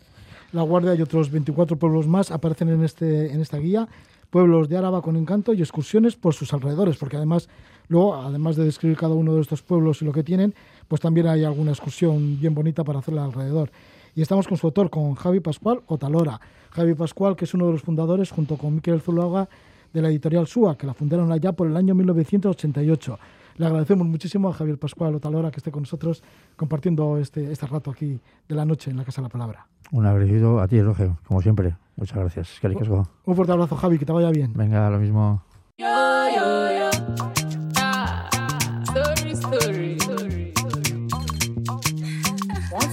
La 0.53 0.61
Guardia 0.61 0.95
y 0.95 1.01
otros 1.01 1.29
24 1.29 1.77
pueblos 1.77 2.07
más 2.07 2.31
aparecen 2.31 2.69
en, 2.69 2.81
este, 2.81 3.33
en 3.33 3.41
esta 3.41 3.57
guía. 3.57 3.87
Pueblos 4.29 4.69
de 4.69 4.77
Áraba 4.77 5.01
con 5.01 5.17
encanto 5.17 5.53
y 5.53 5.59
excursiones 5.59 6.15
por 6.15 6.33
sus 6.33 6.53
alrededores, 6.53 6.97
porque 6.97 7.17
además, 7.17 7.49
luego, 7.89 8.15
además 8.15 8.55
de 8.55 8.63
describir 8.63 8.97
cada 8.97 9.13
uno 9.13 9.35
de 9.35 9.41
estos 9.41 9.61
pueblos 9.61 10.01
y 10.01 10.05
lo 10.05 10.13
que 10.13 10.23
tienen, 10.23 10.53
pues 10.87 11.01
también 11.01 11.27
hay 11.27 11.43
alguna 11.43 11.71
excursión 11.71 12.39
bien 12.39 12.53
bonita 12.53 12.83
para 12.83 12.99
hacerla 12.99 13.25
alrededor. 13.25 13.71
Y 14.15 14.21
estamos 14.21 14.47
con 14.47 14.57
su 14.57 14.67
autor, 14.67 14.89
con 14.89 15.15
Javi 15.15 15.39
Pascual 15.39 15.81
Otalora. 15.87 16.39
Javi 16.71 16.93
Pascual, 16.95 17.35
que 17.35 17.45
es 17.45 17.53
uno 17.53 17.67
de 17.67 17.73
los 17.73 17.81
fundadores, 17.81 18.31
junto 18.31 18.57
con 18.57 18.75
Miquel 18.75 19.01
Zuluaga, 19.01 19.47
de 19.93 20.01
la 20.01 20.09
editorial 20.09 20.47
SUA, 20.47 20.77
que 20.77 20.87
la 20.87 20.93
fundaron 20.93 21.31
allá 21.31 21.51
por 21.53 21.67
el 21.67 21.77
año 21.77 21.95
1988. 21.95 23.19
Le 23.57 23.65
agradecemos 23.65 24.07
muchísimo 24.07 24.49
a 24.49 24.53
Javier 24.53 24.77
Pascual 24.77 25.15
Otalora 25.15 25.49
que 25.49 25.57
esté 25.57 25.71
con 25.71 25.83
nosotros 25.83 26.23
compartiendo 26.55 27.17
este, 27.17 27.51
este 27.51 27.65
rato 27.65 27.89
aquí 27.89 28.19
de 28.47 28.55
la 28.55 28.65
noche 28.65 28.91
en 28.91 28.97
la 28.97 29.03
Casa 29.03 29.21
de 29.21 29.27
la 29.27 29.29
Palabra. 29.29 29.67
Un 29.91 30.05
agradecido 30.05 30.59
a 30.59 30.67
ti, 30.67 30.81
Roge, 30.81 31.11
como 31.27 31.41
siempre. 31.41 31.75
Muchas 31.95 32.17
gracias. 32.17 32.59
Ricasco. 32.61 33.09
Un 33.25 33.35
fuerte 33.35 33.53
abrazo, 33.53 33.75
Javi, 33.75 33.97
que 33.97 34.05
te 34.05 34.11
vaya 34.13 34.29
bien. 34.29 34.53
Venga, 34.53 34.89
lo 34.89 34.99
mismo. 34.99 35.41
Yo, 35.77 35.87
yo, 36.35 36.67
yo. 36.71 37.46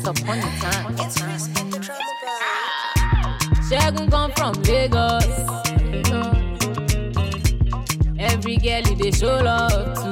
Once 0.04 0.20
upon 0.20 0.38
a 0.38 0.42
time. 0.60 0.96
Shagun 3.68 4.08
ah. 4.12 4.14
come 4.14 4.32
from 4.36 4.52
Lagos. 4.68 5.24
Every 8.18 8.56
girl 8.58 8.82
he 8.84 8.94
dey 8.96 9.10
show 9.12 9.38
love 9.40 9.94
to. 9.96 10.10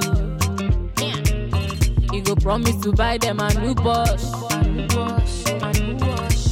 He 2.11 2.21
go 2.23 2.35
promise 2.37 2.77
to 2.85 2.93
buy 2.93 3.19
them 3.19 3.41
a 3.41 3.53
new 3.61 3.75
Porsche. 3.75 4.25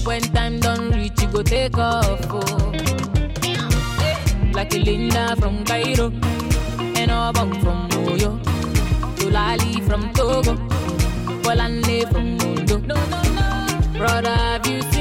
When 0.05 0.21
time 0.21 0.61
done 0.61 0.91
reach, 0.91 1.19
he 1.21 1.27
go 1.27 1.43
take 1.43 1.79
off. 1.79 2.21
Oh. 2.29 2.73
Like 4.53 4.75
a 4.75 4.79
Linda 4.79 5.35
from 5.37 5.65
Cairo, 5.65 6.09
and 7.01 7.11
Obam 7.11 7.51
from 7.63 7.89
Moyo, 7.89 8.39
Tulali 9.17 9.81
from 9.89 10.13
Togo, 10.13 10.57
Polande 11.43 12.05
from 12.13 12.40
Brother, 13.97 14.31
have 14.31 14.67
you 14.67 14.83
seen 14.91 15.00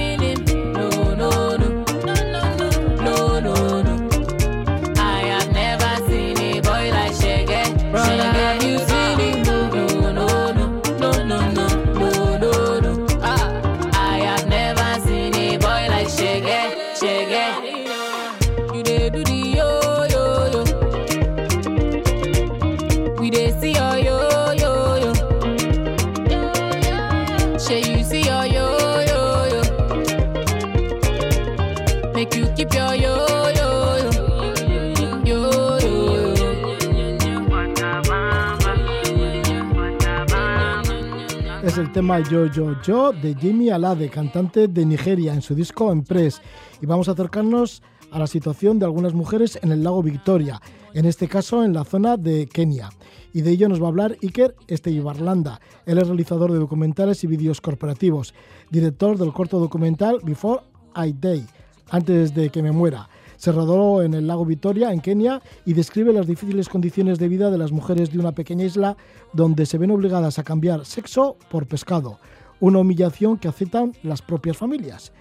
Yo 42.18 42.48
Yo 42.48 42.82
Yo 42.82 43.12
de 43.12 43.36
Jimmy 43.36 43.70
Alade, 43.70 44.10
cantante 44.10 44.68
de 44.68 44.84
Nigeria, 44.84 45.32
en 45.32 45.44
su 45.44 45.54
disco 45.54 45.92
Empress. 45.92 46.42
Y 46.82 46.88
vamos 46.88 47.08
a 47.08 47.12
acercarnos 47.12 47.84
a 48.10 48.18
la 48.18 48.26
situación 48.26 48.80
de 48.80 48.86
algunas 48.86 49.14
mujeres 49.14 49.60
en 49.62 49.72
el 49.72 49.84
lago 49.84 50.02
Victoria, 50.02 50.60
en 50.96 51.06
este 51.06 51.28
caso 51.28 51.64
en 51.64 51.72
la 51.72 51.84
zona 51.84 52.18
de 52.18 52.48
Kenia. 52.48 52.90
Y 53.32 53.42
de 53.42 53.52
ello 53.52 53.70
nos 53.70 53.80
va 53.80 53.86
a 53.86 53.90
hablar 53.90 54.18
Iker 54.24 54.56
Esteibarlanda. 54.68 55.62
Él 55.86 56.00
es 56.00 56.08
realizador 56.08 56.52
de 56.52 56.58
documentales 56.58 57.24
y 57.24 57.28
vídeos 57.28 57.62
corporativos, 57.62 58.34
director 58.72 59.16
del 59.16 59.32
corto 59.32 59.60
documental 59.60 60.18
Before 60.24 60.64
I 60.96 61.14
Die, 61.14 61.46
antes 61.92 62.34
de 62.34 62.50
que 62.50 62.64
me 62.64 62.72
muera. 62.72 63.08
Se 63.40 63.54
rodó 63.54 64.04
en 64.04 64.14
el 64.14 64.28
lago 64.28 64.44
Victoria, 64.44 64.92
en 64.92 65.00
Kenia, 65.00 65.42
y 65.66 65.72
describe 65.72 66.12
las 66.12 66.28
difíciles 66.28 66.68
condiciones 66.68 67.20
de 67.20 67.30
vida 67.30 67.50
de 67.50 67.58
las 67.58 67.72
mujeres 67.72 68.12
de 68.12 68.20
una 68.20 68.34
pequeña 68.34 68.66
isla 68.66 68.98
donde 69.32 69.66
se 69.66 69.78
ven 69.78 69.92
obligadas 69.92 70.40
a 70.40 70.44
cambiar 70.44 70.86
sexo 70.86 71.38
por 71.50 71.66
pescado, 71.66 72.20
una 72.60 72.80
humillación 72.80 73.38
que 73.38 73.48
aceptan 73.48 73.94
las 74.04 74.22
propias 74.22 74.58
familias. 74.58 75.14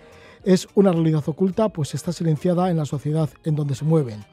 Es 0.43 0.67
una 0.75 0.91
realidad 0.91 1.23
oculta, 1.29 1.69
pues 1.69 1.95
está 1.95 2.13
silenciada 2.13 2.73
en 2.73 2.79
la 2.79 2.87
sociedad 2.87 3.31
en 3.45 3.55
donde 3.55 3.77
se 3.77 3.85
mueven. 3.85 4.25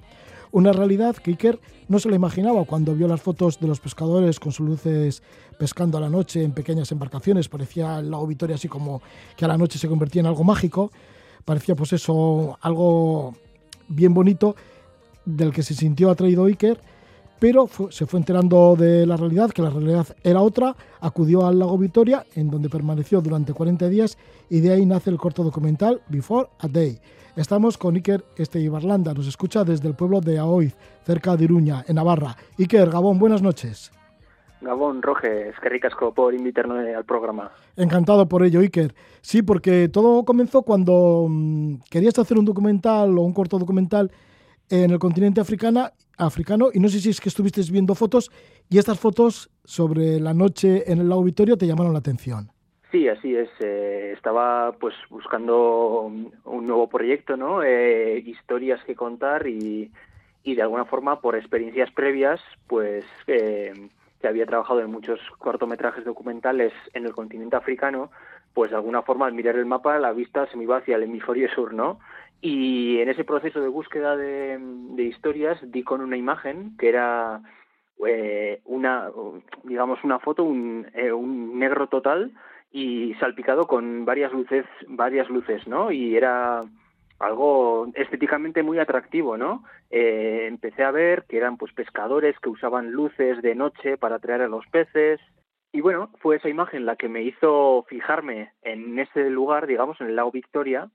Una 0.51 0.71
realidad 0.71 1.15
que 1.17 1.29
Iker 1.29 1.59
no 1.87 1.99
se 1.99 2.09
la 2.09 2.15
imaginaba 2.15 2.65
cuando 2.65 2.95
vio 2.95 3.07
las 3.07 3.21
fotos 3.21 3.59
de 3.59 3.67
los 3.67 3.79
pescadores 3.79 4.39
con 4.39 4.51
sus 4.51 4.67
luces 4.67 5.21
pescando 5.59 5.99
a 5.99 6.01
la 6.01 6.09
noche 6.09 6.41
en 6.41 6.53
pequeñas 6.53 6.91
embarcaciones. 6.91 7.49
Parecía 7.49 7.99
el 7.99 8.09
lago 8.09 8.25
Victoria 8.25 8.55
así 8.55 8.67
como 8.67 9.03
que 9.37 9.45
a 9.45 9.47
la 9.47 9.59
noche 9.59 9.77
se 9.77 9.87
convertía 9.87 10.21
en 10.21 10.25
algo 10.25 10.43
mágico. 10.43 10.91
Parecía 11.43 11.75
pues 11.75 11.93
eso, 11.93 12.57
algo 12.61 13.35
bien 13.87 14.13
bonito 14.13 14.55
del 15.25 15.51
que 15.51 15.63
se 15.63 15.73
sintió 15.73 16.09
atraído 16.09 16.45
Iker 16.45 16.79
pero 17.39 17.69
se 17.89 18.05
fue 18.05 18.19
enterando 18.19 18.75
de 18.75 19.05
la 19.05 19.17
realidad, 19.17 19.51
que 19.51 19.61
la 19.61 19.69
realidad 19.69 20.07
era 20.23 20.41
otra, 20.41 20.75
acudió 21.01 21.45
al 21.45 21.59
lago 21.59 21.77
Victoria, 21.77 22.25
en 22.35 22.49
donde 22.49 22.69
permaneció 22.69 23.21
durante 23.21 23.53
40 23.53 23.89
días 23.89 24.17
y 24.49 24.61
de 24.61 24.71
ahí 24.71 24.85
nace 24.85 25.09
el 25.09 25.17
corto 25.17 25.43
documental 25.43 26.01
Before 26.07 26.49
a 26.59 26.67
Day. 26.67 26.99
Estamos 27.35 27.77
con 27.77 27.95
Iker 27.95 28.23
Esteibarlanda, 28.37 29.13
nos 29.13 29.27
escucha 29.27 29.63
desde 29.63 29.87
el 29.87 29.95
pueblo 29.95 30.21
de 30.21 30.39
Aoiz, 30.39 30.75
cerca 31.05 31.35
de 31.35 31.43
Iruña, 31.43 31.83
en 31.87 31.95
Navarra. 31.95 32.37
Iker, 32.57 32.89
Gabón, 32.89 33.19
buenas 33.19 33.41
noches. 33.41 33.91
Gabón, 34.65 35.01
Roge, 35.01 35.49
es 35.49 35.59
que 35.59 35.69
ricasco 35.69 36.13
por 36.13 36.33
invitarme 36.33 36.93
al 36.93 37.05
programa. 37.05 37.51
Encantado 37.77 38.27
por 38.27 38.43
ello, 38.43 38.59
Iker. 38.59 38.93
Sí, 39.21 39.41
porque 39.41 39.87
todo 39.87 40.25
comenzó 40.25 40.63
cuando 40.63 41.27
mm, 41.29 41.75
querías 41.89 42.19
hacer 42.19 42.37
un 42.37 42.45
documental 42.45 43.17
o 43.17 43.21
un 43.21 43.33
corto 43.33 43.57
documental 43.57 44.11
en 44.69 44.91
el 44.91 44.99
continente 44.99 45.41
africana, 45.41 45.91
africano 46.17 46.69
y 46.73 46.79
no 46.79 46.89
sé 46.89 46.99
si 46.99 47.09
es 47.09 47.21
que 47.21 47.29
estuviste 47.29 47.61
viendo 47.71 47.95
fotos 47.95 48.31
y 48.69 48.77
estas 48.77 48.99
fotos 48.99 49.49
sobre 49.63 50.19
la 50.19 50.33
noche 50.33 50.91
en 50.91 50.99
el 50.99 51.09
lago 51.09 51.23
Victoria 51.23 51.55
te 51.55 51.67
llamaron 51.67 51.93
la 51.93 51.99
atención. 51.99 52.49
Sí, 52.91 53.07
así 53.07 53.35
es. 53.35 53.49
Eh, 53.59 54.13
estaba 54.15 54.71
pues 54.79 54.95
buscando 55.09 56.09
un 56.45 56.67
nuevo 56.67 56.87
proyecto, 56.87 57.35
¿no? 57.35 57.61
Eh, 57.61 58.19
historias 58.25 58.81
que 58.85 58.95
contar 58.95 59.47
y, 59.47 59.91
y, 60.43 60.55
de 60.55 60.61
alguna 60.61 60.85
forma 60.85 61.19
por 61.19 61.35
experiencias 61.35 61.91
previas, 61.91 62.39
pues 62.67 63.03
eh, 63.27 63.73
había 64.27 64.45
trabajado 64.45 64.81
en 64.81 64.91
muchos 64.91 65.19
cortometrajes 65.37 66.05
documentales 66.05 66.73
en 66.93 67.05
el 67.05 67.13
continente 67.13 67.55
africano, 67.55 68.11
pues 68.53 68.71
de 68.71 68.77
alguna 68.77 69.01
forma 69.01 69.27
al 69.27 69.33
mirar 69.33 69.55
el 69.55 69.65
mapa 69.65 69.99
la 69.99 70.13
vista 70.13 70.47
se 70.47 70.57
me 70.57 70.63
iba 70.63 70.77
hacia 70.77 70.95
el 70.95 71.03
hemisferio 71.03 71.49
sur, 71.49 71.73
¿no? 71.73 71.99
Y 72.41 72.99
en 72.99 73.09
ese 73.09 73.23
proceso 73.23 73.61
de 73.61 73.67
búsqueda 73.67 74.15
de, 74.15 74.59
historias 74.97 75.59
di 75.71 75.83
con 75.83 76.01
una 76.01 76.17
imagen 76.17 76.75
que 76.77 76.89
era 76.89 77.41
eh, 78.05 78.61
una, 78.65 79.09
digamos, 79.63 80.03
una 80.03 80.19
foto, 80.19 80.43
un, 80.43 80.87
eh, 80.93 81.11
un, 81.11 81.57
negro 81.57 81.87
total 81.87 82.33
y 82.71 83.13
salpicado 83.15 83.65
con 83.67 84.05
varias 84.05 84.31
luces, 84.31 84.65
varias 84.87 85.29
luces, 85.29 85.67
¿no? 85.67 85.91
Y 85.91 86.15
era 86.15 86.61
algo 87.19 87.87
estéticamente 87.95 88.63
muy 88.63 88.79
atractivo, 88.79 89.37
¿no? 89.37 89.63
Eh, 89.89 90.45
empecé 90.47 90.83
a 90.83 90.91
ver 90.91 91.25
que 91.27 91.37
eran 91.37 91.57
pues 91.57 91.73
pescadores 91.73 92.37
que 92.39 92.49
usaban 92.49 92.91
luces 92.91 93.41
de 93.41 93.55
noche 93.55 93.97
para 93.97 94.15
atraer 94.15 94.41
a 94.41 94.47
los 94.47 94.65
peces. 94.67 95.19
Y 95.71 95.81
bueno, 95.81 96.09
fue 96.19 96.37
esa 96.37 96.49
imagen 96.49 96.85
la 96.85 96.95
que 96.95 97.09
me 97.09 97.23
hizo 97.23 97.85
fijarme 97.87 98.51
en 98.61 98.97
ese 98.99 99.29
lugar, 99.29 99.67
digamos, 99.67 99.99
en 100.01 100.07
el 100.07 100.15
lago 100.15 100.31
Victoria, 100.31 100.89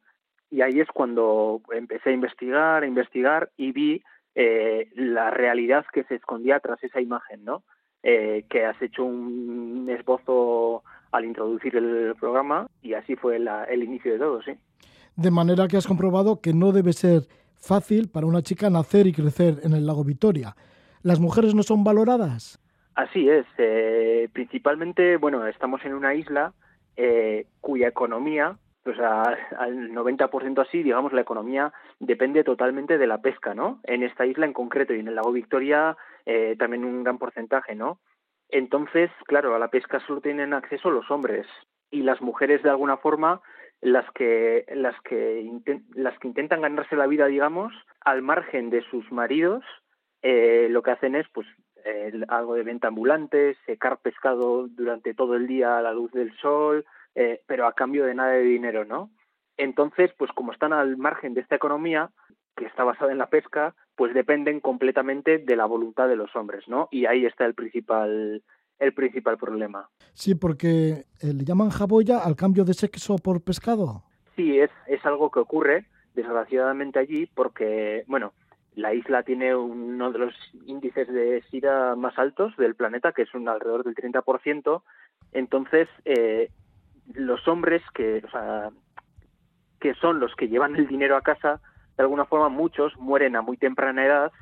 y 0.50 0.62
ahí 0.62 0.80
es 0.80 0.88
cuando 0.88 1.60
empecé 1.70 2.10
a 2.10 2.14
investigar, 2.14 2.82
a 2.82 2.86
investigar 2.86 3.50
y 3.56 3.72
vi 3.72 4.02
eh, 4.34 4.88
la 4.94 5.30
realidad 5.30 5.84
que 5.92 6.04
se 6.04 6.16
escondía 6.16 6.60
tras 6.60 6.82
esa 6.82 7.00
imagen, 7.00 7.44
¿no? 7.44 7.62
Eh, 8.02 8.44
que 8.48 8.64
has 8.64 8.80
hecho 8.80 9.04
un 9.04 9.86
esbozo 9.90 10.82
al 11.12 11.24
introducir 11.24 11.76
el 11.76 12.14
programa 12.18 12.66
y 12.82 12.94
así 12.94 13.16
fue 13.16 13.36
el 13.36 13.82
inicio 13.82 14.12
de 14.12 14.18
todo, 14.18 14.42
sí. 14.42 14.52
De 15.20 15.30
manera 15.30 15.68
que 15.68 15.76
has 15.76 15.86
comprobado 15.86 16.40
que 16.40 16.54
no 16.54 16.72
debe 16.72 16.92
ser 16.92 17.22
fácil 17.60 18.08
para 18.08 18.26
una 18.26 18.40
chica 18.40 18.70
nacer 18.70 19.06
y 19.06 19.12
crecer 19.12 19.60
en 19.64 19.74
el 19.74 19.86
lago 19.86 20.02
Victoria. 20.02 20.56
¿Las 21.02 21.20
mujeres 21.20 21.54
no 21.54 21.62
son 21.62 21.84
valoradas? 21.84 22.58
Así 22.94 23.28
es. 23.28 23.44
Eh, 23.58 24.28
principalmente, 24.32 25.18
bueno, 25.18 25.46
estamos 25.46 25.84
en 25.84 25.94
una 25.94 26.14
isla 26.14 26.54
cuya 27.62 27.88
economía 27.88 28.58
pues 28.82 28.98
al 28.98 29.90
90% 29.90 30.58
así, 30.66 30.82
digamos, 30.82 31.12
la 31.12 31.20
economía 31.20 31.72
depende 31.98 32.44
totalmente 32.44 32.96
de 32.96 33.06
la 33.06 33.20
pesca, 33.20 33.54
¿no? 33.54 33.80
En 33.84 34.02
esta 34.02 34.24
isla 34.24 34.46
en 34.46 34.52
concreto 34.52 34.94
y 34.94 35.00
en 35.00 35.08
el 35.08 35.14
lago 35.14 35.32
Victoria 35.32 35.96
eh, 36.24 36.56
también 36.58 36.84
un 36.84 37.04
gran 37.04 37.18
porcentaje, 37.18 37.74
¿no? 37.74 38.00
Entonces, 38.48 39.10
claro, 39.26 39.54
a 39.54 39.58
la 39.58 39.68
pesca 39.68 40.00
solo 40.06 40.20
tienen 40.20 40.54
acceso 40.54 40.90
los 40.90 41.10
hombres 41.10 41.46
y 41.90 42.02
las 42.02 42.20
mujeres 42.22 42.62
de 42.62 42.70
alguna 42.70 42.96
forma 42.96 43.42
las 43.80 44.10
que 44.12 44.66
las 44.74 45.00
que 45.02 45.50
las 45.94 46.18
que 46.18 46.28
intentan 46.28 46.60
ganarse 46.60 46.96
la 46.96 47.06
vida, 47.06 47.26
digamos, 47.26 47.72
al 48.00 48.22
margen 48.22 48.70
de 48.70 48.82
sus 48.90 49.10
maridos, 49.10 49.64
eh, 50.22 50.68
lo 50.70 50.82
que 50.82 50.90
hacen 50.90 51.14
es, 51.14 51.26
pues, 51.32 51.46
algo 52.28 52.54
de 52.54 52.62
venta 52.62 52.88
ambulante, 52.88 53.56
secar 53.66 53.98
pescado 53.98 54.68
durante 54.68 55.14
todo 55.14 55.34
el 55.34 55.46
día 55.46 55.78
a 55.78 55.82
la 55.82 55.92
luz 55.92 56.12
del 56.12 56.36
sol, 56.38 56.84
eh, 57.14 57.42
pero 57.46 57.66
a 57.66 57.72
cambio 57.72 58.04
de 58.04 58.14
nada 58.14 58.32
de 58.32 58.42
dinero, 58.42 58.84
¿no? 58.84 59.10
Entonces, 59.56 60.10
pues 60.16 60.30
como 60.32 60.52
están 60.52 60.72
al 60.72 60.96
margen 60.96 61.34
de 61.34 61.40
esta 61.40 61.56
economía, 61.56 62.10
que 62.56 62.66
está 62.66 62.84
basada 62.84 63.12
en 63.12 63.18
la 63.18 63.28
pesca, 63.28 63.74
pues 63.96 64.14
dependen 64.14 64.60
completamente 64.60 65.38
de 65.38 65.56
la 65.56 65.66
voluntad 65.66 66.08
de 66.08 66.16
los 66.16 66.34
hombres, 66.36 66.68
¿no? 66.68 66.88
Y 66.90 67.06
ahí 67.06 67.24
está 67.24 67.46
el 67.46 67.54
principal 67.54 68.42
el 68.80 68.92
principal 68.94 69.36
problema. 69.36 69.88
Sí, 70.12 70.34
porque 70.34 71.04
eh, 71.20 71.32
le 71.34 71.44
llaman 71.44 71.70
jaboya 71.70 72.18
al 72.18 72.34
cambio 72.34 72.64
de 72.64 72.74
sexo 72.74 73.16
por 73.16 73.42
pescado. 73.42 74.02
Sí, 74.34 74.58
es, 74.58 74.70
es 74.86 75.04
algo 75.04 75.30
que 75.30 75.38
ocurre, 75.38 75.86
desgraciadamente 76.14 76.98
allí, 76.98 77.26
porque, 77.26 78.04
bueno, 78.06 78.32
la 78.74 78.94
isla 78.94 79.22
tiene 79.22 79.54
uno 79.54 80.10
de 80.10 80.18
los 80.18 80.34
índices 80.66 81.08
de 81.08 81.42
SIDA 81.50 81.94
más 81.94 82.18
altos 82.18 82.56
del 82.56 82.74
planeta, 82.74 83.12
que 83.12 83.22
es 83.22 83.34
un 83.34 83.48
alrededor 83.48 83.84
del 83.84 83.94
30%. 83.94 84.82
Entonces, 85.32 85.88
eh, 86.04 86.50
los 87.12 87.46
hombres 87.46 87.82
que, 87.94 88.22
o 88.26 88.30
sea, 88.30 88.70
que 89.80 89.94
son 89.94 90.20
los 90.20 90.34
que 90.36 90.48
llevan 90.48 90.76
el 90.76 90.86
dinero 90.86 91.16
a 91.16 91.22
casa, 91.22 91.60
de 91.96 92.02
alguna 92.02 92.24
forma 92.24 92.48
muchos 92.48 92.96
mueren 92.96 93.36
a 93.36 93.42
muy 93.42 93.56
temprana 93.56 94.06
edad 94.06 94.32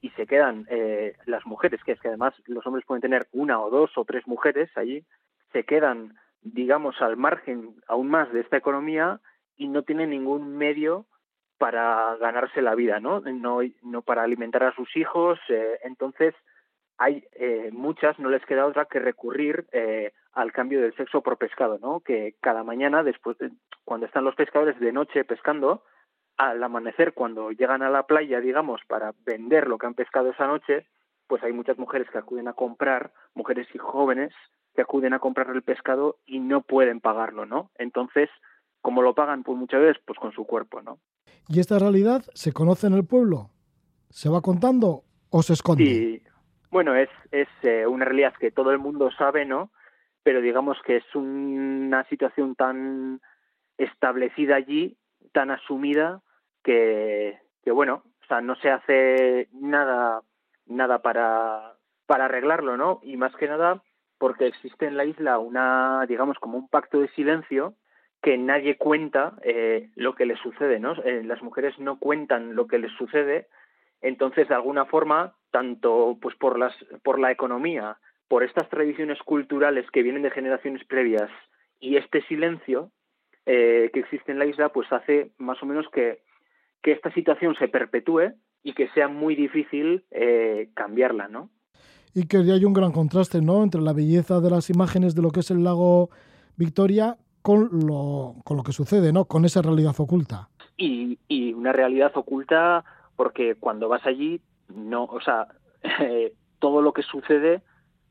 y 0.00 0.10
se 0.10 0.26
quedan 0.26 0.66
eh, 0.70 1.14
las 1.26 1.44
mujeres, 1.46 1.82
que 1.84 1.92
es 1.92 2.00
que 2.00 2.08
además 2.08 2.34
los 2.46 2.66
hombres 2.66 2.86
pueden 2.86 3.02
tener 3.02 3.26
una 3.32 3.60
o 3.60 3.70
dos 3.70 3.90
o 3.96 4.04
tres 4.04 4.26
mujeres 4.26 4.70
allí, 4.76 5.04
se 5.52 5.64
quedan, 5.64 6.14
digamos, 6.40 7.00
al 7.02 7.16
margen 7.16 7.74
aún 7.86 8.08
más 8.08 8.32
de 8.32 8.40
esta 8.40 8.56
economía 8.56 9.20
y 9.56 9.68
no 9.68 9.82
tienen 9.82 10.10
ningún 10.10 10.56
medio 10.56 11.06
para 11.58 12.16
ganarse 12.16 12.62
la 12.62 12.74
vida, 12.74 13.00
¿no? 13.00 13.20
No, 13.20 13.60
no 13.82 14.02
para 14.02 14.22
alimentar 14.22 14.64
a 14.64 14.74
sus 14.74 14.96
hijos. 14.96 15.38
Eh, 15.50 15.78
entonces, 15.84 16.34
hay 16.96 17.24
eh, 17.32 17.68
muchas, 17.72 18.18
no 18.18 18.30
les 18.30 18.44
queda 18.46 18.66
otra 18.66 18.86
que 18.86 18.98
recurrir 18.98 19.66
eh, 19.72 20.12
al 20.32 20.52
cambio 20.52 20.80
del 20.80 20.94
sexo 20.96 21.22
por 21.22 21.36
pescado, 21.36 21.78
¿no? 21.78 22.00
Que 22.00 22.34
cada 22.40 22.64
mañana, 22.64 23.02
después 23.02 23.36
cuando 23.84 24.06
están 24.06 24.24
los 24.24 24.34
pescadores 24.34 24.80
de 24.80 24.92
noche 24.92 25.24
pescando, 25.24 25.82
al 26.40 26.62
amanecer, 26.62 27.12
cuando 27.12 27.50
llegan 27.50 27.82
a 27.82 27.90
la 27.90 28.04
playa, 28.04 28.40
digamos, 28.40 28.80
para 28.88 29.12
vender 29.26 29.68
lo 29.68 29.76
que 29.76 29.86
han 29.86 29.92
pescado 29.92 30.30
esa 30.30 30.46
noche, 30.46 30.86
pues 31.26 31.42
hay 31.42 31.52
muchas 31.52 31.76
mujeres 31.76 32.08
que 32.10 32.16
acuden 32.16 32.48
a 32.48 32.54
comprar, 32.54 33.12
mujeres 33.34 33.68
y 33.74 33.78
jóvenes 33.78 34.32
que 34.74 34.80
acuden 34.80 35.12
a 35.12 35.18
comprar 35.18 35.50
el 35.50 35.62
pescado 35.62 36.16
y 36.24 36.38
no 36.40 36.62
pueden 36.62 37.00
pagarlo, 37.00 37.44
¿no? 37.44 37.70
Entonces, 37.76 38.30
¿cómo 38.80 39.02
lo 39.02 39.14
pagan? 39.14 39.42
Pues 39.42 39.58
muchas 39.58 39.80
veces, 39.82 40.02
pues 40.06 40.18
con 40.18 40.32
su 40.32 40.46
cuerpo, 40.46 40.80
¿no? 40.80 40.98
¿Y 41.46 41.60
esta 41.60 41.78
realidad 41.78 42.24
se 42.32 42.52
conoce 42.52 42.86
en 42.86 42.94
el 42.94 43.04
pueblo? 43.04 43.50
¿Se 44.08 44.30
va 44.30 44.40
contando 44.40 45.02
o 45.28 45.42
se 45.42 45.52
esconde? 45.52 45.84
Sí, 45.84 46.22
bueno, 46.70 46.94
es, 46.94 47.10
es 47.32 47.48
eh, 47.62 47.86
una 47.86 48.06
realidad 48.06 48.32
que 48.40 48.50
todo 48.50 48.70
el 48.70 48.78
mundo 48.78 49.10
sabe, 49.10 49.44
¿no? 49.44 49.70
Pero 50.22 50.40
digamos 50.40 50.78
que 50.86 50.96
es 50.96 51.14
una 51.14 52.02
situación 52.04 52.54
tan 52.54 53.20
establecida 53.76 54.56
allí, 54.56 54.96
tan 55.32 55.50
asumida, 55.50 56.22
que, 56.62 57.38
que 57.64 57.70
bueno, 57.70 58.02
o 58.22 58.26
sea, 58.26 58.40
no 58.40 58.54
se 58.56 58.70
hace 58.70 59.48
nada, 59.52 60.22
nada 60.66 61.02
para, 61.02 61.74
para 62.06 62.26
arreglarlo, 62.26 62.76
¿no? 62.76 63.00
Y 63.02 63.16
más 63.16 63.34
que 63.36 63.48
nada 63.48 63.82
porque 64.18 64.46
existe 64.46 64.86
en 64.86 64.96
la 64.96 65.06
isla 65.06 65.38
una, 65.38 66.04
digamos, 66.06 66.38
como 66.38 66.58
un 66.58 66.68
pacto 66.68 67.00
de 67.00 67.08
silencio 67.08 67.74
que 68.22 68.36
nadie 68.36 68.76
cuenta 68.76 69.34
eh, 69.42 69.88
lo 69.96 70.14
que 70.14 70.26
les 70.26 70.38
sucede, 70.40 70.78
¿no? 70.78 70.92
Eh, 71.04 71.22
las 71.24 71.42
mujeres 71.42 71.78
no 71.78 71.98
cuentan 71.98 72.54
lo 72.54 72.66
que 72.66 72.78
les 72.78 72.92
sucede, 72.92 73.48
entonces 74.02 74.48
de 74.48 74.54
alguna 74.54 74.84
forma 74.84 75.34
tanto 75.50 76.18
pues 76.20 76.36
por 76.36 76.58
las 76.58 76.74
por 77.02 77.18
la 77.18 77.30
economía, 77.30 77.96
por 78.28 78.44
estas 78.44 78.68
tradiciones 78.68 79.18
culturales 79.22 79.90
que 79.90 80.02
vienen 80.02 80.22
de 80.22 80.30
generaciones 80.30 80.84
previas 80.84 81.30
y 81.80 81.96
este 81.96 82.22
silencio 82.22 82.90
eh, 83.46 83.90
que 83.92 84.00
existe 84.00 84.32
en 84.32 84.38
la 84.38 84.44
isla, 84.44 84.68
pues 84.68 84.92
hace 84.92 85.32
más 85.38 85.62
o 85.62 85.66
menos 85.66 85.88
que, 85.88 86.20
que 86.82 86.92
esta 86.92 87.12
situación 87.12 87.54
se 87.58 87.68
perpetúe 87.68 88.32
y 88.62 88.74
que 88.74 88.88
sea 88.90 89.08
muy 89.08 89.34
difícil 89.34 90.04
eh, 90.10 90.70
cambiarla, 90.74 91.28
¿no? 91.28 91.50
Y 92.14 92.26
que 92.26 92.38
hay 92.38 92.64
un 92.64 92.72
gran 92.72 92.92
contraste, 92.92 93.40
¿no? 93.40 93.62
Entre 93.62 93.80
la 93.80 93.92
belleza 93.92 94.40
de 94.40 94.50
las 94.50 94.70
imágenes 94.70 95.14
de 95.14 95.22
lo 95.22 95.30
que 95.30 95.40
es 95.40 95.50
el 95.50 95.62
lago 95.62 96.10
Victoria 96.56 97.16
con 97.42 97.70
lo, 97.86 98.36
con 98.44 98.56
lo 98.56 98.62
que 98.62 98.72
sucede, 98.72 99.12
¿no? 99.12 99.24
Con 99.26 99.44
esa 99.44 99.62
realidad 99.62 99.94
oculta. 99.98 100.48
Y, 100.76 101.18
y 101.28 101.52
una 101.52 101.72
realidad 101.72 102.12
oculta 102.14 102.84
porque 103.16 103.54
cuando 103.54 103.88
vas 103.88 104.06
allí 104.06 104.40
no, 104.74 105.04
o 105.04 105.20
sea, 105.20 105.46
eh, 106.00 106.32
todo 106.58 106.82
lo 106.82 106.92
que 106.92 107.02
sucede 107.02 107.62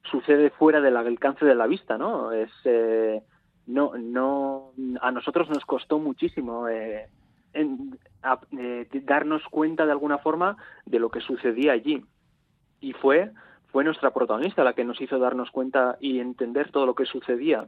sucede 0.09 0.49
fuera 0.49 0.81
del 0.81 0.97
alcance 0.97 1.45
de 1.45 1.55
la 1.55 1.67
vista, 1.67 1.97
¿no? 1.97 2.31
Es 2.31 2.49
eh, 2.63 3.21
no, 3.67 3.93
no, 3.97 4.71
a 5.01 5.11
nosotros 5.11 5.49
nos 5.49 5.65
costó 5.65 5.99
muchísimo 5.99 6.67
eh, 6.67 7.07
darnos 9.03 9.43
cuenta 9.49 9.85
de 9.85 9.91
alguna 9.91 10.17
forma 10.17 10.57
de 10.85 10.99
lo 10.99 11.09
que 11.09 11.21
sucedía 11.21 11.73
allí 11.73 12.03
y 12.81 12.93
fue 12.93 13.31
fue 13.71 13.83
nuestra 13.83 14.11
protagonista 14.11 14.63
la 14.63 14.73
que 14.73 14.83
nos 14.83 14.99
hizo 14.99 15.19
darnos 15.19 15.51
cuenta 15.51 15.97
y 15.99 16.19
entender 16.19 16.71
todo 16.71 16.85
lo 16.85 16.95
que 16.95 17.05
sucedía 17.05 17.67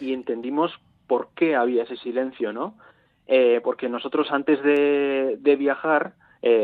y 0.00 0.12
entendimos 0.12 0.72
por 1.06 1.30
qué 1.34 1.56
había 1.56 1.84
ese 1.84 1.96
silencio, 1.96 2.52
¿no? 2.52 2.76
porque 3.62 3.90
nosotros 3.90 4.28
antes 4.30 4.62
de, 4.62 5.56
viajar, 5.58 6.14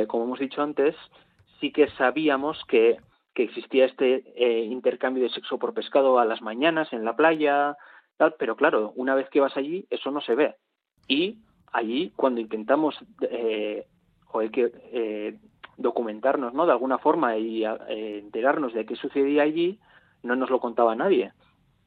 como 0.07 0.25
hemos 0.25 0.39
dicho 0.39 0.63
antes, 0.63 0.95
sí 1.61 1.73
que 1.73 1.89
sabíamos 1.93 2.63
que, 2.69 2.99
existía 3.37 3.87
este 3.87 4.23
eh, 4.37 4.65
intercambio 4.65 5.25
de 5.25 5.31
sexo 5.31 5.59
por 5.59 5.75
pescado 5.75 6.21
a 6.21 6.25
las 6.25 6.41
mañanas 6.41 6.93
en 6.93 7.05
la 7.05 7.17
playa, 7.17 7.77
tal, 8.17 8.37
pero 8.39 8.55
claro, 8.55 8.93
una 8.95 9.17
vez 9.17 9.29
que 9.29 9.41
vas 9.41 9.57
allí, 9.57 9.87
eso 9.91 10.13
no 10.13 10.21
se 10.21 10.37
ve. 10.37 10.55
Y 11.09 11.39
allí, 11.75 12.13
cuando 12.17 12.41
intentamos 12.41 12.97
eh, 13.21 13.87
que, 14.53 14.73
eh, 14.93 15.39
documentarnos 15.77 16.55
¿no? 16.55 16.67
de 16.67 16.73
alguna 16.73 16.99
forma 16.99 17.37
y 17.37 17.65
eh, 17.65 18.19
enterarnos 18.19 18.73
de 18.73 18.87
qué 18.87 18.97
sucedía 18.97 19.43
allí, 19.43 19.79
no 20.23 20.37
nos 20.37 20.51
lo 20.51 20.61
contaba 20.61 20.95
nadie. 20.95 21.33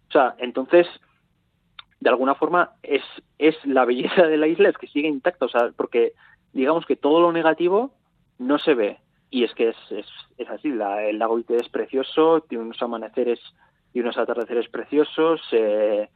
O 0.09 0.11
sea, 0.11 0.35
entonces, 0.37 0.87
de 1.99 2.09
alguna 2.09 2.35
forma, 2.35 2.71
es, 2.83 3.01
es 3.39 3.55
la 3.65 3.85
belleza 3.85 4.23
de 4.23 4.37
la 4.37 4.47
isla 4.47 4.69
es 4.69 4.77
que 4.77 4.87
sigue 4.87 5.07
intacta, 5.07 5.45
o 5.45 5.49
sea, 5.49 5.71
porque 5.75 6.13
digamos 6.53 6.85
que 6.85 6.95
todo 6.95 7.21
lo 7.21 7.31
negativo 7.31 7.91
no 8.37 8.59
se 8.59 8.73
ve, 8.75 8.97
y 9.29 9.43
es 9.43 9.53
que 9.53 9.69
es, 9.69 9.77
es, 9.89 10.05
es 10.37 10.49
así, 10.49 10.69
la, 10.69 11.03
el 11.03 11.19
lago 11.19 11.39
Ite 11.39 11.55
es 11.57 11.69
precioso, 11.69 12.41
tiene 12.41 12.65
unos 12.65 12.81
amaneceres 12.81 13.39
y 13.93 14.01
unos 14.01 14.17
atardeceres 14.17 14.69
preciosos, 14.69 15.41
eh, 15.51 16.09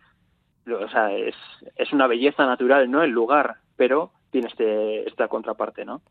o 0.67 0.89
sea, 0.89 1.11
es, 1.13 1.35
es 1.75 1.91
una 1.91 2.07
belleza 2.07 2.45
natural, 2.45 2.89
¿no? 2.89 3.03
El 3.03 3.11
lugar, 3.11 3.57
pero 3.75 4.11
tiene 4.29 4.47
este, 4.47 5.07
esta 5.07 5.27
contraparte, 5.27 5.85
¿no? 5.85 6.01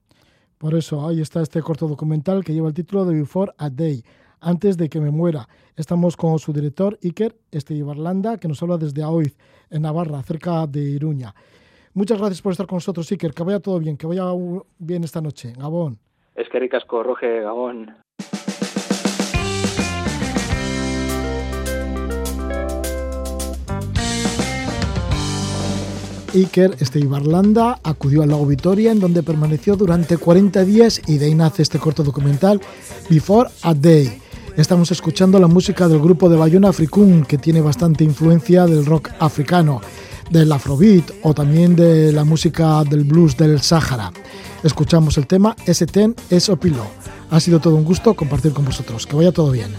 Por 0.58 0.74
eso, 0.74 1.06
ahí 1.06 1.20
está 1.20 1.40
este 1.40 1.62
corto 1.62 1.88
documental 1.88 2.44
que 2.44 2.52
lleva 2.52 2.68
el 2.68 2.74
título 2.74 3.04
de 3.04 3.14
Before 3.14 3.52
a 3.56 3.70
Day, 3.70 4.02
antes 4.40 4.76
de 4.76 4.88
que 4.88 5.00
me 5.00 5.10
muera. 5.10 5.48
Estamos 5.76 6.16
con 6.16 6.38
su 6.38 6.52
director, 6.52 6.98
Iker 7.02 7.34
Estebarlanda, 7.50 8.38
que 8.38 8.48
nos 8.48 8.62
habla 8.62 8.76
desde 8.76 9.02
Aoiz, 9.02 9.38
en 9.70 9.82
Navarra, 9.82 10.22
cerca 10.22 10.66
de 10.66 10.80
Iruña. 10.80 11.34
Muchas 11.94 12.18
gracias 12.18 12.42
por 12.42 12.52
estar 12.52 12.66
con 12.66 12.76
nosotros, 12.76 13.10
Iker. 13.10 13.32
Que 13.32 13.42
vaya 13.42 13.60
todo 13.60 13.78
bien, 13.78 13.96
que 13.96 14.06
vaya 14.06 14.24
bien 14.78 15.02
esta 15.02 15.20
noche. 15.20 15.52
Gabón. 15.56 15.98
Es 16.34 16.48
que 16.48 16.58
ricasco, 16.58 17.02
Roge, 17.02 17.40
Gabón. 17.40 17.96
Iker 26.34 26.76
Esteibarlanda 26.80 27.80
acudió 27.82 28.22
al 28.22 28.30
lago 28.30 28.46
Vitoria, 28.46 28.92
en 28.92 29.00
donde 29.00 29.22
permaneció 29.22 29.76
durante 29.76 30.16
40 30.16 30.64
días 30.64 31.00
y 31.06 31.18
de 31.18 31.26
ahí 31.26 31.34
nace 31.34 31.62
este 31.62 31.78
corto 31.78 32.02
documental 32.02 32.60
Before 33.08 33.50
a 33.62 33.74
Day. 33.74 34.20
Estamos 34.56 34.90
escuchando 34.90 35.38
la 35.38 35.46
música 35.46 35.88
del 35.88 36.00
grupo 36.00 36.28
de 36.28 36.36
Bayona 36.36 36.68
Africun, 36.68 37.24
que 37.24 37.38
tiene 37.38 37.60
bastante 37.60 38.04
influencia 38.04 38.66
del 38.66 38.86
rock 38.86 39.10
africano, 39.18 39.80
del 40.30 40.52
afrobeat 40.52 41.10
o 41.22 41.34
también 41.34 41.76
de 41.76 42.12
la 42.12 42.24
música 42.24 42.84
del 42.84 43.04
blues 43.04 43.36
del 43.36 43.60
Sáhara. 43.60 44.12
Escuchamos 44.62 45.16
el 45.18 45.26
tema 45.26 45.56
S10 45.66 46.14
es 46.30 46.48
Opilo. 46.48 46.86
Ha 47.30 47.40
sido 47.40 47.60
todo 47.60 47.76
un 47.76 47.84
gusto 47.84 48.14
compartir 48.14 48.52
con 48.52 48.64
vosotros. 48.64 49.06
Que 49.06 49.16
vaya 49.16 49.32
todo 49.32 49.50
bien. 49.52 49.74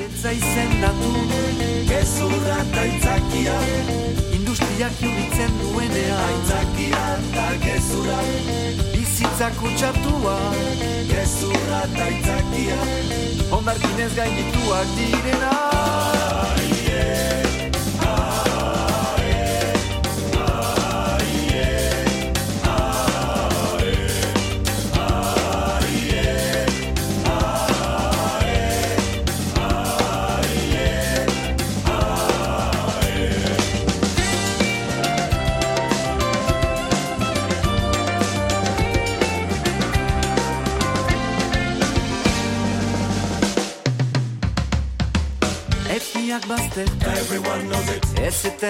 Bizitzak 8.94 9.64
utxatua 9.68 10.38
Gezurra 11.12 11.84
eta 11.90 12.08
itzakia 12.18 12.80
Ondarkinez 13.58 14.14
gainituak 14.16 14.96
direna 14.98 15.54
yeah. 16.88 17.31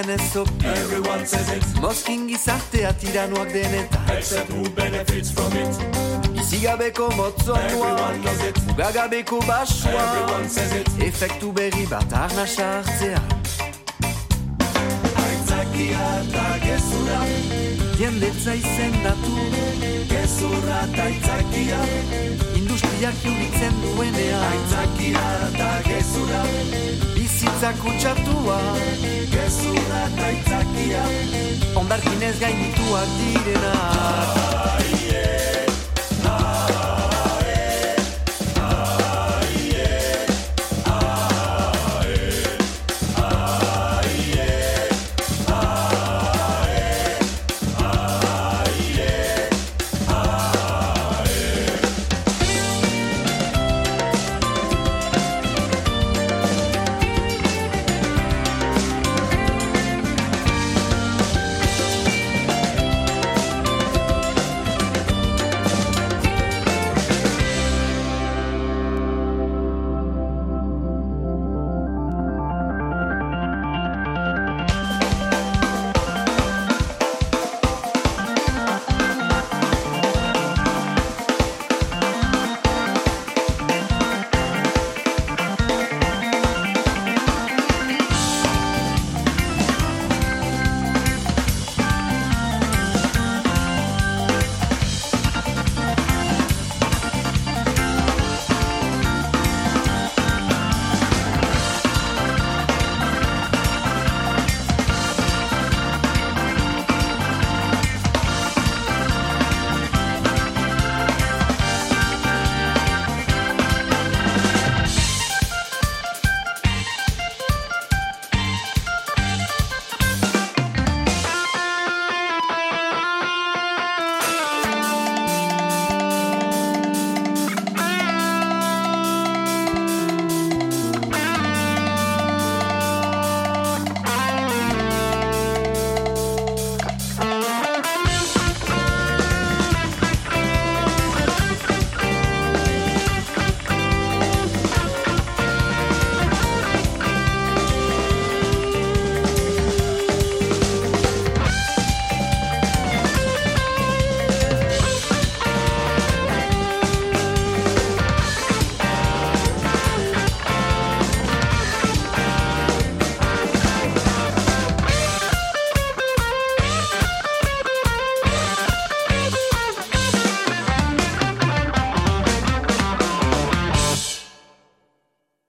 Ezeten 0.02 0.26
ez 0.26 0.36
opi 0.36 0.66
Everyone 0.66 1.26
says 1.26 1.50
it. 1.50 1.82
Moskin 1.82 2.28
gizartea 2.28 2.94
tiranoak 2.94 3.54
denetan. 3.54 4.18
Except 4.18 4.52
who 4.52 4.70
benefits 4.70 5.32
from 5.32 5.52
it. 5.52 5.76
Izigabeko 6.42 7.10
motzonua 7.16 7.64
Everyone 7.66 8.22
knows 8.22 8.44
it. 8.44 8.58
Mugagabeko 8.68 9.40
basua 9.48 9.92
Everyone 9.92 10.50
says 10.50 10.74
it. 10.74 10.88
Efektu 11.00 11.52
berri 11.52 11.88
bat 11.90 12.14
arna 12.14 12.46
sartzea 12.48 13.22
Aitzakia 15.26 16.08
eta 16.22 16.48
gezura 16.66 17.22
Jendetza 18.02 18.56
izendatu 18.58 19.32
Gezurra 20.10 20.78
eta 20.88 21.04
aitzakia 21.04 21.82
Industriak 22.58 23.20
juritzen 23.22 23.78
duenea 23.84 24.40
Aitzakia 24.48 25.22
eta 25.50 25.70
gezura 25.86 26.42
bizitza 27.14 27.72
kutsatua 27.84 28.58
Gezura 29.36 30.02
eta 30.08 30.34
itzakia 30.40 31.06
Ondarkinez 31.84 32.36
gainituak 32.42 33.18
direnak 33.22 34.71